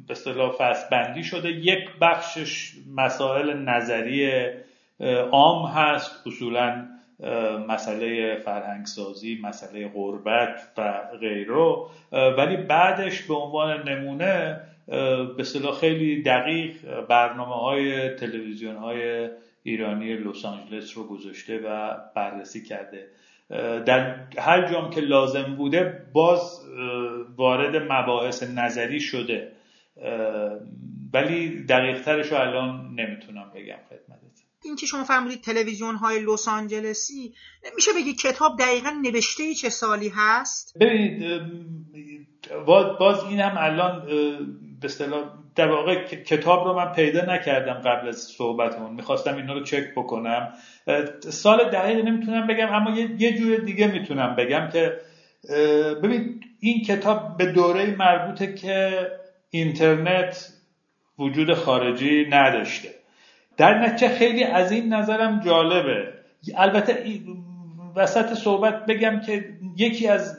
[0.06, 1.48] به اصطلاح فصل بندی شده.
[1.48, 4.30] یک بخشش مسائل نظری
[5.32, 6.88] عام هست اصولا
[7.68, 11.76] مسئله فرهنگسازی مسئله غربت و غیره.
[12.12, 19.30] ولی بعدش به عنوان نمونه به اصطلاح خیلی دقیق برنامه های تلویزیون های
[19.62, 23.06] ایرانی لس آنجلس رو گذاشته و بررسی کرده.
[23.86, 26.60] در هر جام که لازم بوده باز
[27.36, 29.52] وارد مباحث نظری شده.
[31.12, 34.23] ولی دقیق رو الان نمی‌تونم بگم خدمتت
[34.64, 37.34] این که شما فرمودید تلویزیون های لس آنجلسی
[37.74, 41.46] میشه بگی کتاب دقیقا نوشته چه سالی هست؟ ببینید
[42.98, 44.06] باز این هم الان
[44.80, 45.24] به اصطلاح
[45.56, 48.92] در واقع کتاب رو من پیدا نکردم قبل از صحبتمون.
[48.92, 50.52] می‌خواستم اینا رو چک بکنم.
[51.20, 55.00] سال دقیق نمی‌تونم بگم اما یه جور دیگه می‌تونم بگم که
[56.02, 59.08] ببین این کتاب به دوره مربوطه که
[59.50, 60.52] اینترنت
[61.18, 63.03] وجود خارجی نداشته.
[63.56, 66.12] در نتیجه خیلی از این نظرم جالبه.
[66.56, 67.20] البته
[67.96, 69.44] وسط صحبت بگم که
[69.76, 70.38] یکی از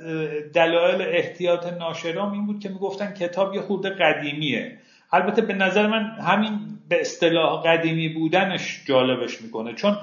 [0.54, 4.78] دلایل احتیاط ناشرام این بود که می‌گفتن کتاب یه خورده قدیمیه.
[5.12, 6.60] البته به نظر من همین
[6.90, 9.98] به اصطلاح قدیمی بودنش جالبش می‌کنه چون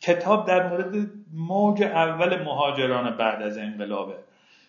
[0.00, 4.14] کتاب در مورد موج اول مهاجران بعد از انقلابه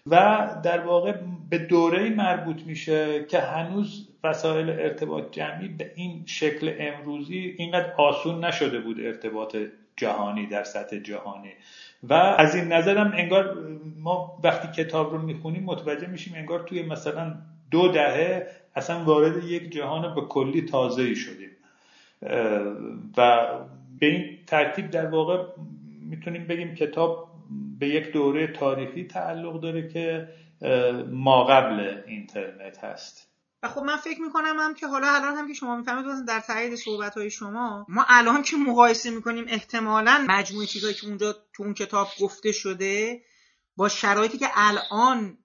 [0.08, 1.14] و در واقع
[1.50, 8.46] به دوره مربوط میشه که هنوز وسایل ارتباط جمعی به این شکل امروزی اینقدر آسون
[8.46, 9.58] نشده بود ارتباط
[9.96, 11.52] جهانی در سطح جهانی.
[12.04, 13.68] و از این نظرم انگار
[14.00, 17.36] ما وقتی کتاب رو می‌خونیم متوجه میشیم انگار توی مثلا
[17.72, 21.50] دو دهه اصلا وارد یک جهان به کلی تازه شدیم.
[23.18, 23.48] و
[24.00, 25.46] به این ترتیب در واقع
[26.02, 27.30] می‌تونیم بگیم کتاب
[27.80, 30.28] به یک دوره تاریخی تعلق داره که
[31.12, 33.33] ما قبل اینترنت هست.
[33.64, 36.76] و خب من فکر می‌کنم هم که حالا الان هم که شما می‌فهمید در تایید
[36.76, 41.74] صحبت های شما ما الان که مقایسه می‌کنیم احتمالا مجموعه چیزهایی که اونجا تو اون
[41.74, 43.22] کتاب گفته شده
[43.76, 45.38] با شرایطی که الان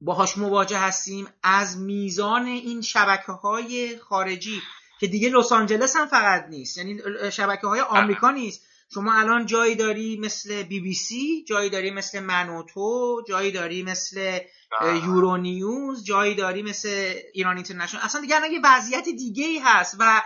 [0.00, 4.62] باهاش مواجه هستیم از میزان این شبکه های خارجی
[5.00, 7.00] که دیگه لس آنجلس هم فقط نیست یعنی
[7.32, 8.66] شبکه های آمریکا نیست.
[8.94, 14.38] شما الان جایی داری مثل بی بی سی جایی داری مثل منوتو جایی داری مثل
[14.82, 18.02] یورو نیوز جایی داری مثل ایران اینترنشنال.
[18.02, 20.22] اصلا دیگه یه وضعیت دیگه ای هست و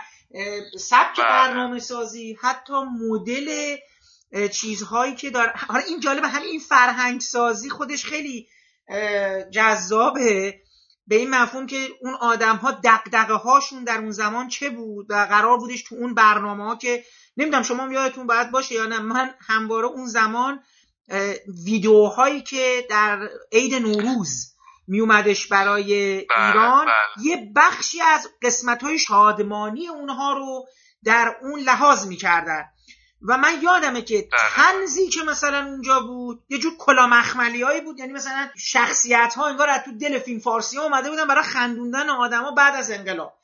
[0.79, 1.27] سبک بله.
[1.27, 3.77] برنامه سازی حتی مدل
[4.51, 8.47] چیزهایی که داره حالا این جالبه همین این فرهنگ سازی خودش خیلی
[9.51, 10.61] جذابه.
[11.07, 15.13] به این مفهوم که اون آدم ها دقدقه هاشون در اون زمان چه بود و
[15.13, 17.03] قرار بودش تو اون برنامه ها که
[17.39, 20.63] نمی‌دونم شما یادتون باید باشه یا نه من همواره اون زمان
[21.65, 24.55] ویدیوهایی که در عید نوروز
[24.87, 27.25] میومدش برای بله، ایران بله.
[27.25, 30.65] یه بخشی از قسمت های شادمانی اونها رو
[31.03, 32.65] در اون لحاظ می‌کردن
[33.21, 34.41] و من یادمه که بله.
[34.55, 39.47] تنزی که مثلا اونجا بود یه جور کلا مخملی هایی بود یعنی مثلا شخصیت ها
[39.47, 43.38] انگار از تو دل فیلم فارسی ها اومده بودن برای خندوندن آدما بعد از انقلاب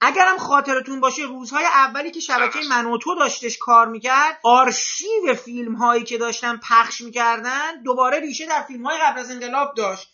[0.00, 6.18] اگرم خاطرتون باشه روزهای اولی که شبکه منوتو داشتش کار می‌کرد آرشیو فیلم هایی که
[6.18, 10.08] داشتن پخش می‌کردن دوباره ریشه در فیلم های قبل از انقلاب داشت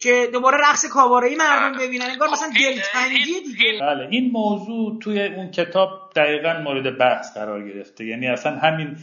[0.00, 1.86] که دوباره رقص کاوارهی مردم بله.
[1.86, 3.78] ببینن انگار مثلا خب، دلتنگی دیگه.
[3.80, 8.04] بله این موضوع توی اون کتاب دقیقا مورد بحث قرار گرفته.
[8.04, 8.96] یعنی اصلا همین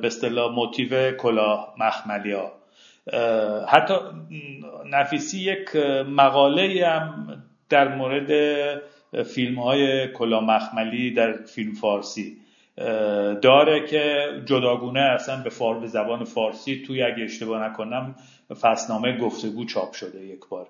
[0.00, 2.52] به اصطلاح موتیو کلاه مخملیا.
[3.68, 3.94] حتی
[4.86, 5.76] نفیسی یک
[6.08, 8.30] مقاله هم در مورد
[9.22, 12.36] فیلم های کلا مخملی در فیلم فارسی
[13.42, 18.14] داره که جداگونه اصلا به فار زبان فارسی توی اگه اشتباه نکنم
[18.60, 20.66] فصلنامه گفتگو چاپ شده یک بار.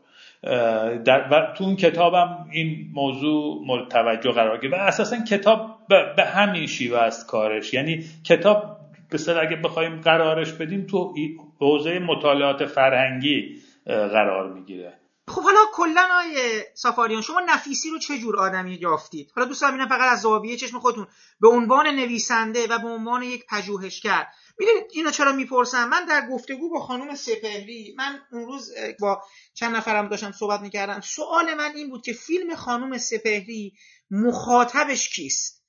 [0.98, 4.74] در و تو اون کتابم این موضوع توجه قرار گرفت.
[4.74, 7.74] و اساسا کتاب به همین شیوه است کارش.
[7.74, 8.76] یعنی کتاب
[9.10, 11.14] به اگه بخوایم قرارش بدیم تو
[11.58, 13.56] حوزه مطالعات فرهنگی
[13.86, 14.92] قرار می‌گیره.
[15.28, 19.88] خب حالا کلا آیه سافاریان شما نفیسی رو چه جور آدمی یافتید؟ حالا دوست دارم
[19.88, 21.06] فقط از زاویه چشم خودتون.
[21.40, 24.26] به عنوان نویسنده و به عنوان یک پژوهشگر
[24.58, 29.22] می‌دونید اینو چرا می‌پرسم؟ من در گفتگو با خانم سپهری من اون روز با
[29.54, 31.00] چند نفرم داشتم صحبت می‌کردم.
[31.00, 33.74] سوال من این بود که فیلم خانم سپهری
[34.10, 35.62] مخاطبش کیست؟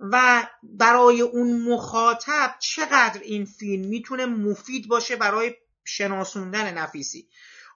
[0.00, 5.54] و برای اون مخاطب چقدر این فیلم می‌تونه مفید باشه برای
[5.84, 7.28] شناسوندن نفیسی؟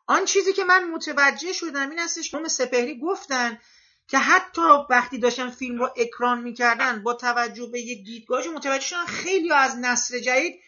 [0.07, 3.59] آن چیزی که من متوجه شدم این هستش که سپهری گفتن
[4.09, 9.07] که حتی وقتی داشتن فیلم رو اکران می‌کردن با توجه به یک دیدگاهش متوجه شدن
[9.07, 10.61] خیلی از نسل جدید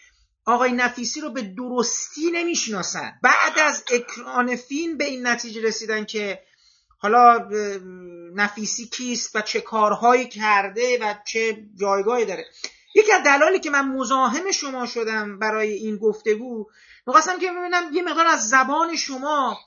[0.44, 3.12] آقای نفیسی رو به درستی نمی‌شناسن.
[3.22, 6.42] بعد از اکران فیلم به این نتیجه رسیدن که
[6.98, 7.48] حالا
[8.34, 12.46] نفیسی کیست و چه کارهایی کرده و چه جایگاهی داره.
[12.94, 16.66] یکی از دلالی که من مزاحم شما شدم برای این گفتگو
[17.06, 19.58] می‌خواستم که ببینم یه مقدار از زبان شما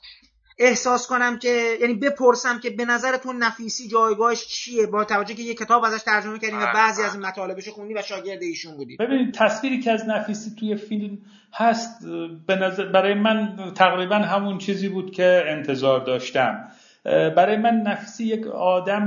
[0.60, 5.56] احساس کنم که یعنی بپرسم که به نظرتون نفیسی جایگاهش چیه؟ با توجه که یه
[5.56, 7.32] کتاب ازش ترجمه کردیم و بله، بعضی از این بله.
[7.32, 11.18] مطالبش خوندی و شاگرد ایشون بودی ببینید تصویری که از نفیسی توی فیلم
[11.54, 12.06] هست
[12.48, 16.68] به نظر برای من تقریبا همون چیزی بود که انتظار داشتم.
[17.06, 19.06] برای من نفیسی یک آدم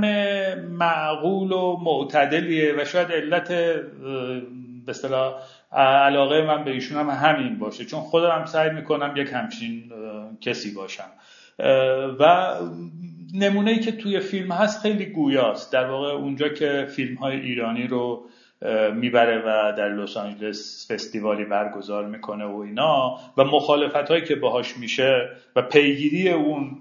[0.57, 3.47] معقول و معتدلیه و شاید علت
[4.85, 5.33] به اصطلاح
[5.81, 7.85] علاقه من به ایشون هم همین باشه.
[7.85, 9.91] چون خودم هم سعی می‌کنم یک همچین
[10.41, 11.09] کسی باشم.
[12.19, 12.53] و
[13.33, 15.73] نمونه ای که توی فیلم هست خیلی گویاست.
[15.73, 18.25] در واقع اونجا که فیلم های ایرانی رو
[18.93, 24.77] می‌بره و در لس آنجلس فستیوالی برگزار می‌کنه و اینا و مخالفت هایی که باهاش
[24.77, 26.77] میشه و پیگیری اون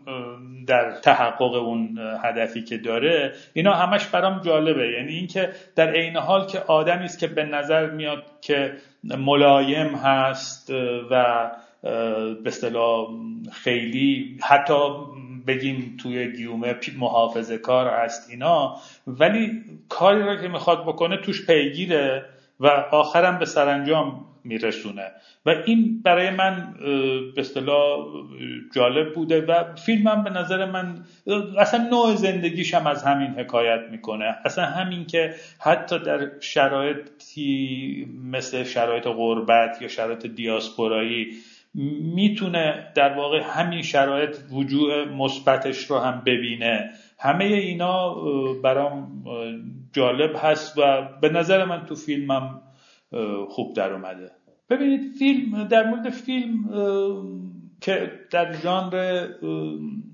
[0.67, 4.93] در تحقق اون هدفی که داره اینا همش برام جالبه.
[4.93, 8.73] یعنی اینکه در عین حال که آدمی است که به نظر میاد که
[9.05, 10.71] ملایم هست
[11.11, 11.51] و
[11.83, 13.09] به اصطلاح
[13.53, 14.75] خیلی حتی
[15.47, 18.77] بگیم توی گیومه محافظه کار هست اینا
[19.07, 22.25] ولی کاری را که می‌خواد بکنه توش پیگیره
[22.61, 25.11] و آخرم به سرانجام میرسونه.
[25.47, 26.75] و این برای من
[27.35, 28.07] به اصطلاح
[28.75, 31.05] جالب بوده و فیلمم به نظر من
[31.59, 34.37] اصلا نوع زندگیشم از همین حکایت می‌کنه.
[34.45, 41.27] اصلا همین که حتی در شرایطی مثل شرایط غربت یا شرایط دیاسپورایی
[42.15, 46.91] می‌تونه در واقع همین شرایط وجوه مثبتش رو هم ببینه.
[47.19, 48.15] همه اینا
[48.63, 49.25] برام
[49.93, 52.61] جالب هست و به نظر من تو فیلمم
[53.49, 54.31] خوب در اومده.
[54.71, 56.65] ببینید فیلم در مورد فیلم
[57.81, 59.29] که در ژانر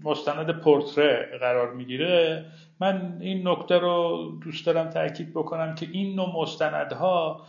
[0.05, 2.45] مستند پورتره قرار می‌گیره
[2.81, 7.47] من این نکته رو دوست دارم تاکید بکنم که این نوع مستندها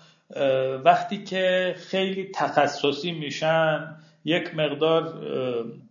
[0.86, 3.96] وقتی که خیلی تخصصی میشن
[4.26, 5.14] یک مقدار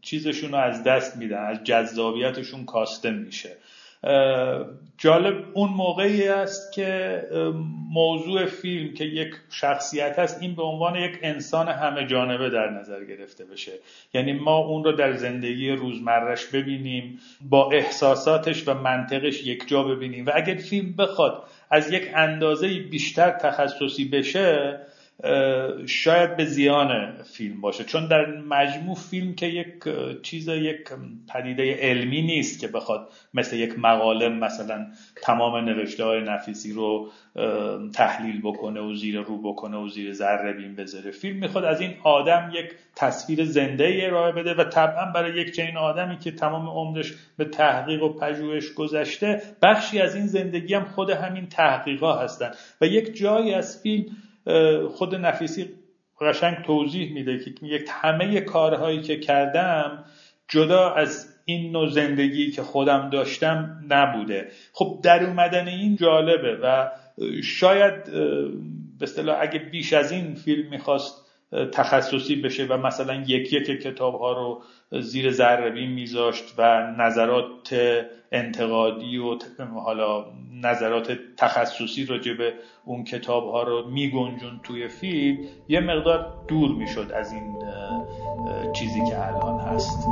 [0.03, 3.57] چیزشون رو از دست میدن از جذابیتشون کاسته میشه.
[4.99, 7.23] جالب اون موقعی است که
[7.91, 13.05] موضوع فیلم که یک شخصیت هست این به عنوان یک انسان همه جانبه در نظر
[13.05, 13.73] گرفته بشه.
[14.15, 20.27] یعنی ما اون رو در زندگی روزمرش ببینیم با احساساتش و منطقش یک جا ببینیم.
[20.27, 24.81] و اگر فیلم بخواد از یک اندازه بیشتر تخصصی بشه
[25.87, 27.85] شاید به زیان فیلم باشه.
[27.85, 29.69] چون در مجموع فیلم که یک
[30.23, 30.89] چیز یک
[31.35, 34.87] پدیده علمی نیست که بخواد مثل یک مقاله مثلا
[35.23, 37.11] تمام نوشته های نفیسی رو
[37.95, 41.11] تحلیل بکنه و زیر رو بکنه و زیر ذره بین بذاره.
[41.11, 45.55] فیلم می‌خواد از این آدم یک تصویر زنده ای ارائه بده و طبعا برای یک
[45.55, 50.85] چنین آدمی که تمام عمرش به تحقیق و پژوهش گذشته بخشی از این زندگی هم
[50.85, 52.51] خود همین تحقیقا هستن.
[52.81, 54.05] و یک جایی از فیلم
[54.91, 55.69] خود نفیسی
[56.21, 60.05] قشنگ توضیح میده که یک همه کارهایی که کردم
[60.49, 64.49] جدا از این نوع زندگی که خودم داشتم نبوده.
[64.73, 66.91] خب در اومدن این جالبه و
[67.43, 68.05] شاید
[68.99, 71.28] به اصطلاح اگه بیش از این فیلم می‌خواست
[71.73, 74.63] تخصصی بشه و مثلا یک یک کتاب ها رو
[75.01, 77.77] زیر ذره میذاشت و نظرات
[78.33, 79.39] انتقادی و
[79.85, 80.25] حالا
[80.63, 82.53] نظرات تخصصی راجع به
[82.85, 85.39] اون کتاب ها رو میگنجون توی فیلم
[85.69, 87.57] یه مقدار دور می‌شد از این
[88.73, 90.09] چیزی که الان هست.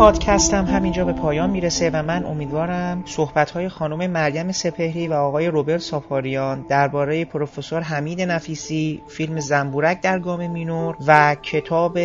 [0.00, 5.08] این پادکست هم همینجا به پایان می‌رسه و من امیدوارم صحبت های خانم مریم سپهری
[5.08, 11.98] و آقای روبرت سافاریان درباره پروفسور حمید نفیسی فیلم زنبورک در گام مینور و کتاب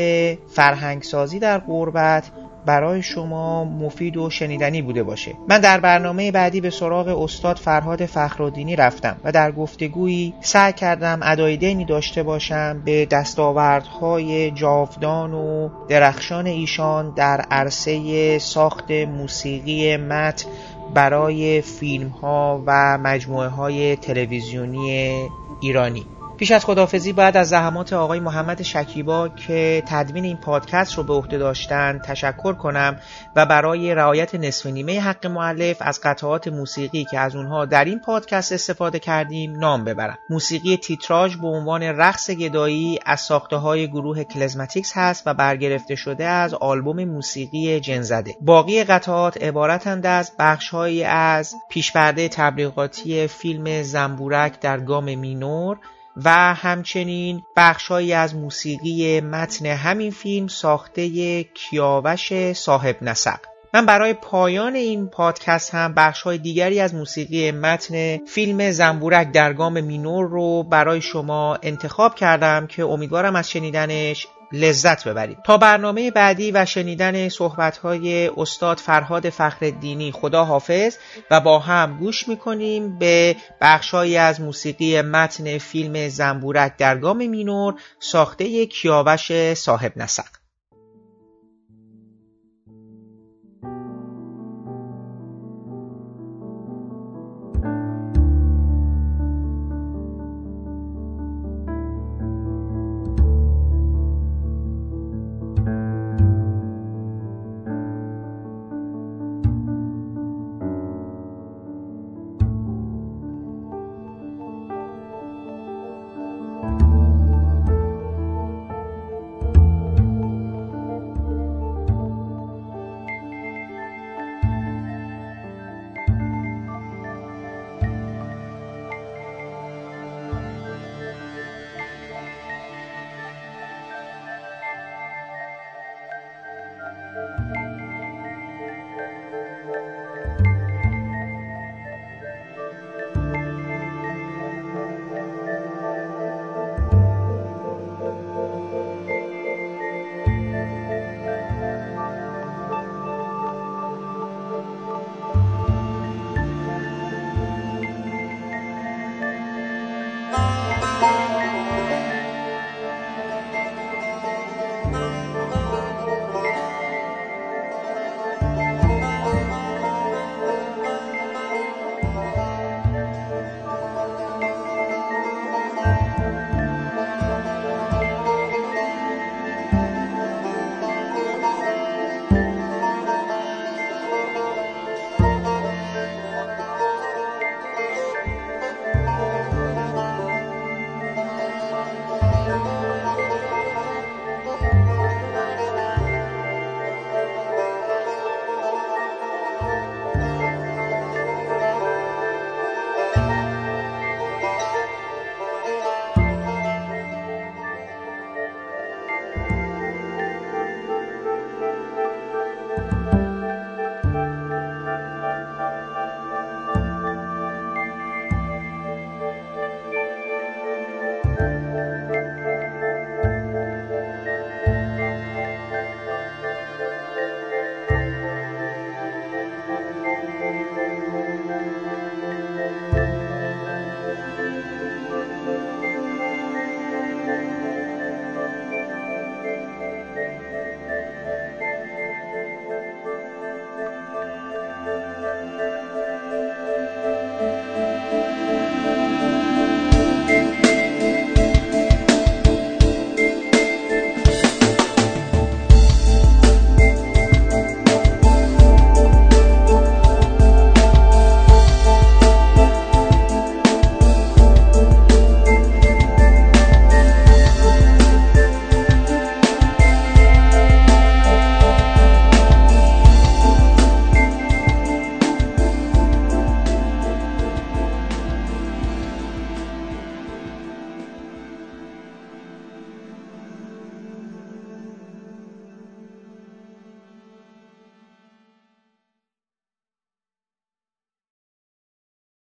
[0.48, 2.32] فرهنگسازی در قربت
[2.66, 5.32] برای شما مفید و شنیدنی بوده باشه.
[5.50, 11.20] من در برنامه بعدی به سراغ استاد فرهاد فخرالدینی رفتم و در گفتگویی سعی کردم
[11.24, 20.50] ادای دینی داشته باشم به دستاوردهای جاودان و درخشان ایشان در عرصه ساخت موسیقی متن
[20.94, 25.16] برای فیلم ها و مجموعه های تلویزیونی
[25.62, 26.06] ایرانی.
[26.38, 31.14] پیش از خداحافظی باید از زحمات آقای محمد شکیبا که تدوین این پادکست رو به
[31.14, 33.00] عهده داشتن تشکر کنم
[33.36, 38.00] و برای رعایت نصف نیمه حق مؤلف از قطعات موسیقی که از اونها در این
[38.00, 40.18] پادکست استفاده کردیم نام ببرم.
[40.30, 46.26] موسیقی تیتراژ به عنوان رقص گدایی از ساخته های گروه کلزماتیکس هست و برگرفته شده
[46.26, 48.36] از آلبوم موسیقی جنزده.
[48.42, 55.78] باقی قطعات عبارتند از بخشهایی از پیشپرده تبلیغاتی فیلم زنبورک در گام مینور
[56.24, 63.40] و همچنین بخشهایی از موسیقی متن همین فیلم ساخته کیاوش صاحب نسق.
[63.76, 69.54] من برای پایان این پادکست هم بخش های دیگری از موسیقی متن فیلم زنبورک در
[69.54, 75.38] گام مینور رو برای شما انتخاب کردم که امیدوارم از شنیدنش لذت ببرید.
[75.44, 80.98] تا برنامه بعدی و شنیدن صحبت‌های استاد فرهاد فخرالدینی خدا حافظ
[81.32, 87.74] و با هم گوش می‌کنیم به بخشهایی از موسیقی متن فیلم زنبورک در گام مینور
[88.00, 90.45] ساخته کیاوش صاحب نسق.